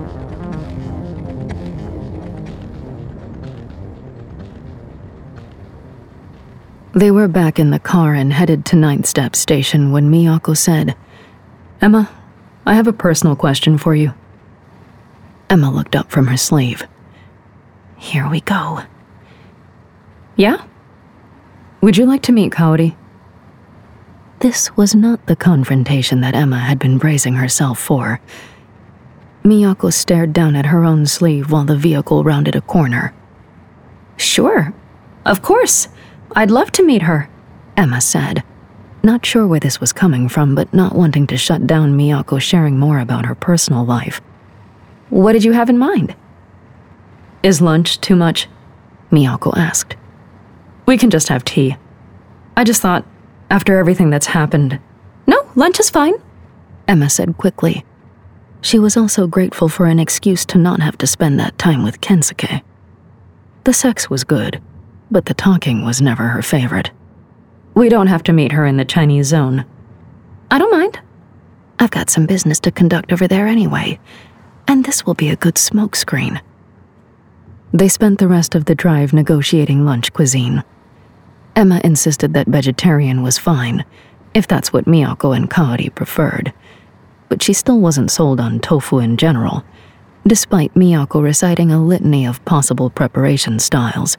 They 6.94 7.10
were 7.10 7.28
back 7.28 7.58
in 7.58 7.70
the 7.70 7.78
car 7.78 8.12
and 8.12 8.30
headed 8.30 8.66
to 8.66 8.76
Ninth 8.76 9.06
Step 9.06 9.34
Station 9.34 9.92
when 9.92 10.10
Miyako 10.10 10.54
said, 10.54 10.94
Emma, 11.80 12.10
I 12.66 12.74
have 12.74 12.86
a 12.86 12.92
personal 12.92 13.34
question 13.34 13.78
for 13.78 13.94
you. 13.94 14.12
Emma 15.48 15.70
looked 15.70 15.96
up 15.96 16.10
from 16.10 16.26
her 16.26 16.36
sleeve. 16.36 16.86
Here 17.96 18.28
we 18.28 18.42
go. 18.42 18.82
Yeah? 20.36 20.62
Would 21.80 21.96
you 21.96 22.04
like 22.04 22.22
to 22.22 22.32
meet 22.32 22.52
Kaori? 22.52 22.94
This 24.42 24.76
was 24.76 24.92
not 24.92 25.24
the 25.26 25.36
confrontation 25.36 26.20
that 26.22 26.34
Emma 26.34 26.58
had 26.58 26.80
been 26.80 26.98
bracing 26.98 27.34
herself 27.34 27.78
for. 27.78 28.20
Miyako 29.44 29.92
stared 29.92 30.32
down 30.32 30.56
at 30.56 30.66
her 30.66 30.84
own 30.84 31.06
sleeve 31.06 31.52
while 31.52 31.64
the 31.64 31.76
vehicle 31.76 32.24
rounded 32.24 32.56
a 32.56 32.60
corner. 32.60 33.14
Sure. 34.16 34.74
Of 35.24 35.42
course. 35.42 35.86
I'd 36.34 36.50
love 36.50 36.72
to 36.72 36.84
meet 36.84 37.02
her, 37.02 37.30
Emma 37.76 38.00
said, 38.00 38.42
not 39.04 39.24
sure 39.24 39.46
where 39.46 39.60
this 39.60 39.80
was 39.80 39.92
coming 39.92 40.28
from, 40.28 40.56
but 40.56 40.74
not 40.74 40.96
wanting 40.96 41.28
to 41.28 41.36
shut 41.36 41.64
down 41.68 41.96
Miyako 41.96 42.40
sharing 42.40 42.80
more 42.80 42.98
about 42.98 43.26
her 43.26 43.36
personal 43.36 43.84
life. 43.84 44.20
What 45.08 45.34
did 45.34 45.44
you 45.44 45.52
have 45.52 45.70
in 45.70 45.78
mind? 45.78 46.16
Is 47.44 47.60
lunch 47.60 48.00
too 48.00 48.16
much? 48.16 48.48
Miyako 49.12 49.56
asked. 49.56 49.94
We 50.86 50.98
can 50.98 51.10
just 51.10 51.28
have 51.28 51.44
tea. 51.44 51.76
I 52.56 52.64
just 52.64 52.82
thought, 52.82 53.04
after 53.52 53.76
everything 53.76 54.08
that's 54.08 54.26
happened. 54.26 54.80
No, 55.26 55.46
lunch 55.54 55.78
is 55.78 55.90
fine, 55.90 56.14
Emma 56.88 57.10
said 57.10 57.36
quickly. 57.36 57.84
She 58.62 58.78
was 58.78 58.96
also 58.96 59.26
grateful 59.26 59.68
for 59.68 59.84
an 59.84 59.98
excuse 59.98 60.46
to 60.46 60.58
not 60.58 60.80
have 60.80 60.96
to 60.98 61.06
spend 61.06 61.38
that 61.38 61.58
time 61.58 61.84
with 61.84 62.00
Kensuke. 62.00 62.62
The 63.64 63.74
sex 63.74 64.08
was 64.08 64.24
good, 64.24 64.62
but 65.10 65.26
the 65.26 65.34
talking 65.34 65.84
was 65.84 66.00
never 66.00 66.28
her 66.28 66.40
favorite. 66.40 66.92
We 67.74 67.90
don't 67.90 68.06
have 68.06 68.22
to 68.24 68.32
meet 68.32 68.52
her 68.52 68.64
in 68.64 68.78
the 68.78 68.86
Chinese 68.86 69.26
zone. 69.26 69.66
I 70.50 70.56
don't 70.58 70.72
mind. 70.72 71.00
I've 71.78 71.90
got 71.90 72.08
some 72.08 72.24
business 72.24 72.58
to 72.60 72.70
conduct 72.70 73.12
over 73.12 73.28
there 73.28 73.46
anyway, 73.46 74.00
and 74.66 74.82
this 74.82 75.04
will 75.04 75.14
be 75.14 75.28
a 75.28 75.36
good 75.36 75.56
smokescreen. 75.56 76.40
They 77.74 77.88
spent 77.88 78.18
the 78.18 78.28
rest 78.28 78.54
of 78.54 78.64
the 78.64 78.74
drive 78.74 79.12
negotiating 79.12 79.84
lunch 79.84 80.10
cuisine. 80.14 80.64
Emma 81.54 81.80
insisted 81.84 82.34
that 82.34 82.48
vegetarian 82.48 83.22
was 83.22 83.38
fine, 83.38 83.84
if 84.34 84.46
that's 84.48 84.72
what 84.72 84.86
Miyako 84.86 85.36
and 85.36 85.50
Kaori 85.50 85.94
preferred 85.94 86.52
but 87.32 87.40
she 87.40 87.54
still 87.54 87.80
wasn't 87.80 88.10
sold 88.10 88.38
on 88.38 88.60
tofu 88.60 88.98
in 88.98 89.16
general, 89.16 89.64
despite 90.26 90.74
Miyako 90.74 91.22
reciting 91.22 91.72
a 91.72 91.82
litany 91.82 92.26
of 92.26 92.44
possible 92.44 92.90
preparation 92.90 93.58
styles. 93.58 94.18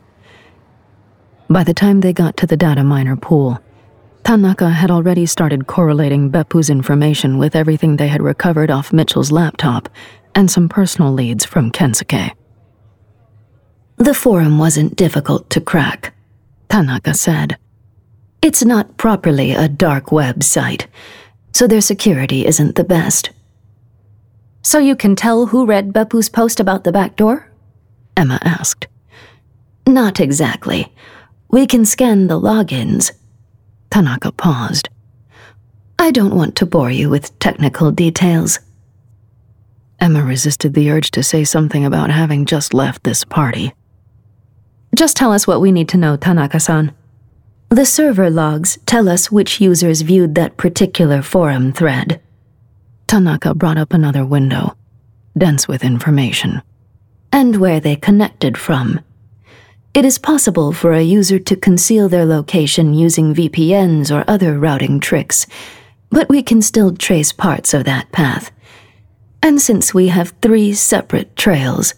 By 1.48 1.64
the 1.64 1.76
time 1.76 2.02
they 2.02 2.12
got 2.12 2.38
to 2.38 2.48
the 2.48 2.58
data 2.58 2.84
miner 2.84 3.16
pool, 3.16 3.60
Tanaka 4.24 4.68
had 4.72 4.90
already 4.90 5.28
started 5.28 5.68
correlating 5.68 6.32
Beppu's 6.32 6.72
information 6.72 7.38
with 7.38 7.56
everything 7.56 7.98
they 7.98 8.08
had 8.08 8.24
recovered 8.24 8.72
off 8.72 8.92
Mitchell's 8.92 9.32
laptop 9.32 9.88
and 10.34 10.50
some 10.50 10.68
personal 10.68 11.14
leads 11.14 11.46
from 11.46 11.70
Kensuke. 11.70 12.32
The 13.98 14.16
forum 14.16 14.58
wasn't 14.58 14.96
difficult 14.96 15.52
to 15.52 15.62
crack, 15.62 16.16
Tanaka 16.70 17.14
said. 17.14 17.58
It's 18.42 18.64
not 18.64 18.98
properly 18.98 19.52
a 19.52 19.68
dark 19.68 20.12
web 20.12 20.44
site 20.44 20.88
so 21.54 21.68
their 21.68 21.82
security 21.82 22.46
isn't 22.46 22.76
the 22.76 22.84
best. 22.84 23.30
So 24.64 24.80
you 24.80 24.96
can 24.96 25.16
tell 25.16 25.48
who 25.48 25.66
read 25.66 25.94
Beppu's 25.94 26.30
post 26.30 26.60
about 26.60 26.84
the 26.84 26.92
back 26.92 27.16
door? 27.16 27.50
Emma 28.18 28.40
asked. 28.44 28.88
Not 29.86 30.20
exactly. 30.20 30.92
We 31.50 31.68
can 31.68 31.86
scan 31.86 32.28
the 32.28 32.40
logins. 32.40 33.12
Tanaka 33.92 34.32
paused. 34.32 34.90
I 36.00 36.12
don't 36.12 36.36
want 36.36 36.56
to 36.58 36.66
bore 36.66 36.90
you 36.90 37.10
with 37.10 37.38
technical 37.40 37.92
details. 37.92 38.60
Emma 40.00 40.24
resisted 40.24 40.74
the 40.74 40.90
urge 40.90 41.12
to 41.12 41.24
say 41.24 41.44
something 41.44 41.86
about 41.86 42.10
having 42.10 42.46
just 42.46 42.74
left 42.74 43.04
this 43.04 43.24
party. 43.24 43.74
Just 44.96 45.18
tell 45.18 45.32
us 45.32 45.48
what 45.48 45.62
we 45.62 45.72
need 45.72 45.90
to 45.90 45.98
know, 45.98 46.16
Tanaka 46.16 46.60
san. 46.60 46.94
The 47.70 47.86
server 47.86 48.30
logs 48.30 48.78
tell 48.86 49.10
us 49.10 49.32
which 49.32 49.60
users 49.60 50.02
viewed 50.02 50.36
that 50.36 50.58
particular 50.58 51.24
forum 51.24 51.74
thread. 51.74 52.22
Tanaka 53.08 53.56
brought 53.56 53.80
up 53.80 53.94
another 53.94 54.24
window, 54.24 54.78
dense 55.36 55.68
with 55.68 55.84
information. 55.84 56.62
And 57.32 57.56
where 57.56 57.80
they 57.80 57.96
connected 57.96 58.58
from. 58.58 59.00
It 59.96 60.06
is 60.06 60.20
possible 60.20 60.72
for 60.72 60.94
a 60.94 61.02
user 61.02 61.40
to 61.40 61.56
conceal 61.56 62.10
their 62.10 62.26
location 62.26 62.94
using 62.94 63.34
VPNs 63.34 64.16
or 64.16 64.24
other 64.28 64.60
routing 64.60 65.00
tricks, 65.00 65.48
but 66.10 66.30
we 66.30 66.44
can 66.44 66.62
still 66.62 66.96
trace 66.96 67.32
parts 67.32 67.74
of 67.74 67.86
that 67.86 68.12
path. 68.12 68.52
And 69.42 69.60
since 69.60 69.94
we 69.94 70.10
have 70.10 70.34
three 70.42 70.74
separate 70.74 71.36
trails 71.36 71.96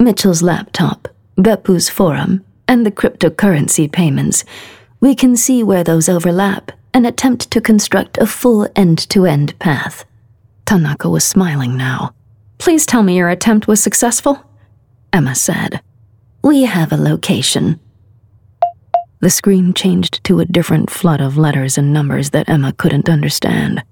Mitchell's 0.00 0.42
laptop, 0.42 1.08
Beppu's 1.36 1.88
forum, 1.88 2.44
and 2.68 2.86
the 2.86 2.90
cryptocurrency 2.90 3.90
payments 3.90 4.44
we 5.02 5.16
can 5.16 5.34
see 5.34 5.64
where 5.64 5.82
those 5.82 6.08
overlap 6.08 6.70
and 6.94 7.04
attempt 7.04 7.50
to 7.50 7.60
construct 7.60 8.18
a 8.18 8.26
full 8.26 8.68
end 8.76 8.98
to 9.10 9.26
end 9.26 9.58
path. 9.58 10.04
Tanaka 10.64 11.10
was 11.10 11.24
smiling 11.24 11.76
now. 11.76 12.14
Please 12.58 12.86
tell 12.86 13.02
me 13.02 13.16
your 13.16 13.28
attempt 13.28 13.66
was 13.66 13.82
successful? 13.82 14.44
Emma 15.12 15.34
said. 15.34 15.80
We 16.44 16.66
have 16.66 16.92
a 16.92 16.96
location. 16.96 17.80
The 19.18 19.28
screen 19.28 19.74
changed 19.74 20.22
to 20.22 20.38
a 20.38 20.44
different 20.44 20.88
flood 20.88 21.20
of 21.20 21.36
letters 21.36 21.76
and 21.76 21.92
numbers 21.92 22.30
that 22.30 22.48
Emma 22.48 22.72
couldn't 22.72 23.08
understand. 23.08 23.82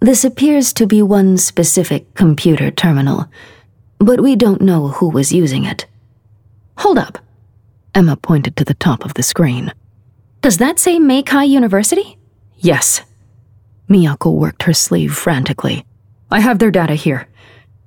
This 0.00 0.24
appears 0.24 0.72
to 0.72 0.88
be 0.88 1.02
one 1.02 1.36
specific 1.38 2.14
computer 2.14 2.72
terminal, 2.72 3.26
but 3.98 4.20
we 4.20 4.34
don't 4.34 4.60
know 4.60 4.88
who 4.88 5.08
was 5.08 5.30
using 5.30 5.64
it. 5.64 5.86
Hold 6.78 6.98
up. 6.98 7.18
Emma 7.94 8.16
pointed 8.16 8.56
to 8.56 8.64
the 8.64 8.74
top 8.74 9.04
of 9.04 9.14
the 9.14 9.22
screen. 9.22 9.72
Does 10.42 10.58
that 10.58 10.78
say 10.78 10.98
Meikai 10.98 11.48
University? 11.48 12.18
Yes. 12.58 13.02
Miyako 13.88 14.34
worked 14.34 14.64
her 14.64 14.72
sleeve 14.72 15.14
frantically. 15.14 15.84
I 16.30 16.40
have 16.40 16.58
their 16.58 16.70
data 16.70 16.94
here. 16.94 17.28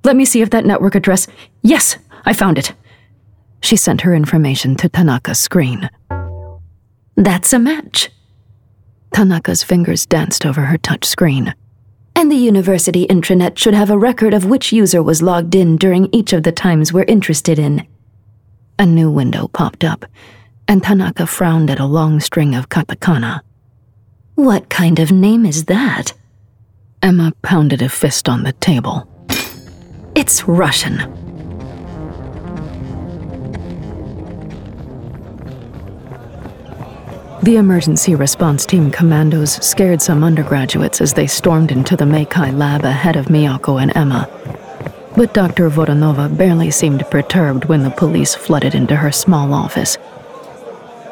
Let 0.04 0.16
me 0.16 0.24
see 0.24 0.40
if 0.40 0.50
that 0.50 0.64
network 0.64 0.94
address. 0.94 1.26
Yes, 1.62 1.96
I 2.24 2.32
found 2.32 2.58
it. 2.58 2.72
She 3.62 3.76
sent 3.76 4.00
her 4.00 4.14
information 4.14 4.74
to 4.76 4.88
Tanaka's 4.88 5.38
screen. 5.38 5.90
That's 7.16 7.52
a 7.52 7.58
match. 7.58 8.10
Tanaka's 9.12 9.62
fingers 9.62 10.06
danced 10.06 10.46
over 10.46 10.62
her 10.62 10.78
touch 10.78 11.04
screen. 11.04 11.54
And 12.16 12.32
the 12.32 12.36
university 12.36 13.06
intranet 13.06 13.58
should 13.58 13.74
have 13.74 13.90
a 13.90 13.98
record 13.98 14.34
of 14.34 14.46
which 14.46 14.72
user 14.72 15.02
was 15.02 15.22
logged 15.22 15.54
in 15.54 15.76
during 15.76 16.08
each 16.12 16.32
of 16.32 16.42
the 16.42 16.52
times 16.52 16.92
we're 16.92 17.04
interested 17.04 17.58
in. 17.58 17.86
A 18.80 18.86
new 18.86 19.10
window 19.10 19.46
popped 19.46 19.84
up 19.84 20.06
and 20.66 20.82
Tanaka 20.82 21.26
frowned 21.26 21.68
at 21.68 21.80
a 21.80 21.84
long 21.84 22.18
string 22.18 22.54
of 22.54 22.70
katakana. 22.70 23.42
What 24.36 24.70
kind 24.70 24.98
of 24.98 25.12
name 25.12 25.44
is 25.44 25.66
that? 25.66 26.14
Emma 27.02 27.34
pounded 27.42 27.82
a 27.82 27.90
fist 27.90 28.26
on 28.26 28.42
the 28.42 28.54
table. 28.54 29.06
It's 30.14 30.48
Russian. 30.48 30.96
The 37.42 37.56
emergency 37.56 38.14
response 38.14 38.64
team 38.64 38.90
commandos 38.90 39.62
scared 39.62 40.00
some 40.00 40.24
undergraduates 40.24 41.02
as 41.02 41.12
they 41.12 41.26
stormed 41.26 41.70
into 41.70 41.96
the 41.96 42.06
Meikai 42.06 42.56
lab 42.56 42.86
ahead 42.86 43.16
of 43.16 43.26
Miyako 43.26 43.82
and 43.82 43.94
Emma. 43.94 44.26
But 45.20 45.34
Dr. 45.34 45.68
Voronova 45.68 46.34
barely 46.34 46.70
seemed 46.70 47.04
perturbed 47.10 47.66
when 47.66 47.82
the 47.82 47.90
police 47.90 48.34
flooded 48.34 48.74
into 48.74 48.96
her 48.96 49.12
small 49.12 49.52
office. 49.52 49.98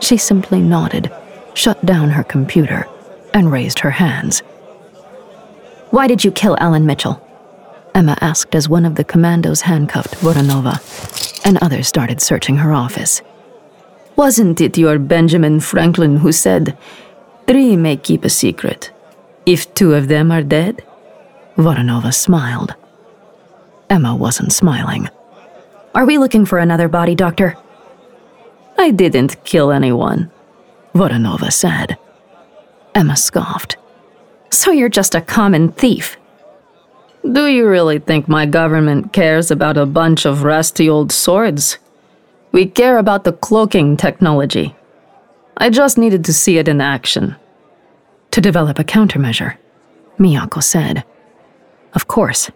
She 0.01 0.17
simply 0.17 0.63
nodded, 0.63 1.13
shut 1.53 1.85
down 1.85 2.09
her 2.09 2.25
computer, 2.25 2.89
and 3.35 3.53
raised 3.53 3.81
her 3.81 3.91
hands. 3.91 4.41
Why 5.91 6.07
did 6.07 6.25
you 6.25 6.31
kill 6.31 6.57
Alan 6.59 6.87
Mitchell? 6.87 7.23
Emma 7.95 8.17
asked 8.23 8.55
as 8.55 8.67
one 8.67 8.87
of 8.87 8.95
the 8.95 9.05
commandos 9.05 9.61
handcuffed 9.61 10.15
Voronova, 10.23 10.81
and 11.45 11.59
others 11.59 11.87
started 11.87 12.23
searching 12.23 12.57
her 12.57 12.73
office. 12.73 13.21
Wasn't 14.17 14.59
it 14.63 14.79
your 14.79 14.99
Benjamin 14.99 15.61
Franklin 15.61 16.17
who 16.17 16.33
said, 16.33 16.79
Three 17.47 17.77
may 17.77 17.99
keep 17.99 18.25
a 18.25 18.31
secret, 18.31 18.91
if 19.45 19.75
two 19.75 19.93
of 19.93 20.09
them 20.09 20.33
are 20.33 20.43
dead? 20.43 20.83
Voronova 21.59 22.15
smiled. 22.15 22.75
Emma 23.91 24.15
wasn't 24.15 24.53
smiling. 24.53 25.09
Are 25.95 26.05
we 26.05 26.19
looking 26.19 26.45
for 26.45 26.59
another 26.59 26.89
body, 26.89 27.15
Doctor? 27.15 27.57
I 28.77 28.91
didn't 28.91 29.43
kill 29.45 29.73
anyone, 29.73 30.31
Voronova 30.95 31.53
said. 31.53 31.99
Emma 32.95 33.17
scoffed. 33.17 33.77
So 34.51 34.71
you're 34.71 34.89
just 34.89 35.15
a 35.15 35.21
common 35.21 35.73
thief. 35.73 36.17
Do 37.31 37.47
you 37.47 37.69
really 37.69 37.99
think 37.99 38.29
my 38.29 38.47
government 38.47 39.13
cares 39.13 39.51
about 39.51 39.77
a 39.77 39.87
bunch 39.87 40.25
of 40.25 40.45
rusty 40.45 40.89
old 40.89 41.11
swords? 41.13 41.79
We 42.53 42.67
care 42.67 42.99
about 42.99 43.25
the 43.25 43.33
cloaking 43.33 43.97
technology. 43.97 44.75
I 45.57 45.71
just 45.71 45.99
needed 45.99 46.25
to 46.27 46.33
see 46.33 46.59
it 46.59 46.69
in 46.69 46.81
action. 46.81 47.37
To 48.31 48.41
develop 48.41 48.79
a 48.79 48.85
countermeasure, 48.85 49.57
Miyako 50.19 50.63
said. 50.63 51.05
Of 51.95 52.07
course. 52.07 52.51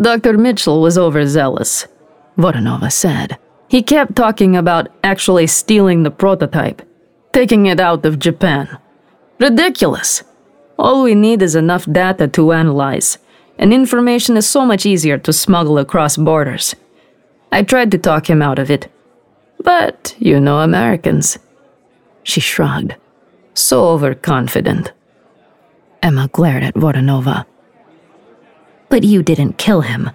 Dr. 0.00 0.38
Mitchell 0.38 0.80
was 0.80 0.96
overzealous, 0.96 1.86
Voronova 2.38 2.90
said. 2.90 3.38
He 3.68 3.82
kept 3.82 4.16
talking 4.16 4.56
about 4.56 4.88
actually 5.04 5.46
stealing 5.46 6.02
the 6.02 6.10
prototype, 6.10 6.82
taking 7.32 7.66
it 7.66 7.80
out 7.80 8.04
of 8.06 8.18
Japan. 8.18 8.78
Ridiculous. 9.38 10.22
All 10.78 11.02
we 11.02 11.14
need 11.14 11.42
is 11.42 11.54
enough 11.54 11.84
data 11.90 12.26
to 12.28 12.52
analyze, 12.52 13.18
and 13.58 13.72
information 13.72 14.36
is 14.36 14.46
so 14.46 14.64
much 14.64 14.86
easier 14.86 15.18
to 15.18 15.32
smuggle 15.32 15.78
across 15.78 16.16
borders. 16.16 16.74
I 17.50 17.62
tried 17.62 17.90
to 17.90 17.98
talk 17.98 18.30
him 18.30 18.40
out 18.40 18.58
of 18.58 18.70
it. 18.70 18.90
But, 19.62 20.16
you 20.18 20.40
know 20.40 20.60
Americans. 20.60 21.38
She 22.22 22.40
shrugged. 22.40 22.96
So 23.54 23.88
overconfident. 23.88 24.92
Emma 26.02 26.28
glared 26.32 26.62
at 26.62 26.74
Voronova. 26.74 27.44
But 28.92 29.04
you 29.04 29.22
didn't 29.22 29.56
kill 29.56 29.80
him. 29.80 30.10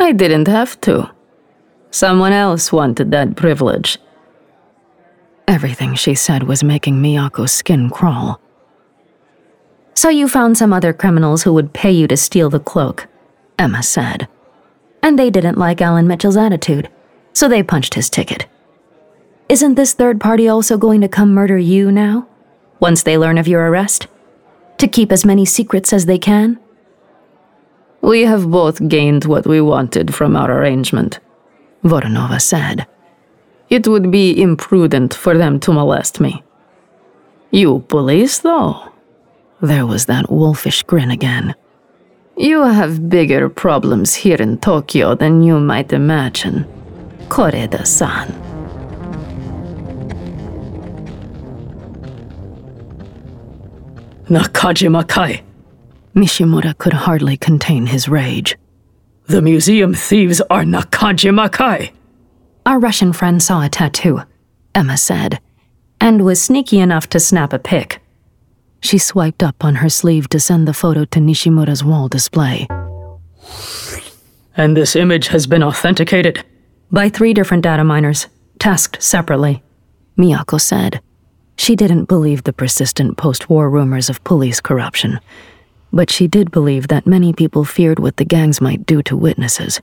I 0.00 0.10
didn't 0.10 0.48
have 0.48 0.80
to. 0.80 1.08
Someone 1.92 2.32
else 2.32 2.72
wanted 2.72 3.12
that 3.12 3.36
privilege. 3.36 3.96
Everything 5.46 5.94
she 5.94 6.16
said 6.16 6.42
was 6.42 6.64
making 6.64 7.00
Miyako's 7.00 7.52
skin 7.52 7.88
crawl. 7.88 8.40
So 9.94 10.08
you 10.08 10.26
found 10.26 10.58
some 10.58 10.72
other 10.72 10.92
criminals 10.92 11.44
who 11.44 11.52
would 11.52 11.72
pay 11.72 11.92
you 11.92 12.08
to 12.08 12.16
steal 12.16 12.50
the 12.50 12.58
cloak, 12.58 13.06
Emma 13.56 13.84
said. 13.84 14.26
And 15.00 15.16
they 15.16 15.30
didn't 15.30 15.56
like 15.56 15.80
Alan 15.80 16.08
Mitchell's 16.08 16.36
attitude, 16.36 16.88
so 17.34 17.46
they 17.46 17.62
punched 17.62 17.94
his 17.94 18.10
ticket. 18.10 18.46
Isn't 19.48 19.76
this 19.76 19.94
third 19.94 20.20
party 20.20 20.48
also 20.48 20.76
going 20.76 21.02
to 21.02 21.08
come 21.08 21.32
murder 21.32 21.56
you 21.56 21.92
now? 21.92 22.26
Once 22.80 23.04
they 23.04 23.16
learn 23.16 23.38
of 23.38 23.46
your 23.46 23.68
arrest? 23.68 24.08
To 24.78 24.88
keep 24.88 25.12
as 25.12 25.24
many 25.24 25.44
secrets 25.44 25.92
as 25.92 26.06
they 26.06 26.18
can? 26.18 26.58
We 28.00 28.22
have 28.22 28.50
both 28.50 28.86
gained 28.88 29.24
what 29.24 29.46
we 29.46 29.60
wanted 29.60 30.14
from 30.14 30.36
our 30.36 30.50
arrangement, 30.50 31.20
Voronova 31.84 32.40
said. 32.40 32.86
It 33.68 33.86
would 33.86 34.10
be 34.10 34.40
imprudent 34.40 35.12
for 35.14 35.36
them 35.36 35.60
to 35.60 35.72
molest 35.72 36.20
me. 36.20 36.42
You 37.50 37.80
police, 37.88 38.38
though? 38.38 38.92
There 39.60 39.86
was 39.86 40.06
that 40.06 40.30
wolfish 40.30 40.82
grin 40.84 41.10
again. 41.10 41.54
You 42.36 42.62
have 42.62 43.08
bigger 43.08 43.48
problems 43.48 44.14
here 44.14 44.36
in 44.40 44.58
Tokyo 44.58 45.14
than 45.16 45.42
you 45.42 45.58
might 45.58 45.92
imagine. 45.92 46.66
Koreda 47.28 47.84
san. 47.84 48.28
Nakajima 54.28 55.08
Kai. 55.08 55.42
Nishimura 56.18 56.76
could 56.78 56.92
hardly 56.92 57.36
contain 57.36 57.86
his 57.86 58.08
rage. 58.08 58.56
The 59.26 59.40
museum 59.40 59.94
thieves 59.94 60.40
are 60.50 60.64
Nakajima 60.64 61.52
Kai. 61.52 61.92
Our 62.66 62.80
Russian 62.80 63.12
friend 63.12 63.40
saw 63.40 63.62
a 63.62 63.68
tattoo, 63.68 64.22
Emma 64.74 64.96
said, 64.96 65.38
and 66.00 66.24
was 66.24 66.42
sneaky 66.42 66.80
enough 66.80 67.08
to 67.10 67.20
snap 67.20 67.52
a 67.52 67.58
pic. 67.58 68.00
She 68.80 68.98
swiped 68.98 69.44
up 69.44 69.64
on 69.64 69.76
her 69.76 69.88
sleeve 69.88 70.28
to 70.30 70.40
send 70.40 70.66
the 70.66 70.74
photo 70.74 71.04
to 71.04 71.20
Nishimura's 71.20 71.84
wall 71.84 72.08
display. 72.08 72.66
And 74.56 74.76
this 74.76 74.96
image 74.96 75.28
has 75.28 75.46
been 75.46 75.62
authenticated? 75.62 76.44
By 76.90 77.10
three 77.10 77.32
different 77.32 77.62
data 77.62 77.84
miners, 77.84 78.26
tasked 78.58 79.00
separately, 79.00 79.62
Miyako 80.16 80.60
said. 80.60 81.00
She 81.56 81.76
didn't 81.76 82.06
believe 82.06 82.42
the 82.42 82.52
persistent 82.52 83.16
post 83.16 83.48
war 83.48 83.70
rumors 83.70 84.10
of 84.10 84.24
police 84.24 84.60
corruption, 84.60 85.20
but 85.92 86.10
she 86.10 86.28
did 86.28 86.50
believe 86.50 86.88
that 86.88 87.06
many 87.06 87.32
people 87.32 87.64
feared 87.64 87.98
what 87.98 88.16
the 88.16 88.24
gangs 88.24 88.60
might 88.60 88.86
do 88.86 89.02
to 89.02 89.16
witnesses. 89.16 89.80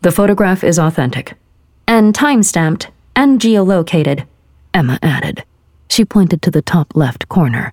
The 0.00 0.12
photograph 0.12 0.64
is 0.64 0.78
authentic, 0.78 1.34
and 1.86 2.14
time 2.14 2.42
stamped 2.42 2.90
and 3.14 3.40
geolocated, 3.40 4.26
Emma 4.74 4.98
added. 5.02 5.44
She 5.88 6.04
pointed 6.04 6.42
to 6.42 6.50
the 6.50 6.62
top 6.62 6.96
left 6.96 7.28
corner. 7.28 7.72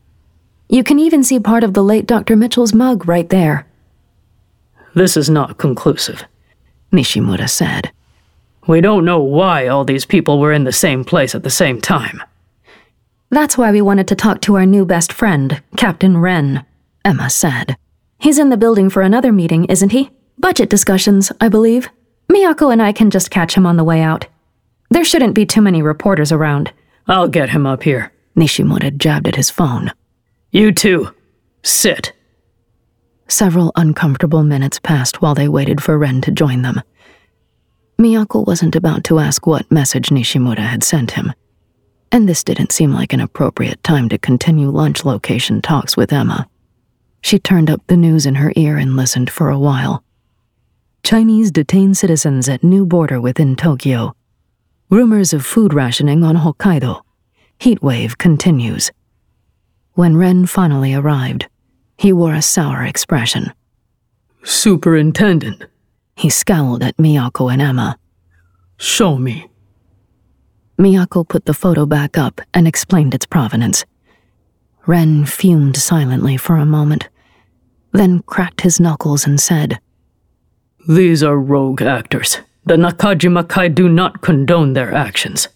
You 0.67 0.83
can 0.83 0.99
even 0.99 1.23
see 1.23 1.39
part 1.39 1.63
of 1.63 1.73
the 1.73 1.83
late 1.83 2.05
Dr. 2.05 2.35
Mitchell's 2.35 2.73
mug 2.73 3.07
right 3.07 3.29
there. 3.29 3.65
This 4.93 5.15
is 5.15 5.29
not 5.29 5.57
conclusive, 5.57 6.25
Nishimura 6.91 7.49
said. 7.49 7.91
We 8.67 8.81
don't 8.81 9.05
know 9.05 9.19
why 9.19 9.67
all 9.67 9.85
these 9.85 10.05
people 10.05 10.39
were 10.39 10.51
in 10.51 10.65
the 10.65 10.71
same 10.71 11.03
place 11.03 11.33
at 11.33 11.43
the 11.43 11.49
same 11.49 11.79
time. 11.81 12.21
That's 13.31 13.57
why 13.57 13.71
we 13.71 13.81
wanted 13.81 14.07
to 14.09 14.15
talk 14.15 14.41
to 14.41 14.55
our 14.55 14.65
new 14.65 14.85
best 14.85 15.13
friend, 15.13 15.61
Captain 15.77 16.17
Ren, 16.17 16.65
Emma 17.09 17.27
said. 17.27 17.75
He's 18.19 18.37
in 18.37 18.49
the 18.49 18.57
building 18.57 18.87
for 18.87 19.01
another 19.01 19.31
meeting, 19.31 19.65
isn't 19.65 19.91
he? 19.91 20.11
Budget 20.37 20.69
discussions, 20.69 21.31
I 21.41 21.49
believe. 21.49 21.89
Miyako 22.31 22.71
and 22.71 22.83
I 22.83 22.91
can 22.91 23.09
just 23.09 23.31
catch 23.31 23.55
him 23.55 23.65
on 23.65 23.77
the 23.77 23.83
way 23.83 24.01
out. 24.01 24.27
There 24.91 25.03
shouldn't 25.03 25.33
be 25.33 25.43
too 25.43 25.61
many 25.61 25.81
reporters 25.81 26.31
around. 26.31 26.71
I'll 27.07 27.27
get 27.27 27.49
him 27.49 27.65
up 27.65 27.81
here. 27.81 28.11
Nishimura 28.37 28.95
jabbed 28.95 29.27
at 29.27 29.37
his 29.37 29.49
phone. 29.49 29.91
You 30.51 30.71
too. 30.71 31.11
Sit. 31.63 32.13
Several 33.27 33.71
uncomfortable 33.75 34.43
minutes 34.43 34.77
passed 34.77 35.19
while 35.19 35.33
they 35.33 35.47
waited 35.47 35.81
for 35.81 35.97
Ren 35.97 36.21
to 36.21 36.31
join 36.31 36.61
them. 36.61 36.79
Miyako 37.97 38.45
wasn't 38.45 38.75
about 38.75 39.03
to 39.05 39.17
ask 39.17 39.47
what 39.47 39.71
message 39.71 40.09
Nishimura 40.09 40.59
had 40.59 40.83
sent 40.83 41.11
him, 41.11 41.33
and 42.11 42.29
this 42.29 42.43
didn't 42.43 42.71
seem 42.71 42.93
like 42.93 43.13
an 43.13 43.19
appropriate 43.19 43.83
time 43.83 44.09
to 44.09 44.19
continue 44.19 44.69
lunch 44.69 45.05
location 45.05 45.59
talks 45.59 45.97
with 45.97 46.13
Emma. 46.13 46.47
She 47.21 47.39
turned 47.39 47.69
up 47.69 47.81
the 47.87 47.97
news 47.97 48.25
in 48.25 48.35
her 48.35 48.53
ear 48.55 48.77
and 48.77 48.95
listened 48.95 49.29
for 49.29 49.49
a 49.49 49.59
while. 49.59 50.03
Chinese 51.03 51.51
detain 51.51 51.93
citizens 51.93 52.49
at 52.49 52.63
new 52.63 52.85
border 52.85 53.19
within 53.19 53.55
Tokyo. 53.55 54.15
Rumors 54.89 55.33
of 55.33 55.45
food 55.45 55.73
rationing 55.73 56.23
on 56.23 56.35
Hokkaido. 56.37 57.01
Heat 57.59 57.81
wave 57.83 58.17
continues. 58.17 58.91
When 59.93 60.17
Ren 60.17 60.45
finally 60.45 60.93
arrived, 60.93 61.47
he 61.97 62.13
wore 62.13 62.33
a 62.33 62.41
sour 62.41 62.83
expression. 62.83 63.51
Superintendent. 64.43 65.65
He 66.15 66.29
scowled 66.29 66.83
at 66.83 66.97
Miyako 66.97 67.51
and 67.51 67.61
Emma. 67.61 67.97
Show 68.77 69.17
me. 69.17 69.49
Miyako 70.77 71.27
put 71.27 71.45
the 71.45 71.53
photo 71.53 71.85
back 71.85 72.17
up 72.17 72.39
and 72.53 72.67
explained 72.67 73.13
its 73.13 73.25
provenance. 73.25 73.85
Ren 74.89 75.23
fumed 75.23 75.77
silently 75.77 76.35
for 76.35 76.55
a 76.55 76.65
moment, 76.65 77.09
then 77.91 78.23
cracked 78.23 78.61
his 78.61 78.79
knuckles 78.79 79.23
and 79.23 79.39
said, 79.39 79.79
These 80.87 81.21
are 81.21 81.37
rogue 81.37 81.83
actors. 81.83 82.39
The 82.65 82.75
Nakajima 82.75 83.47
Kai 83.47 83.67
do 83.67 83.87
not 83.87 84.21
condone 84.21 84.73
their 84.73 84.91
actions. 84.91 85.47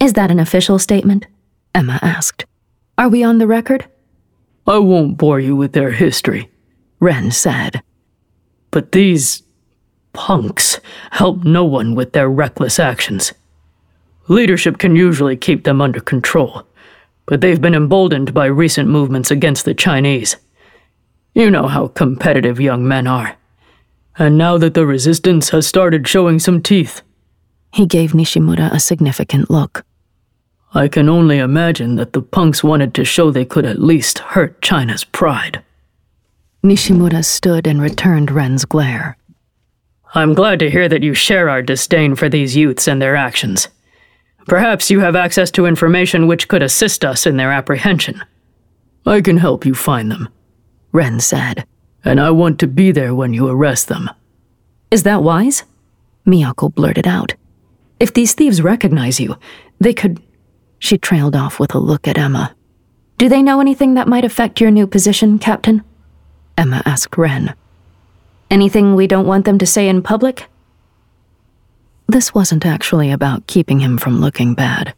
Is 0.00 0.14
that 0.14 0.30
an 0.30 0.38
official 0.38 0.78
statement? 0.78 1.26
Emma 1.74 1.98
asked. 2.00 2.46
Are 2.96 3.10
we 3.10 3.22
on 3.22 3.36
the 3.36 3.46
record? 3.46 3.84
I 4.66 4.78
won't 4.78 5.18
bore 5.18 5.38
you 5.38 5.54
with 5.54 5.74
their 5.74 5.90
history, 5.90 6.50
Ren 6.98 7.32
said. 7.32 7.82
But 8.70 8.92
these 8.92 9.42
punks 10.14 10.80
help 11.10 11.44
no 11.44 11.66
one 11.66 11.94
with 11.94 12.14
their 12.14 12.30
reckless 12.30 12.78
actions. 12.80 13.34
Leadership 14.28 14.78
can 14.78 14.96
usually 14.96 15.36
keep 15.36 15.64
them 15.64 15.82
under 15.82 16.00
control, 16.00 16.66
but 17.26 17.40
they've 17.40 17.60
been 17.60 17.74
emboldened 17.74 18.32
by 18.32 18.46
recent 18.46 18.88
movements 18.88 19.30
against 19.30 19.64
the 19.64 19.74
Chinese. 19.74 20.36
You 21.34 21.50
know 21.50 21.66
how 21.66 21.88
competitive 21.88 22.60
young 22.60 22.86
men 22.86 23.06
are. 23.06 23.36
And 24.18 24.38
now 24.38 24.56
that 24.58 24.74
the 24.74 24.86
resistance 24.86 25.50
has 25.50 25.66
started 25.66 26.08
showing 26.08 26.38
some 26.38 26.62
teeth. 26.62 27.02
He 27.72 27.84
gave 27.84 28.12
Nishimura 28.12 28.72
a 28.72 28.80
significant 28.80 29.50
look. 29.50 29.84
I 30.72 30.88
can 30.88 31.08
only 31.08 31.38
imagine 31.38 31.96
that 31.96 32.12
the 32.12 32.22
punks 32.22 32.64
wanted 32.64 32.94
to 32.94 33.04
show 33.04 33.30
they 33.30 33.44
could 33.44 33.66
at 33.66 33.80
least 33.80 34.18
hurt 34.20 34.62
China's 34.62 35.04
pride. 35.04 35.62
Nishimura 36.64 37.24
stood 37.24 37.66
and 37.66 37.80
returned 37.80 38.30
Ren's 38.30 38.64
glare. 38.64 39.16
I'm 40.14 40.34
glad 40.34 40.58
to 40.60 40.70
hear 40.70 40.88
that 40.88 41.02
you 41.02 41.12
share 41.12 41.48
our 41.48 41.60
disdain 41.60 42.14
for 42.14 42.28
these 42.28 42.56
youths 42.56 42.88
and 42.88 43.00
their 43.00 43.16
actions. 43.16 43.68
Perhaps 44.46 44.90
you 44.90 45.00
have 45.00 45.16
access 45.16 45.50
to 45.52 45.66
information 45.66 46.26
which 46.26 46.48
could 46.48 46.62
assist 46.62 47.04
us 47.04 47.26
in 47.26 47.36
their 47.36 47.50
apprehension. 47.50 48.22
I 49.04 49.20
can 49.20 49.36
help 49.36 49.66
you 49.66 49.74
find 49.74 50.10
them, 50.10 50.28
Ren 50.92 51.20
said. 51.20 51.66
And 52.04 52.20
I 52.20 52.30
want 52.30 52.60
to 52.60 52.66
be 52.66 52.92
there 52.92 53.14
when 53.14 53.32
you 53.32 53.48
arrest 53.48 53.88
them. 53.88 54.08
Is 54.90 55.02
that 55.02 55.22
wise? 55.22 55.64
Miyako 56.26 56.72
blurted 56.74 57.06
out. 57.06 57.34
If 57.98 58.14
these 58.14 58.34
thieves 58.34 58.62
recognize 58.62 59.18
you, 59.18 59.36
they 59.80 59.92
could 59.92 60.22
she 60.78 60.98
trailed 60.98 61.34
off 61.34 61.58
with 61.58 61.74
a 61.74 61.78
look 61.78 62.06
at 62.06 62.18
Emma. 62.18 62.54
Do 63.18 63.28
they 63.28 63.42
know 63.42 63.60
anything 63.60 63.94
that 63.94 64.08
might 64.08 64.24
affect 64.24 64.60
your 64.60 64.70
new 64.70 64.86
position, 64.86 65.38
Captain? 65.38 65.82
Emma 66.58 66.82
asked 66.84 67.16
Ren. 67.16 67.54
Anything 68.50 68.94
we 68.94 69.06
don't 69.06 69.26
want 69.26 69.46
them 69.46 69.58
to 69.58 69.66
say 69.66 69.88
in 69.88 70.02
public? 70.02 70.48
This 72.08 72.34
wasn't 72.34 72.64
actually 72.64 73.10
about 73.10 73.46
keeping 73.46 73.80
him 73.80 73.98
from 73.98 74.20
looking 74.20 74.54
bad. 74.54 74.94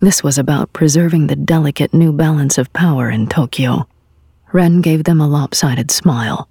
This 0.00 0.22
was 0.22 0.38
about 0.38 0.72
preserving 0.72 1.26
the 1.26 1.36
delicate 1.36 1.92
new 1.94 2.12
balance 2.12 2.58
of 2.58 2.72
power 2.72 3.10
in 3.10 3.26
Tokyo. 3.26 3.88
Ren 4.52 4.80
gave 4.80 5.04
them 5.04 5.20
a 5.20 5.28
lopsided 5.28 5.90
smile. 5.90 6.48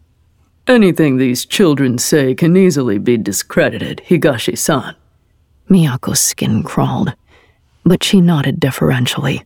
Anything 0.68 1.18
these 1.18 1.46
children 1.46 1.98
say 1.98 2.34
can 2.34 2.58
easily 2.58 2.98
be 2.98 3.18
discredited, 3.18 4.02
Higashi 4.08 4.58
san. 4.58 4.96
Miyako's 5.70 6.20
skin 6.20 6.64
crawled 6.64 7.14
but 7.86 8.04
she 8.04 8.20
nodded 8.20 8.60
deferentially. 8.60 9.46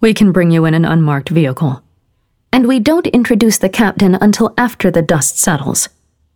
We 0.00 0.12
can 0.12 0.32
bring 0.32 0.50
you 0.50 0.64
in 0.64 0.74
an 0.74 0.84
unmarked 0.84 1.28
vehicle. 1.28 1.82
And 2.52 2.66
we 2.66 2.80
don't 2.80 3.06
introduce 3.06 3.58
the 3.58 3.68
captain 3.68 4.16
until 4.16 4.52
after 4.58 4.90
the 4.90 5.02
dust 5.02 5.38
settles. 5.38 5.88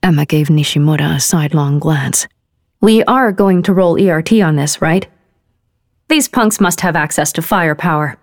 Emma 0.02 0.24
gave 0.24 0.46
Nishimura 0.48 1.16
a 1.16 1.20
sidelong 1.20 1.80
glance. 1.80 2.28
We 2.84 3.02
are 3.04 3.32
going 3.32 3.62
to 3.62 3.72
roll 3.72 3.98
ERT 3.98 4.30
on 4.42 4.56
this, 4.56 4.82
right? 4.82 5.06
These 6.08 6.28
punks 6.28 6.60
must 6.60 6.82
have 6.82 6.96
access 6.96 7.32
to 7.32 7.40
firepower. 7.40 8.18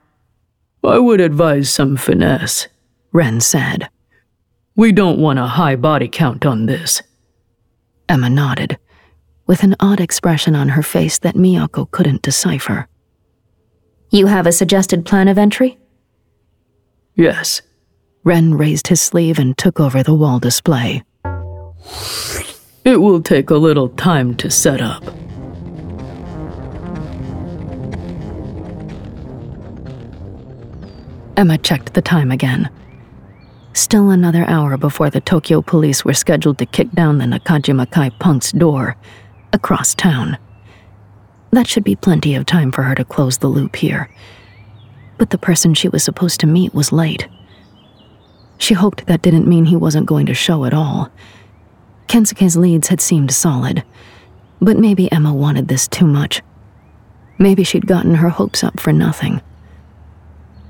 I 0.83 0.99
would 0.99 1.19
advise 1.19 1.67
some 1.73 1.97
finesse, 1.97 2.67
Ren 3.11 3.41
said. 3.41 3.89
We 4.75 4.91
don't 4.91 5.17
want 5.17 5.39
a 5.39 5.47
high 5.47 5.75
body 5.75 6.07
count 6.07 6.45
on 6.45 6.67
this. 6.67 7.01
Emma 8.07 8.29
nodded. 8.29 8.77
with 9.47 9.63
an 9.63 9.75
odd 9.79 9.99
expression 9.99 10.55
on 10.55 10.69
her 10.69 10.83
face 10.83 11.17
that 11.17 11.33
Miyako 11.33 11.89
couldn't 11.89 12.21
decipher. 12.21 12.87
You 14.11 14.27
have 14.27 14.45
a 14.45 14.51
suggested 14.51 15.07
plan 15.07 15.27
of 15.27 15.39
entry? 15.39 15.79
Yes. 17.15 17.63
Ren 18.23 18.53
raised 18.53 18.89
his 18.89 19.01
sleeve 19.01 19.39
and 19.39 19.57
took 19.57 19.79
over 19.79 20.03
the 20.03 20.13
wall 20.13 20.37
display. 20.37 21.03
It 22.83 22.99
will 22.99 23.21
take 23.21 23.51
a 23.51 23.55
little 23.55 23.89
time 23.89 24.35
to 24.37 24.49
set 24.49 24.81
up. 24.81 25.03
Emma 31.37 31.59
checked 31.59 31.93
the 31.93 32.01
time 32.01 32.31
again. 32.31 32.69
Still 33.73 34.09
another 34.09 34.45
hour 34.47 34.77
before 34.77 35.09
the 35.11 35.21
Tokyo 35.21 35.61
police 35.61 36.03
were 36.03 36.13
scheduled 36.13 36.57
to 36.57 36.65
kick 36.65 36.91
down 36.91 37.19
the 37.19 37.25
Nakajima 37.25 37.89
Kai 37.91 38.09
punk's 38.09 38.51
door 38.51 38.97
across 39.53 39.93
town. 39.93 40.37
That 41.51 41.67
should 41.67 41.83
be 41.83 41.95
plenty 41.95 42.33
of 42.35 42.45
time 42.45 42.71
for 42.71 42.83
her 42.83 42.95
to 42.95 43.05
close 43.05 43.37
the 43.37 43.47
loop 43.47 43.75
here. 43.75 44.09
But 45.19 45.29
the 45.29 45.37
person 45.37 45.73
she 45.73 45.87
was 45.87 46.03
supposed 46.03 46.39
to 46.39 46.47
meet 46.47 46.73
was 46.73 46.91
late. 46.91 47.27
She 48.57 48.73
hoped 48.73 49.05
that 49.05 49.21
didn't 49.21 49.47
mean 49.47 49.65
he 49.65 49.75
wasn't 49.75 50.07
going 50.07 50.25
to 50.25 50.33
show 50.33 50.65
at 50.65 50.73
all. 50.73 51.11
Kensuke's 52.07 52.55
leads 52.55 52.89
had 52.89 53.01
seemed 53.01 53.31
solid, 53.31 53.83
but 54.61 54.77
maybe 54.77 55.11
Emma 55.11 55.33
wanted 55.33 55.67
this 55.67 55.87
too 55.87 56.05
much. 56.05 56.41
Maybe 57.37 57.63
she'd 57.63 57.87
gotten 57.87 58.15
her 58.15 58.29
hopes 58.29 58.63
up 58.63 58.79
for 58.79 58.93
nothing. 58.93 59.41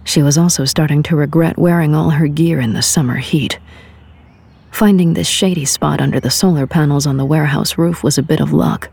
She 0.04 0.24
was 0.24 0.38
also 0.38 0.66
starting 0.66 1.04
to 1.04 1.16
regret 1.16 1.58
wearing 1.58 1.94
all 1.94 2.12
her 2.12 2.28
gear 2.28 2.60
in 2.60 2.74
the 2.74 2.82
summer 2.82 3.18
heat. 3.18 3.60
Finding 4.72 5.14
this 5.14 5.28
shady 5.28 5.66
spot 5.66 6.02
under 6.02 6.20
the 6.20 6.32
solar 6.32 6.66
panels 6.66 7.06
on 7.06 7.18
the 7.18 7.26
warehouse 7.26 7.78
roof 7.78 8.04
was 8.04 8.18
a 8.18 8.24
bit 8.24 8.40
of 8.40 8.54
luck. 8.54 8.90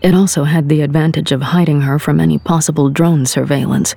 It 0.00 0.14
also 0.14 0.44
had 0.44 0.68
the 0.68 0.80
advantage 0.80 1.30
of 1.30 1.42
hiding 1.42 1.82
her 1.82 1.98
from 1.98 2.18
any 2.18 2.38
possible 2.38 2.88
drone 2.88 3.26
surveillance. 3.26 3.94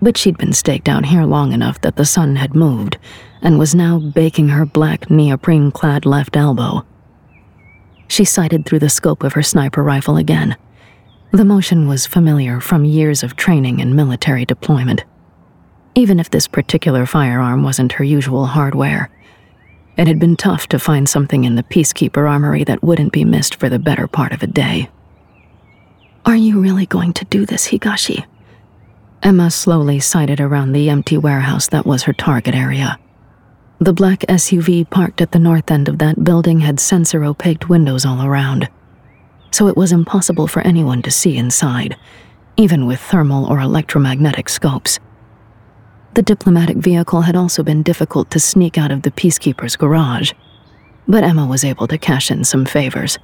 But 0.00 0.16
she'd 0.16 0.38
been 0.38 0.52
staked 0.52 0.88
out 0.88 1.06
here 1.06 1.24
long 1.24 1.52
enough 1.52 1.80
that 1.80 1.96
the 1.96 2.04
sun 2.04 2.36
had 2.36 2.54
moved 2.54 2.98
and 3.46 3.58
was 3.58 3.74
now 3.74 3.98
baking 3.98 4.50
her 4.50 4.66
black 4.66 5.10
neoprene 5.10 5.70
clad 5.70 6.04
left 6.04 6.36
elbow. 6.36 6.84
She 8.08 8.26
sighted 8.26 8.66
through 8.66 8.80
the 8.80 8.90
scope 8.90 9.22
of 9.24 9.32
her 9.32 9.42
sniper 9.42 9.82
rifle 9.82 10.18
again. 10.18 10.54
The 11.32 11.46
motion 11.46 11.88
was 11.88 12.06
familiar 12.06 12.60
from 12.60 12.84
years 12.84 13.22
of 13.22 13.36
training 13.36 13.80
and 13.80 13.96
military 13.96 14.44
deployment 14.44 15.04
even 15.96 16.20
if 16.20 16.28
this 16.28 16.46
particular 16.46 17.06
firearm 17.06 17.62
wasn't 17.64 17.92
her 17.92 18.04
usual 18.04 18.44
hardware. 18.46 19.10
It 19.96 20.06
had 20.06 20.18
been 20.18 20.36
tough 20.36 20.66
to 20.68 20.78
find 20.78 21.08
something 21.08 21.44
in 21.44 21.54
the 21.54 21.62
Peacekeeper 21.62 22.28
armory 22.28 22.64
that 22.64 22.82
wouldn't 22.82 23.14
be 23.14 23.24
missed 23.24 23.54
for 23.54 23.70
the 23.70 23.78
better 23.78 24.06
part 24.06 24.32
of 24.32 24.42
a 24.42 24.46
day. 24.46 24.90
Are 26.26 26.36
you 26.36 26.60
really 26.60 26.84
going 26.84 27.14
to 27.14 27.24
do 27.24 27.46
this, 27.46 27.68
Higashi? 27.68 28.26
Emma 29.22 29.50
slowly 29.50 29.98
sighted 29.98 30.38
around 30.38 30.72
the 30.72 30.90
empty 30.90 31.16
warehouse 31.16 31.68
that 31.68 31.86
was 31.86 32.02
her 32.02 32.12
target 32.12 32.54
area. 32.54 32.98
The 33.78 33.92
black 33.92 34.20
SUV 34.20 34.88
parked 34.88 35.20
at 35.20 35.32
the 35.32 35.38
north 35.38 35.70
end 35.70 35.86
of 35.86 35.98
that 35.98 36.24
building 36.24 36.60
had 36.60 36.80
sensor 36.80 37.20
opaqued 37.20 37.68
windows 37.68 38.06
all 38.06 38.24
around, 38.24 38.70
so 39.50 39.68
it 39.68 39.76
was 39.76 39.92
impossible 39.92 40.46
for 40.46 40.62
anyone 40.62 41.02
to 41.02 41.10
see 41.10 41.36
inside, 41.36 41.94
even 42.56 42.86
with 42.86 42.98
thermal 42.98 43.44
or 43.44 43.60
electromagnetic 43.60 44.48
scopes. 44.48 44.98
The 46.14 46.22
diplomatic 46.22 46.78
vehicle 46.78 47.20
had 47.20 47.36
also 47.36 47.62
been 47.62 47.82
difficult 47.82 48.30
to 48.30 48.40
sneak 48.40 48.78
out 48.78 48.90
of 48.90 49.02
the 49.02 49.10
Peacekeeper's 49.10 49.76
garage, 49.76 50.32
but 51.06 51.22
Emma 51.22 51.44
was 51.44 51.62
able 51.62 51.86
to 51.88 51.98
cash 51.98 52.30
in 52.30 52.44
some 52.44 52.64
favors. 52.64 53.18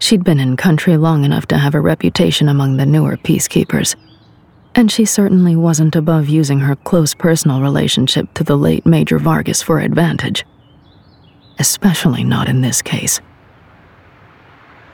She'd 0.00 0.24
been 0.24 0.40
in 0.40 0.56
country 0.56 0.96
long 0.96 1.24
enough 1.24 1.46
to 1.46 1.58
have 1.58 1.76
a 1.76 1.80
reputation 1.80 2.48
among 2.48 2.78
the 2.78 2.86
newer 2.86 3.16
Peacekeepers, 3.16 3.94
and 4.74 4.90
she 4.90 5.04
certainly 5.04 5.56
wasn't 5.56 5.96
above 5.96 6.28
using 6.28 6.60
her 6.60 6.76
close 6.76 7.14
personal 7.14 7.60
relationship 7.60 8.32
to 8.34 8.44
the 8.44 8.56
late 8.56 8.86
Major 8.86 9.18
Vargas 9.18 9.62
for 9.62 9.80
advantage. 9.80 10.44
Especially 11.58 12.24
not 12.24 12.48
in 12.48 12.60
this 12.60 12.82
case. 12.82 13.20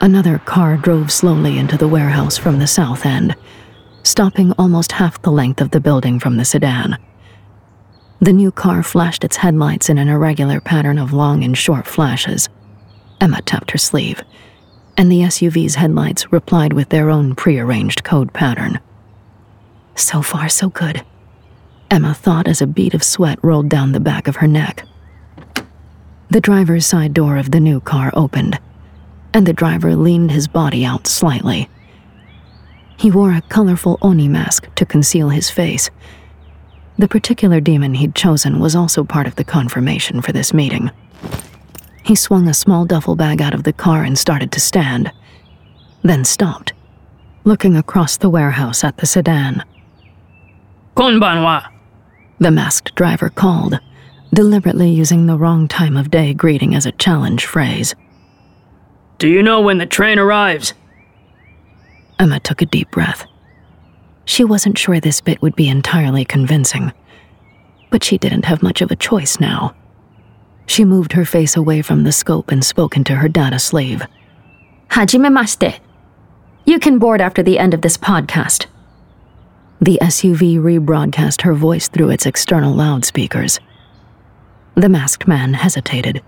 Another 0.01 0.39
car 0.39 0.77
drove 0.77 1.11
slowly 1.11 1.57
into 1.57 1.77
the 1.77 1.87
warehouse 1.87 2.37
from 2.37 2.59
the 2.59 2.67
south 2.67 3.05
end 3.05 3.35
stopping 4.03 4.51
almost 4.53 4.93
half 4.93 5.21
the 5.21 5.31
length 5.31 5.61
of 5.61 5.71
the 5.71 5.79
building 5.79 6.19
from 6.19 6.37
the 6.37 6.45
sedan. 6.45 6.97
The 8.19 8.33
new 8.33 8.51
car 8.51 8.83
flashed 8.83 9.23
its 9.23 9.37
headlights 9.37 9.89
in 9.89 9.97
an 9.97 10.09
irregular 10.09 10.59
pattern 10.59 10.97
of 10.97 11.13
long 11.13 11.43
and 11.43 11.57
short 11.57 11.87
flashes. 11.87 12.49
Emma 13.21 13.41
tapped 13.41 13.71
her 13.71 13.77
sleeve, 13.77 14.21
and 14.97 15.11
the 15.11 15.21
SUV's 15.21 15.75
headlights 15.75 16.31
replied 16.31 16.73
with 16.73 16.89
their 16.89 17.09
own 17.09 17.35
prearranged 17.35 18.03
code 18.03 18.33
pattern. 18.33 18.79
So 19.99 20.21
far, 20.21 20.47
so 20.47 20.69
good. 20.69 21.03
Emma 21.91 22.13
thought 22.13 22.47
as 22.47 22.61
a 22.61 22.67
bead 22.67 22.93
of 22.93 23.03
sweat 23.03 23.37
rolled 23.43 23.67
down 23.67 23.91
the 23.91 23.99
back 23.99 24.29
of 24.29 24.37
her 24.37 24.47
neck. 24.47 24.85
The 26.29 26.39
driver's 26.39 26.85
side 26.85 27.13
door 27.13 27.35
of 27.35 27.51
the 27.51 27.59
new 27.59 27.81
car 27.81 28.09
opened, 28.13 28.57
and 29.33 29.45
the 29.45 29.51
driver 29.51 29.97
leaned 29.97 30.31
his 30.31 30.47
body 30.47 30.85
out 30.85 31.05
slightly. 31.05 31.67
He 32.97 33.11
wore 33.11 33.33
a 33.33 33.41
colorful 33.41 33.97
Oni 34.01 34.29
mask 34.29 34.73
to 34.75 34.85
conceal 34.85 35.29
his 35.29 35.49
face. 35.49 35.89
The 36.97 37.09
particular 37.09 37.59
demon 37.59 37.95
he'd 37.95 38.15
chosen 38.15 38.61
was 38.61 38.77
also 38.77 39.03
part 39.03 39.27
of 39.27 39.35
the 39.35 39.43
confirmation 39.43 40.21
for 40.21 40.31
this 40.31 40.53
meeting. 40.53 40.91
He 42.03 42.15
swung 42.15 42.47
a 42.47 42.53
small 42.53 42.85
duffel 42.85 43.17
bag 43.17 43.41
out 43.41 43.53
of 43.53 43.63
the 43.63 43.73
car 43.73 44.03
and 44.03 44.17
started 44.17 44.53
to 44.53 44.61
stand, 44.61 45.11
then 46.03 46.23
stopped, 46.23 46.71
looking 47.43 47.75
across 47.75 48.15
the 48.15 48.29
warehouse 48.29 48.85
at 48.85 48.95
the 48.97 49.05
sedan. 49.05 49.61
Konbanwa, 50.99 51.65
the 52.39 52.51
masked 52.51 52.93
driver 52.93 53.29
called, 53.29 53.79
deliberately 54.33 54.89
using 54.89 55.27
the 55.27 55.37
wrong 55.37 55.65
time 55.65 55.95
of 55.95 56.11
day 56.11 56.33
greeting 56.33 56.75
as 56.75 56.85
a 56.85 56.91
challenge 56.91 57.45
phrase. 57.45 57.95
Do 59.17 59.29
you 59.29 59.41
know 59.41 59.61
when 59.61 59.77
the 59.77 59.85
train 59.85 60.19
arrives? 60.19 60.73
Emma 62.19 62.41
took 62.41 62.61
a 62.61 62.65
deep 62.65 62.91
breath. 62.91 63.25
She 64.25 64.43
wasn't 64.43 64.77
sure 64.77 64.99
this 64.99 65.21
bit 65.21 65.41
would 65.41 65.55
be 65.55 65.69
entirely 65.69 66.25
convincing, 66.25 66.91
but 67.91 68.03
she 68.03 68.17
didn't 68.17 68.43
have 68.43 68.61
much 68.61 68.81
of 68.81 68.91
a 68.91 68.97
choice 68.97 69.39
now. 69.39 69.73
She 70.65 70.83
moved 70.83 71.13
her 71.13 71.23
face 71.23 71.55
away 71.55 71.81
from 71.81 72.03
the 72.03 72.11
scope 72.11 72.51
and 72.51 72.61
spoke 72.61 72.97
into 72.97 73.15
her 73.15 73.29
data 73.29 73.59
slave. 73.59 74.05
Hajime 74.89 75.29
Hajimemashite. 75.29 75.79
You 76.65 76.77
can 76.77 76.99
board 76.99 77.21
after 77.21 77.41
the 77.41 77.57
end 77.57 77.73
of 77.73 77.83
this 77.83 77.95
podcast. 77.97 78.65
The 79.81 79.97
SUV 80.01 80.57
rebroadcast 80.57 81.43
her 81.43 81.53
voice 81.53 81.87
through 81.87 82.09
its 82.09 82.25
external 82.25 82.73
loudspeakers. 82.73 83.61
The 84.75 84.89
masked 84.89 85.25
man 85.25 85.53
hesitated, 85.53 86.21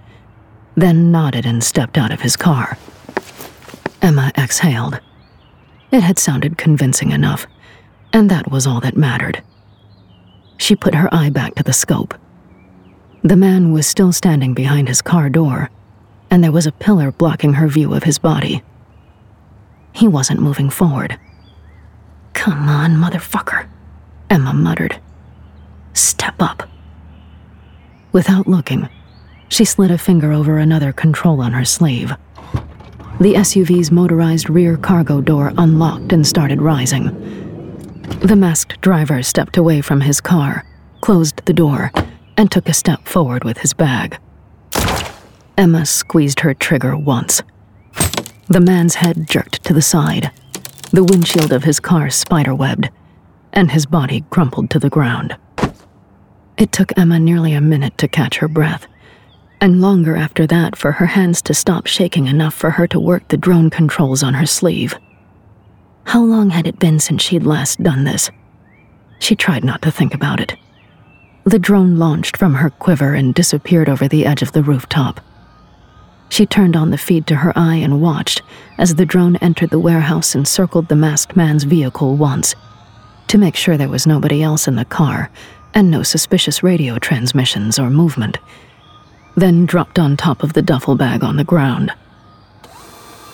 then 0.75 1.11
nodded 1.11 1.45
and 1.45 1.61
stepped 1.61 1.97
out 1.97 2.13
of 2.13 2.21
his 2.21 2.37
car. 2.37 2.77
Emma 4.01 4.31
exhaled. 4.37 5.01
It 5.91 6.01
had 6.01 6.17
sounded 6.17 6.57
convincing 6.57 7.11
enough, 7.11 7.45
and 8.13 8.31
that 8.31 8.49
was 8.49 8.65
all 8.65 8.79
that 8.79 8.95
mattered. 8.95 9.43
She 10.55 10.73
put 10.73 10.95
her 10.95 11.13
eye 11.13 11.29
back 11.29 11.55
to 11.55 11.63
the 11.63 11.73
scope. 11.73 12.13
The 13.21 13.35
man 13.35 13.73
was 13.73 13.85
still 13.85 14.13
standing 14.13 14.53
behind 14.53 14.87
his 14.87 15.01
car 15.01 15.29
door, 15.29 15.69
and 16.29 16.41
there 16.41 16.53
was 16.53 16.67
a 16.67 16.71
pillar 16.71 17.11
blocking 17.11 17.53
her 17.53 17.67
view 17.67 17.93
of 17.93 18.03
his 18.03 18.17
body. 18.17 18.63
He 19.91 20.07
wasn't 20.07 20.39
moving 20.39 20.69
forward. 20.69 21.19
Come 22.41 22.67
on, 22.69 22.95
motherfucker, 22.95 23.67
Emma 24.27 24.51
muttered. 24.51 24.99
Step 25.93 26.41
up. 26.41 26.67
Without 28.13 28.47
looking, 28.47 28.89
she 29.47 29.63
slid 29.63 29.91
a 29.91 29.97
finger 29.99 30.33
over 30.33 30.57
another 30.57 30.91
control 30.91 31.39
on 31.39 31.53
her 31.53 31.63
sleeve. 31.63 32.09
The 33.19 33.35
SUV's 33.35 33.91
motorized 33.91 34.49
rear 34.49 34.75
cargo 34.75 35.21
door 35.21 35.53
unlocked 35.55 36.13
and 36.13 36.25
started 36.25 36.63
rising. 36.63 37.11
The 38.21 38.35
masked 38.35 38.81
driver 38.81 39.21
stepped 39.21 39.55
away 39.55 39.81
from 39.81 40.01
his 40.01 40.19
car, 40.19 40.65
closed 41.01 41.45
the 41.45 41.53
door, 41.53 41.91
and 42.37 42.51
took 42.51 42.67
a 42.67 42.73
step 42.73 43.07
forward 43.07 43.43
with 43.43 43.59
his 43.59 43.75
bag. 43.75 44.17
Emma 45.59 45.85
squeezed 45.85 46.39
her 46.39 46.55
trigger 46.55 46.97
once. 46.97 47.43
The 48.47 48.61
man's 48.61 48.95
head 48.95 49.29
jerked 49.29 49.63
to 49.65 49.75
the 49.75 49.83
side. 49.83 50.31
The 50.91 51.03
windshield 51.03 51.53
of 51.53 51.63
his 51.63 51.79
car 51.79 52.07
spiderwebbed, 52.07 52.89
and 53.53 53.71
his 53.71 53.85
body 53.85 54.25
crumpled 54.29 54.69
to 54.71 54.79
the 54.79 54.89
ground. 54.89 55.37
It 56.57 56.71
took 56.71 56.97
Emma 56.97 57.19
nearly 57.19 57.53
a 57.53 57.61
minute 57.61 57.97
to 57.97 58.07
catch 58.07 58.37
her 58.37 58.47
breath 58.47 58.87
and 59.61 59.79
longer 59.79 60.15
after 60.17 60.47
that 60.47 60.75
for 60.75 60.91
her 60.93 61.05
hands 61.05 61.41
to 61.43 61.53
stop 61.53 61.85
shaking 61.85 62.25
enough 62.25 62.55
for 62.55 62.71
her 62.71 62.87
to 62.87 62.99
work 62.99 63.27
the 63.27 63.37
drone 63.37 63.69
controls 63.69 64.23
on 64.23 64.33
her 64.33 64.47
sleeve. 64.47 64.95
How 66.05 66.23
long 66.23 66.49
had 66.49 66.65
it 66.65 66.79
been 66.79 66.99
since 66.99 67.21
she'd 67.21 67.45
last 67.45 67.81
done 67.81 68.03
this? 68.03 68.31
She 69.19 69.35
tried 69.35 69.63
not 69.63 69.83
to 69.83 69.91
think 69.91 70.15
about 70.15 70.39
it. 70.39 70.55
The 71.43 71.59
drone 71.59 71.97
launched 71.97 72.35
from 72.35 72.55
her 72.55 72.71
quiver 72.71 73.13
and 73.13 73.35
disappeared 73.35 73.87
over 73.87 74.07
the 74.07 74.25
edge 74.25 74.41
of 74.41 74.51
the 74.51 74.63
rooftop. 74.63 75.21
She 76.31 76.45
turned 76.45 76.77
on 76.77 76.91
the 76.91 76.97
feed 76.97 77.27
to 77.27 77.35
her 77.35 77.51
eye 77.57 77.75
and 77.75 78.01
watched 78.01 78.41
as 78.77 78.95
the 78.95 79.05
drone 79.05 79.35
entered 79.35 79.69
the 79.69 79.77
warehouse 79.77 80.33
and 80.33 80.47
circled 80.47 80.87
the 80.87 80.95
masked 80.95 81.35
man's 81.35 81.65
vehicle 81.65 82.15
once 82.15 82.55
to 83.27 83.37
make 83.37 83.57
sure 83.57 83.75
there 83.75 83.89
was 83.89 84.07
nobody 84.07 84.41
else 84.41 84.65
in 84.65 84.75
the 84.77 84.85
car 84.85 85.29
and 85.73 85.91
no 85.91 86.03
suspicious 86.03 86.63
radio 86.63 86.97
transmissions 86.97 87.77
or 87.77 87.89
movement, 87.89 88.37
then 89.35 89.65
dropped 89.65 89.99
on 89.99 90.15
top 90.15 90.41
of 90.41 90.53
the 90.53 90.61
duffel 90.61 90.95
bag 90.95 91.21
on 91.21 91.35
the 91.35 91.43
ground. 91.43 91.91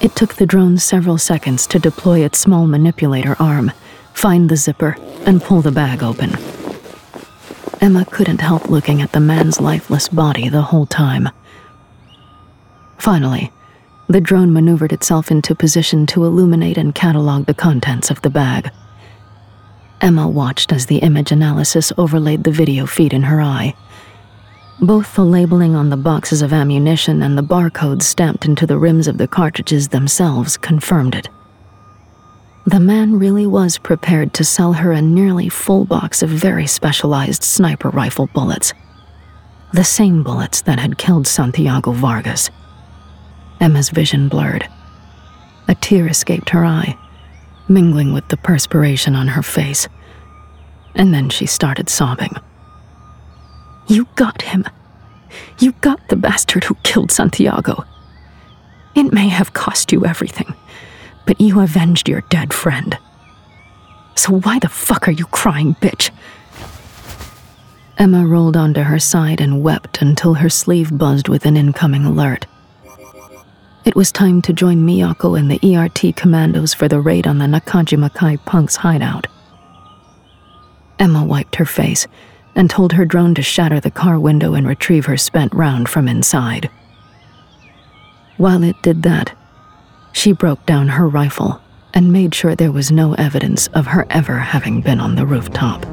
It 0.01 0.15
took 0.15 0.33
the 0.33 0.47
drone 0.47 0.79
several 0.79 1.19
seconds 1.19 1.67
to 1.67 1.77
deploy 1.77 2.21
its 2.21 2.39
small 2.39 2.65
manipulator 2.65 3.35
arm, 3.39 3.71
find 4.15 4.49
the 4.49 4.57
zipper, 4.57 4.97
and 5.23 5.39
pull 5.39 5.61
the 5.61 5.71
bag 5.71 6.01
open. 6.01 6.31
Emma 7.79 8.05
couldn't 8.05 8.41
help 8.41 8.71
looking 8.71 9.03
at 9.03 9.11
the 9.11 9.19
man's 9.19 9.61
lifeless 9.61 10.09
body 10.09 10.49
the 10.49 10.63
whole 10.63 10.87
time. 10.87 11.29
Finally, 12.97 13.51
the 14.07 14.21
drone 14.21 14.53
maneuvered 14.53 14.93
itself 14.93 15.31
into 15.31 15.53
position 15.53 16.05
to 16.07 16.23
illuminate 16.23 16.77
and 16.77 16.95
catalog 16.95 17.45
the 17.45 17.53
contents 17.53 18.09
of 18.09 18.21
the 18.21 18.29
bag. 18.29 18.71
Emma 19.99 20.27
watched 20.27 20.71
as 20.71 20.85
the 20.85 20.99
image 20.99 21.31
analysis 21.31 21.91
overlaid 21.97 22.43
the 22.43 22.51
video 22.51 22.85
feed 22.85 23.13
in 23.13 23.23
her 23.23 23.41
eye. 23.41 23.73
Both 24.79 25.15
the 25.15 25.25
labeling 25.25 25.75
on 25.75 25.89
the 25.89 25.97
boxes 25.97 26.41
of 26.41 26.53
ammunition 26.53 27.23
and 27.23 27.37
the 27.37 27.43
barcodes 27.43 28.03
stamped 28.03 28.45
into 28.45 28.67
the 28.67 28.77
rims 28.77 29.07
of 29.07 29.17
the 29.17 29.27
cartridges 29.27 29.87
themselves 29.87 30.55
confirmed 30.55 31.15
it. 31.15 31.29
The 32.65 32.79
man 32.79 33.17
really 33.17 33.47
was 33.47 33.77
prepared 33.77 34.33
to 34.33 34.43
sell 34.43 34.73
her 34.73 34.91
a 34.91 35.01
nearly 35.01 35.49
full 35.49 35.85
box 35.85 36.21
of 36.21 36.29
very 36.29 36.67
specialized 36.67 37.41
sniper 37.43 37.89
rifle 37.89 38.27
bullets. 38.27 38.73
The 39.73 39.83
same 39.83 40.21
bullets 40.21 40.61
that 40.61 40.79
had 40.79 40.97
killed 40.97 41.27
Santiago 41.27 41.91
Vargas. 41.91 42.49
Emma's 43.59 43.89
vision 43.89 44.29
blurred. 44.29 44.67
A 45.67 45.75
tear 45.75 46.07
escaped 46.07 46.49
her 46.49 46.65
eye, 46.65 46.97
mingling 47.67 48.13
with 48.13 48.27
the 48.29 48.37
perspiration 48.37 49.15
on 49.15 49.27
her 49.29 49.43
face. 49.43 49.87
And 50.95 51.13
then 51.13 51.29
she 51.29 51.45
started 51.45 51.89
sobbing. 51.89 52.35
You 53.87 54.07
got 54.15 54.41
him. 54.41 54.65
You 55.59 55.73
got 55.81 56.07
the 56.09 56.15
bastard 56.15 56.63
who 56.63 56.75
killed 56.83 57.11
Santiago. 57.11 57.83
It 58.95 59.13
may 59.13 59.27
have 59.27 59.53
cost 59.53 59.91
you 59.91 60.05
everything, 60.05 60.53
but 61.25 61.39
you 61.39 61.59
avenged 61.59 62.09
your 62.09 62.21
dead 62.29 62.53
friend. 62.53 62.97
So 64.15 64.39
why 64.39 64.59
the 64.59 64.69
fuck 64.69 65.07
are 65.07 65.11
you 65.11 65.25
crying, 65.25 65.75
bitch? 65.75 66.09
Emma 67.97 68.25
rolled 68.25 68.57
onto 68.57 68.81
her 68.81 68.99
side 68.99 69.41
and 69.41 69.63
wept 69.63 70.01
until 70.01 70.35
her 70.35 70.49
sleeve 70.49 70.95
buzzed 70.97 71.27
with 71.27 71.45
an 71.45 71.57
incoming 71.57 72.05
alert. 72.05 72.45
It 73.87 73.95
was 73.95 74.11
time 74.11 74.41
to 74.41 74.51
join 74.51 74.85
Miyako 74.85 75.39
and 75.39 75.49
the 75.49 75.61
ERT 75.63 76.13
commandos 76.17 76.73
for 76.73 76.89
the 76.89 76.99
raid 76.99 77.25
on 77.25 77.37
the 77.37 77.45
Nakajima 77.45 78.13
Kai 78.13 78.35
punk's 78.35 78.75
hideout. 78.75 79.27
Emma 80.99 81.23
wiped 81.23 81.55
her 81.55 81.63
face 81.63 82.05
and 82.53 82.69
told 82.69 82.91
her 82.91 83.05
drone 83.05 83.33
to 83.35 83.41
shatter 83.41 83.79
the 83.79 83.89
car 83.89 84.19
window 84.19 84.55
and 84.55 84.67
retrieve 84.67 85.05
her 85.05 85.15
spent 85.15 85.53
round 85.53 85.87
from 85.87 86.09
inside. 86.09 86.69
While 88.35 88.61
it 88.63 88.75
did 88.83 89.03
that, 89.03 89.33
she 90.11 90.33
broke 90.33 90.65
down 90.65 90.89
her 90.89 91.07
rifle 91.07 91.61
and 91.93 92.11
made 92.11 92.35
sure 92.35 92.55
there 92.55 92.73
was 92.73 92.91
no 92.91 93.13
evidence 93.13 93.67
of 93.67 93.87
her 93.87 94.05
ever 94.09 94.37
having 94.37 94.81
been 94.81 94.99
on 94.99 95.15
the 95.15 95.25
rooftop. 95.25 95.85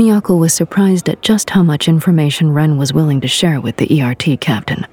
Miyako 0.00 0.38
was 0.38 0.54
surprised 0.54 1.10
at 1.10 1.20
just 1.20 1.50
how 1.50 1.62
much 1.62 1.86
information 1.86 2.54
Ren 2.54 2.78
was 2.78 2.94
willing 2.94 3.20
to 3.20 3.28
share 3.28 3.60
with 3.60 3.76
the 3.76 4.00
ERT 4.00 4.40
captain. 4.40 4.86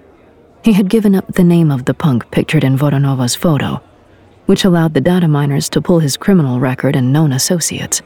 He 0.65 0.73
had 0.73 0.89
given 0.89 1.15
up 1.15 1.25
the 1.31 1.45
name 1.45 1.71
of 1.71 1.85
the 1.85 1.93
punk 1.93 2.29
pictured 2.29 2.65
in 2.65 2.77
Voronova's 2.77 3.33
photo, 3.33 3.81
which 4.47 4.65
allowed 4.65 4.93
the 4.93 4.99
data 4.99 5.29
miners 5.29 5.69
to 5.69 5.81
pull 5.81 5.99
his 5.99 6.17
criminal 6.17 6.59
record 6.59 6.97
and 6.97 7.13
known 7.13 7.31
associates. 7.31 8.01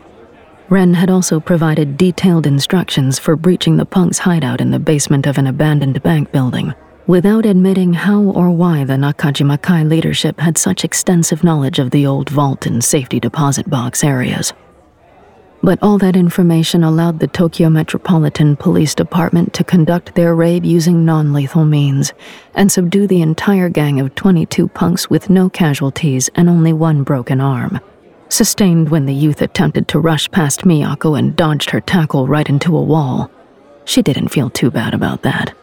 Ren 0.70 0.93
had 0.93 1.10
also 1.10 1.39
provided 1.39 1.97
detailed 1.97 2.45
instructions 2.45 3.18
for 3.18 3.36
breaching 3.36 3.78
the 3.78 3.86
punk's 3.86 4.20
hideout 4.20 4.62
in 4.62 4.70
the 4.70 4.78
basement 4.78 5.26
of 5.26 5.39
an 5.39 5.47
abandoned 5.47 6.04
bank 6.04 6.32
building, 6.32 6.72
without 7.08 7.47
admitting 7.47 7.93
how 7.95 8.22
or 8.22 8.52
why 8.52 8.84
the 8.84 8.93
Nakajimakai 8.93 9.89
leadership 9.89 10.39
had 10.39 10.56
such 10.56 10.86
extensive 10.86 11.43
knowledge 11.43 11.80
of 11.80 11.89
the 11.89 12.06
old 12.06 12.30
vault 12.30 12.68
and 12.68 12.84
safety 12.84 13.20
deposit 13.20 13.68
box 13.68 14.04
areas. 14.04 14.54
But 15.64 15.78
all 15.84 15.99
that 15.99 16.16
information 16.16 16.84
allowed 16.84 17.20
the 17.20 17.28
Tokyo 17.28 17.70
Metropolitan 17.70 18.55
Police 18.55 18.95
Department 18.95 19.53
to 19.53 19.64
conduct 19.64 20.16
their 20.16 20.34
raid 20.34 20.66
using 20.66 21.05
non 21.05 21.34
lethal 21.34 21.66
means 21.66 22.14
and 22.55 22.72
subdue 22.72 23.05
the 23.05 23.22
entire 23.22 23.70
gang 23.70 23.99
of 23.99 24.16
22 24.16 24.68
punks 24.70 25.07
with 25.07 25.30
no 25.30 25.49
casualties 25.49 26.32
and 26.34 26.49
only 26.49 26.74
one 26.74 27.03
broken 27.03 27.39
arm. 27.39 27.80
Sustained 28.30 28.89
when 28.89 29.05
the 29.05 29.14
youth 29.14 29.41
attempted 29.43 29.88
to 29.89 29.99
rush 29.99 30.32
past 30.32 30.62
Miyako 30.62 31.20
and 31.20 31.36
dodged 31.36 31.70
her 31.70 31.82
tackle 31.82 32.28
right 32.28 32.49
into 32.49 32.76
a 32.76 32.82
wall. 32.82 33.30
She 33.86 34.01
didn't 34.01 34.30
feel 34.30 34.49
too 34.49 34.72
bad 34.72 34.95
about 34.95 35.22
that. 35.22 35.53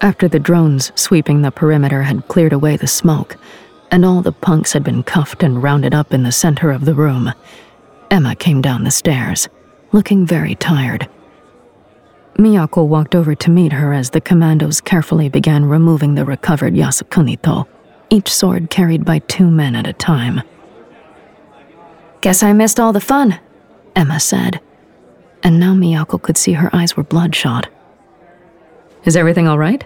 After 0.00 0.26
the 0.26 0.40
drones 0.40 0.90
sweeping 0.96 1.42
the 1.42 1.52
perimeter 1.52 2.02
had 2.02 2.26
cleared 2.26 2.52
away 2.52 2.76
the 2.76 2.88
smoke, 2.88 3.36
and 3.92 4.04
all 4.04 4.22
the 4.22 4.32
punks 4.32 4.72
had 4.72 4.82
been 4.82 5.04
cuffed 5.04 5.44
and 5.44 5.62
rounded 5.62 5.94
up 5.94 6.12
in 6.12 6.24
the 6.24 6.32
center 6.32 6.72
of 6.72 6.84
the 6.84 6.94
room, 6.94 7.32
Emma 8.10 8.34
came 8.34 8.60
down 8.60 8.82
the 8.84 8.90
stairs, 8.90 9.48
looking 9.92 10.26
very 10.26 10.56
tired. 10.56 11.08
Miyako 12.34 12.86
walked 12.86 13.14
over 13.14 13.34
to 13.34 13.50
meet 13.50 13.72
her 13.72 13.92
as 13.92 14.10
the 14.10 14.20
commandos 14.20 14.80
carefully 14.80 15.28
began 15.28 15.64
removing 15.64 16.14
the 16.14 16.24
recovered 16.24 16.74
Yasukunito, 16.74 17.66
each 18.08 18.32
sword 18.32 18.70
carried 18.70 19.04
by 19.04 19.20
two 19.20 19.48
men 19.48 19.76
at 19.76 19.86
a 19.86 19.92
time. 19.92 20.42
Guess 22.20 22.42
I 22.42 22.52
missed 22.52 22.80
all 22.80 22.92
the 22.92 23.00
fun, 23.00 23.38
Emma 23.94 24.18
said. 24.18 24.60
And 25.42 25.60
now 25.60 25.74
Miyako 25.74 26.20
could 26.20 26.36
see 26.36 26.52
her 26.54 26.74
eyes 26.74 26.96
were 26.96 27.04
bloodshot. 27.04 27.68
Is 29.04 29.16
everything 29.16 29.48
all 29.48 29.58
right? 29.58 29.84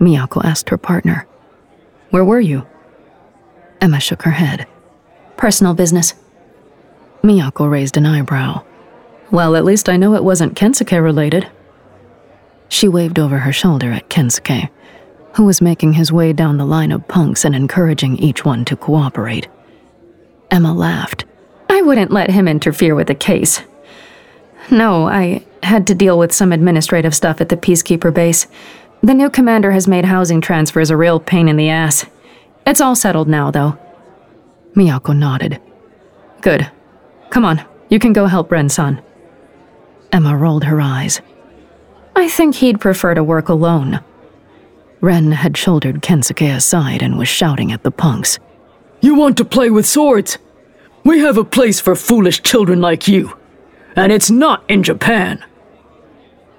Miyako 0.00 0.44
asked 0.44 0.70
her 0.70 0.78
partner. 0.78 1.26
Where 2.10 2.24
were 2.24 2.40
you? 2.40 2.66
Emma 3.80 4.00
shook 4.00 4.22
her 4.22 4.32
head. 4.32 4.66
Personal 5.36 5.74
business. 5.74 6.14
Miyako 7.22 7.70
raised 7.70 7.96
an 7.96 8.06
eyebrow. 8.06 8.64
Well, 9.30 9.54
at 9.54 9.64
least 9.64 9.88
I 9.88 9.96
know 9.96 10.14
it 10.14 10.24
wasn't 10.24 10.56
Kensuke 10.56 11.02
related. 11.02 11.48
She 12.68 12.88
waved 12.88 13.18
over 13.18 13.38
her 13.38 13.52
shoulder 13.52 13.92
at 13.92 14.08
Kensuke, 14.08 14.70
who 15.34 15.44
was 15.44 15.60
making 15.60 15.92
his 15.92 16.12
way 16.12 16.32
down 16.32 16.56
the 16.56 16.64
line 16.64 16.92
of 16.92 17.06
punks 17.08 17.44
and 17.44 17.54
encouraging 17.54 18.16
each 18.18 18.44
one 18.44 18.64
to 18.66 18.76
cooperate. 18.76 19.48
Emma 20.50 20.72
laughed. 20.72 21.24
I 21.68 21.82
wouldn't 21.82 22.10
let 22.10 22.30
him 22.30 22.48
interfere 22.48 22.94
with 22.94 23.06
the 23.06 23.14
case. 23.14 23.62
No, 24.70 25.06
I 25.08 25.44
had 25.62 25.86
to 25.88 25.94
deal 25.94 26.18
with 26.18 26.32
some 26.32 26.52
administrative 26.52 27.14
stuff 27.14 27.40
at 27.40 27.48
the 27.48 27.56
Peacekeeper 27.56 28.12
base. 28.12 28.46
The 29.02 29.14
new 29.14 29.30
commander 29.30 29.70
has 29.72 29.86
made 29.88 30.04
housing 30.04 30.40
transfers 30.40 30.90
a 30.90 30.96
real 30.96 31.20
pain 31.20 31.48
in 31.48 31.56
the 31.56 31.68
ass. 31.68 32.06
It's 32.66 32.80
all 32.80 32.94
settled 32.94 33.28
now, 33.28 33.50
though. 33.50 33.78
Miyako 34.74 35.16
nodded. 35.16 35.60
Good. 36.40 36.70
Come 37.30 37.44
on, 37.44 37.64
you 37.88 37.98
can 37.98 38.12
go 38.12 38.26
help 38.26 38.50
Ren-san. 38.50 39.02
Emma 40.12 40.36
rolled 40.36 40.64
her 40.64 40.80
eyes. 40.80 41.20
I 42.16 42.28
think 42.28 42.56
he'd 42.56 42.80
prefer 42.80 43.14
to 43.14 43.24
work 43.24 43.48
alone. 43.48 44.00
Ren 45.00 45.32
had 45.32 45.56
shouldered 45.56 46.02
Kensuke 46.02 46.54
aside 46.54 47.02
and 47.02 47.18
was 47.18 47.28
shouting 47.28 47.72
at 47.72 47.82
the 47.82 47.90
punks. 47.90 48.38
You 49.00 49.14
want 49.14 49.36
to 49.38 49.44
play 49.44 49.70
with 49.70 49.86
swords? 49.86 50.36
We 51.04 51.20
have 51.20 51.38
a 51.38 51.44
place 51.44 51.80
for 51.80 51.94
foolish 51.94 52.42
children 52.42 52.80
like 52.80 53.08
you. 53.08 53.36
And 53.96 54.12
it's 54.12 54.30
not 54.30 54.62
in 54.68 54.82
Japan. 54.82 55.42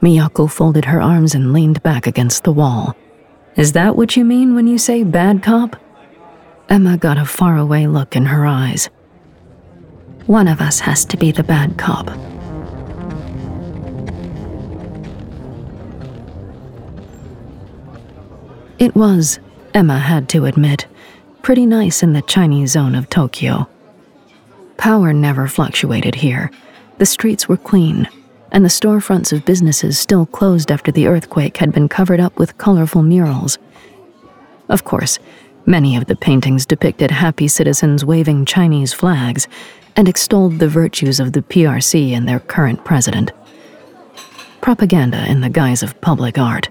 Miyako 0.01 0.49
folded 0.49 0.85
her 0.85 0.99
arms 1.01 1.35
and 1.35 1.53
leaned 1.53 1.83
back 1.83 2.07
against 2.07 2.43
the 2.43 2.51
wall. 2.51 2.95
Is 3.55 3.73
that 3.73 3.95
what 3.95 4.15
you 4.15 4.25
mean 4.25 4.55
when 4.55 4.65
you 4.65 4.77
say 4.77 5.03
bad 5.03 5.43
cop? 5.43 5.75
Emma 6.69 6.97
got 6.97 7.19
a 7.19 7.25
faraway 7.25 7.85
look 7.85 8.15
in 8.15 8.25
her 8.25 8.45
eyes. 8.45 8.89
One 10.27 10.47
of 10.47 10.61
us 10.61 10.79
has 10.81 11.03
to 11.05 11.17
be 11.17 11.31
the 11.31 11.43
bad 11.43 11.77
cop. 11.77 12.09
It 18.79 18.95
was, 18.95 19.39
Emma 19.73 19.99
had 19.99 20.29
to 20.29 20.45
admit, 20.45 20.87
pretty 21.41 21.65
nice 21.65 22.01
in 22.01 22.13
the 22.13 22.21
Chinese 22.23 22.71
zone 22.71 22.95
of 22.95 23.09
Tokyo. 23.09 23.67
Power 24.77 25.13
never 25.13 25.47
fluctuated 25.47 26.15
here. 26.15 26.49
The 26.97 27.05
streets 27.05 27.47
were 27.47 27.57
clean, 27.57 28.07
and 28.51 28.65
the 28.65 28.69
storefronts 28.69 29.31
of 29.31 29.45
businesses 29.45 29.99
still 29.99 30.25
closed 30.25 30.71
after 30.71 30.91
the 30.91 31.07
earthquake 31.07 31.57
had 31.57 31.71
been 31.71 31.89
covered 31.89 32.19
up 32.19 32.37
with 32.39 32.57
colorful 32.57 33.03
murals. 33.03 33.59
Of 34.69 34.83
course, 34.83 35.19
many 35.65 35.95
of 35.95 36.05
the 36.05 36.15
paintings 36.15 36.65
depicted 36.65 37.11
happy 37.11 37.47
citizens 37.47 38.03
waving 38.03 38.45
Chinese 38.45 38.93
flags 38.93 39.47
and 39.95 40.07
extolled 40.07 40.59
the 40.59 40.67
virtues 40.67 41.19
of 41.19 41.33
the 41.33 41.41
PRC 41.41 42.11
and 42.11 42.27
their 42.27 42.39
current 42.39 42.83
president. 42.85 43.31
propaganda 44.61 45.25
in 45.27 45.41
the 45.41 45.49
guise 45.49 45.81
of 45.81 45.99
public 46.01 46.37
art. 46.37 46.69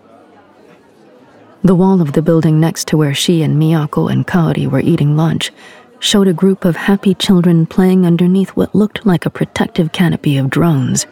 The 1.62 1.75
wall 1.75 2.01
of 2.01 2.12
the 2.12 2.23
building 2.23 2.61
next 2.61 2.87
to 2.89 2.97
where 2.97 3.12
she 3.12 3.43
and 3.43 3.61
Miyako 3.61 4.11
and 4.11 4.27
Kaori 4.27 4.71
were 4.71 4.81
eating 4.81 5.16
lunch 5.16 5.51
showed 5.99 6.29
a 6.29 6.33
group 6.33 6.64
of 6.64 6.77
happy 6.77 7.14
children 7.14 7.66
playing 7.66 8.07
underneath 8.07 8.51
what 8.51 8.75
looked 8.75 9.05
like 9.05 9.27
a 9.27 9.31
protective 9.31 9.93
canopy 9.93 10.39
of 10.39 10.49
drones. 10.49 11.07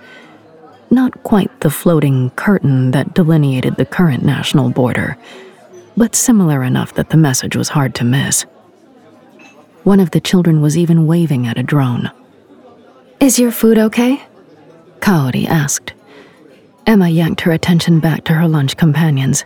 Not 0.91 1.23
quite 1.23 1.61
the 1.61 1.69
floating 1.69 2.31
curtain 2.31 2.93
that 2.93 3.13
delineated 3.13 3.77
the 3.77 3.85
current 3.85 4.25
national 4.25 4.71
border, 4.71 5.19
but 5.97 6.15
similar 6.15 6.63
enough 6.63 6.95
that 6.95 7.11
the 7.11 7.17
message 7.19 7.57
was 7.57 7.69
hard 7.69 7.95
to 7.97 8.05
miss. 8.05 8.47
One 9.85 10.01
of 10.01 10.11
the 10.11 10.21
children 10.21 10.61
was 10.61 10.77
even 10.77 11.07
waving 11.07 11.47
at 11.47 11.59
a 11.59 11.63
drone. 11.63 12.11
Is 13.21 13.39
your 13.39 13.51
food 13.51 13.79
okay? 13.79 14.23
Kaori 15.01 15.47
asked. 15.47 15.95
Emma 16.87 17.09
yanked 17.09 17.43
her 17.43 17.53
attention 17.53 18.01
back 18.01 18.25
to 18.25 18.35
her 18.35 18.49
lunch 18.49 18.77
companions. 18.77 19.45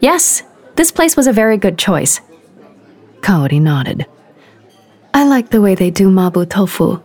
Yes, 0.00 0.42
this 0.76 0.92
place 0.92 1.16
was 1.16 1.26
a 1.26 1.32
very 1.32 1.56
good 1.56 1.78
choice. 1.78 2.20
Kaori 3.20 3.60
nodded. 3.60 4.06
I 5.14 5.26
like 5.26 5.50
the 5.50 5.60
way 5.60 5.74
they 5.74 5.90
do 5.90 6.08
mabu 6.08 6.48
tofu. 6.48 7.00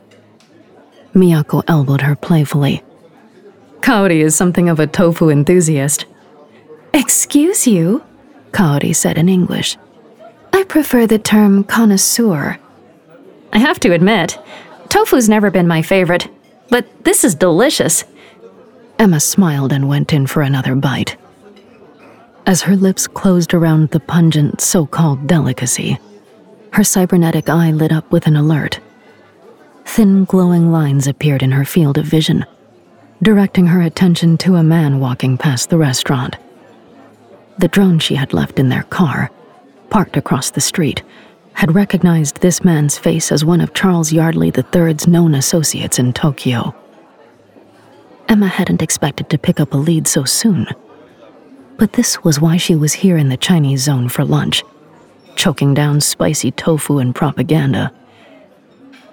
Miyako 1.14 1.64
elbowed 1.68 2.02
her 2.02 2.16
playfully. 2.16 2.84
Kaori 3.80 4.22
is 4.22 4.36
something 4.36 4.70
of 4.70 4.80
a 4.80 4.88
tofu 4.88 5.30
enthusiast. 5.30 6.06
Excuse 6.94 7.66
you? 7.68 8.04
Kaori 8.52 8.96
said 8.96 9.18
in 9.18 9.30
English. 9.30 9.78
I 10.54 10.64
prefer 10.64 11.08
the 11.08 11.20
term 11.20 11.64
connoisseur. 11.64 12.58
I 13.54 13.58
have 13.60 13.80
to 13.82 13.94
admit, 13.94 14.38
tofu's 14.90 15.30
never 15.30 15.52
been 15.52 15.68
my 15.68 15.82
favorite, 15.82 16.28
but 16.70 16.86
this 17.04 17.24
is 17.24 17.36
delicious. 17.36 18.04
Emma 19.00 19.20
smiled 19.20 19.74
and 19.74 19.88
went 19.88 20.14
in 20.14 20.28
for 20.28 20.42
another 20.42 20.76
bite. 20.76 21.18
As 22.46 22.64
her 22.64 22.76
lips 22.76 23.08
closed 23.08 23.54
around 23.54 23.90
the 23.90 24.00
pungent 24.00 24.62
so 24.62 24.86
called 24.86 25.28
delicacy, 25.28 26.00
her 26.74 26.84
cybernetic 26.84 27.50
eye 27.50 27.72
lit 27.72 27.92
up 27.92 28.12
with 28.12 28.28
an 28.28 28.36
alert. 28.36 28.80
Thin, 29.86 30.24
glowing 30.26 30.72
lines 30.72 31.08
appeared 31.08 31.44
in 31.44 31.52
her 31.52 31.66
field 31.66 31.98
of 31.98 32.06
vision, 32.06 32.46
directing 33.22 33.68
her 33.68 33.82
attention 33.82 34.38
to 34.38 34.56
a 34.56 34.64
man 34.64 35.00
walking 35.00 35.38
past 35.38 35.70
the 35.70 35.78
restaurant. 35.78 36.38
The 37.58 37.68
drone 37.68 38.00
she 38.00 38.16
had 38.16 38.34
left 38.34 38.58
in 38.58 38.70
their 38.70 38.84
car, 38.84 39.30
parked 39.92 40.18
across 40.18 40.50
the 40.50 40.62
street, 40.62 41.04
had 41.54 41.76
recognized 41.76 42.42
this 42.42 42.64
man's 42.64 42.98
face 42.98 43.32
as 43.32 43.46
one 43.46 43.62
of 43.62 43.76
Charles 43.76 44.12
Yardley 44.12 44.52
III's 44.52 45.08
known 45.08 45.36
associates 45.36 46.00
in 46.00 46.14
Tokyo. 46.14 46.74
Emma 48.28 48.48
hadn't 48.48 48.82
expected 48.82 49.30
to 49.30 49.38
pick 49.38 49.60
up 49.60 49.74
a 49.74 49.78
lead 49.78 50.08
so 50.08 50.24
soon. 50.24 50.66
But 51.78 51.94
this 51.94 52.24
was 52.24 52.40
why 52.40 52.58
she 52.58 52.76
was 52.76 52.94
here 52.94 53.18
in 53.18 53.30
the 53.30 53.38
Chinese 53.38 53.84
zone 53.84 54.08
for 54.08 54.24
lunch, 54.24 54.64
choking 55.36 55.74
down 55.74 56.00
spicy 56.00 56.52
tofu 56.52 57.00
and 57.00 57.14
propaganda. 57.14 57.92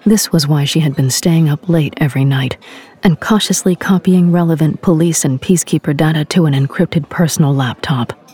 This 0.06 0.30
was 0.30 0.46
why 0.46 0.64
she 0.64 0.80
had 0.80 0.94
been 0.94 1.10
staying 1.10 1.48
up 1.48 1.68
late 1.68 1.94
every 1.96 2.24
night 2.24 2.56
and 3.02 3.20
cautiously 3.20 3.74
copying 3.74 4.30
relevant 4.30 4.80
police 4.80 5.24
and 5.24 5.42
peacekeeper 5.42 5.96
data 5.96 6.24
to 6.26 6.46
an 6.46 6.54
encrypted 6.54 7.08
personal 7.08 7.52
laptop. 7.52 8.27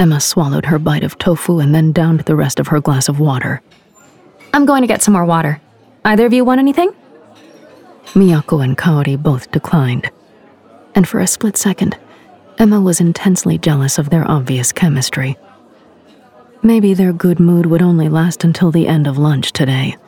Emma 0.00 0.18
swallowed 0.18 0.64
her 0.64 0.78
bite 0.78 1.04
of 1.04 1.18
tofu 1.18 1.58
and 1.58 1.74
then 1.74 1.92
downed 1.92 2.20
the 2.20 2.34
rest 2.34 2.58
of 2.58 2.68
her 2.68 2.80
glass 2.80 3.10
of 3.10 3.20
water. 3.20 3.60
I'm 4.54 4.64
going 4.64 4.80
to 4.80 4.86
get 4.86 5.02
some 5.02 5.12
more 5.12 5.26
water. 5.26 5.60
Either 6.06 6.24
of 6.24 6.32
you 6.32 6.42
want 6.42 6.58
anything? 6.58 6.90
Miyako 8.14 8.64
and 8.64 8.78
Kaori 8.78 9.22
both 9.22 9.50
declined. 9.50 10.10
And 10.94 11.06
for 11.06 11.20
a 11.20 11.26
split 11.26 11.58
second, 11.58 11.98
Emma 12.56 12.80
was 12.80 12.98
intensely 12.98 13.58
jealous 13.58 13.98
of 13.98 14.08
their 14.08 14.26
obvious 14.26 14.72
chemistry. 14.72 15.36
Maybe 16.62 16.94
their 16.94 17.12
good 17.12 17.38
mood 17.38 17.66
would 17.66 17.82
only 17.82 18.08
last 18.08 18.42
until 18.42 18.70
the 18.70 18.88
end 18.88 19.06
of 19.06 19.18
lunch 19.18 19.52
today, 19.52 19.98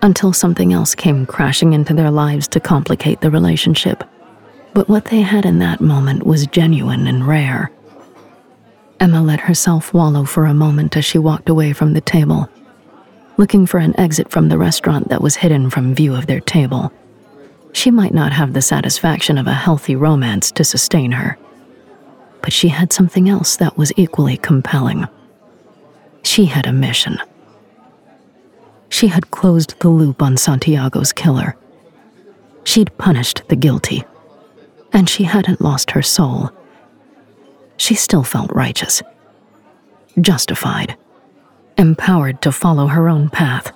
until 0.00 0.32
something 0.32 0.72
else 0.72 0.94
came 0.94 1.26
crashing 1.26 1.74
into 1.74 1.92
their 1.92 2.10
lives 2.10 2.48
to 2.48 2.60
complicate 2.60 3.20
the 3.20 3.30
relationship. 3.30 4.02
But 4.72 4.88
what 4.88 5.04
they 5.04 5.20
had 5.20 5.44
in 5.44 5.58
that 5.58 5.82
moment 5.82 6.24
was 6.24 6.46
genuine 6.46 7.06
and 7.06 7.28
rare. 7.28 7.70
Emma 9.02 9.22
let 9.22 9.40
herself 9.40 9.92
wallow 9.92 10.24
for 10.24 10.46
a 10.46 10.54
moment 10.54 10.96
as 10.96 11.04
she 11.04 11.18
walked 11.18 11.50
away 11.50 11.74
from 11.74 11.92
the 11.92 12.00
table, 12.00 12.48
looking 13.36 13.66
for 13.66 13.78
an 13.78 13.98
exit 14.00 14.30
from 14.30 14.48
the 14.48 14.56
restaurant 14.56 15.08
that 15.10 15.20
was 15.20 15.36
hidden 15.36 15.68
from 15.68 15.94
view 15.94 16.14
of 16.14 16.26
their 16.26 16.40
table. 16.40 16.90
She 17.72 17.90
might 17.90 18.14
not 18.14 18.32
have 18.32 18.54
the 18.54 18.62
satisfaction 18.62 19.36
of 19.36 19.46
a 19.46 19.52
healthy 19.52 19.96
romance 19.96 20.50
to 20.52 20.64
sustain 20.64 21.12
her 21.12 21.36
but 22.42 22.52
she 22.52 22.68
had 22.68 22.92
something 22.92 23.28
else 23.28 23.56
that 23.56 23.78
was 23.78 23.92
equally 23.96 24.36
compelling. 24.36 25.06
She 26.22 26.44
had 26.46 26.66
a 26.66 26.72
mission. 26.72 27.18
She 28.88 29.06
had 29.06 29.30
closed 29.30 29.78
the 29.78 29.88
loop 29.88 30.20
on 30.20 30.36
Santiago's 30.36 31.12
killer. 31.12 31.56
She'd 32.64 32.96
punished 32.98 33.42
the 33.48 33.56
guilty. 33.56 34.04
And 34.92 35.08
she 35.08 35.24
hadn't 35.24 35.62
lost 35.62 35.92
her 35.92 36.02
soul. 36.02 36.50
She 37.82 37.96
still 37.96 38.22
felt 38.22 38.52
righteous, 38.52 39.02
justified, 40.20 40.96
empowered 41.76 42.40
to 42.42 42.52
follow 42.52 42.86
her 42.86 43.08
own 43.08 43.28
path, 43.28 43.72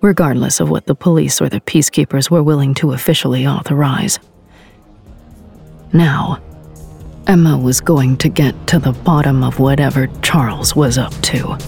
regardless 0.00 0.60
of 0.60 0.70
what 0.70 0.86
the 0.86 0.94
police 0.94 1.42
or 1.42 1.48
the 1.48 1.60
peacekeepers 1.60 2.30
were 2.30 2.44
willing 2.44 2.74
to 2.74 2.92
officially 2.92 3.44
authorize. 3.44 4.20
Now, 5.92 6.40
Emma 7.26 7.58
was 7.58 7.80
going 7.80 8.18
to 8.18 8.28
get 8.28 8.68
to 8.68 8.78
the 8.78 8.92
bottom 8.92 9.42
of 9.42 9.58
whatever 9.58 10.06
Charles 10.22 10.76
was 10.76 10.96
up 10.96 11.12
to. 11.22 11.58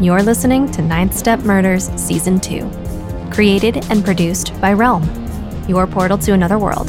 You're 0.00 0.22
listening 0.22 0.70
to 0.70 0.82
Ninth 0.82 1.16
Step 1.16 1.40
Murders 1.40 1.90
Season 2.00 2.38
2, 2.38 3.30
created 3.32 3.84
and 3.90 4.04
produced 4.04 4.52
by 4.60 4.72
Realm, 4.72 5.02
your 5.66 5.88
portal 5.88 6.18
to 6.18 6.32
another 6.32 6.60
world. 6.60 6.88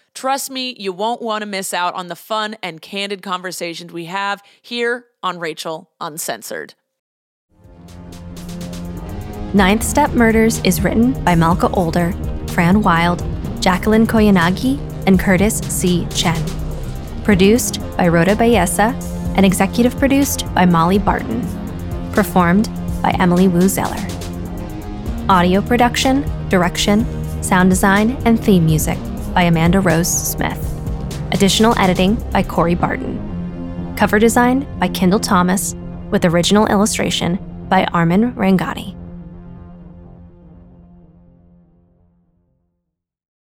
Trust 0.13 0.51
me, 0.51 0.75
you 0.77 0.91
won't 0.91 1.21
want 1.21 1.41
to 1.41 1.45
miss 1.45 1.73
out 1.73 1.93
on 1.95 2.07
the 2.07 2.15
fun 2.15 2.57
and 2.61 2.81
candid 2.81 3.21
conversations 3.21 3.93
we 3.93 4.05
have 4.05 4.41
here 4.61 5.05
on 5.23 5.39
Rachel 5.39 5.89
Uncensored. 6.01 6.73
Ninth 9.53 9.83
Step 9.83 10.11
Murders 10.11 10.61
is 10.63 10.81
written 10.81 11.11
by 11.23 11.35
Malka 11.35 11.69
Older, 11.71 12.13
Fran 12.47 12.81
Wilde, 12.81 13.23
Jacqueline 13.61 14.07
Koyanagi, 14.07 14.79
and 15.07 15.19
Curtis 15.19 15.59
C. 15.59 16.07
Chen. 16.13 16.41
Produced 17.23 17.79
by 17.97 18.07
Rhoda 18.07 18.35
Belleza 18.35 18.93
and 19.35 19.45
executive 19.45 19.97
produced 19.97 20.45
by 20.53 20.65
Molly 20.65 20.97
Barton. 20.97 21.41
Performed 22.11 22.69
by 23.01 23.11
Emily 23.19 23.47
Woo 23.47 23.67
Zeller. 23.67 23.95
Audio 25.29 25.61
production, 25.61 26.23
direction, 26.49 27.05
sound 27.41 27.69
design, 27.69 28.11
and 28.25 28.39
theme 28.39 28.65
music 28.65 28.97
by 29.33 29.43
Amanda 29.43 29.79
Rose 29.79 30.07
Smith. 30.07 30.59
Additional 31.31 31.77
editing 31.77 32.15
by 32.31 32.43
Corey 32.43 32.75
Barton. 32.75 33.95
Cover 33.97 34.19
design 34.19 34.67
by 34.79 34.87
Kendall 34.87 35.19
Thomas, 35.19 35.75
with 36.09 36.25
original 36.25 36.67
illustration 36.67 37.37
by 37.69 37.85
Armin 37.85 38.33
Rangati. 38.33 39.00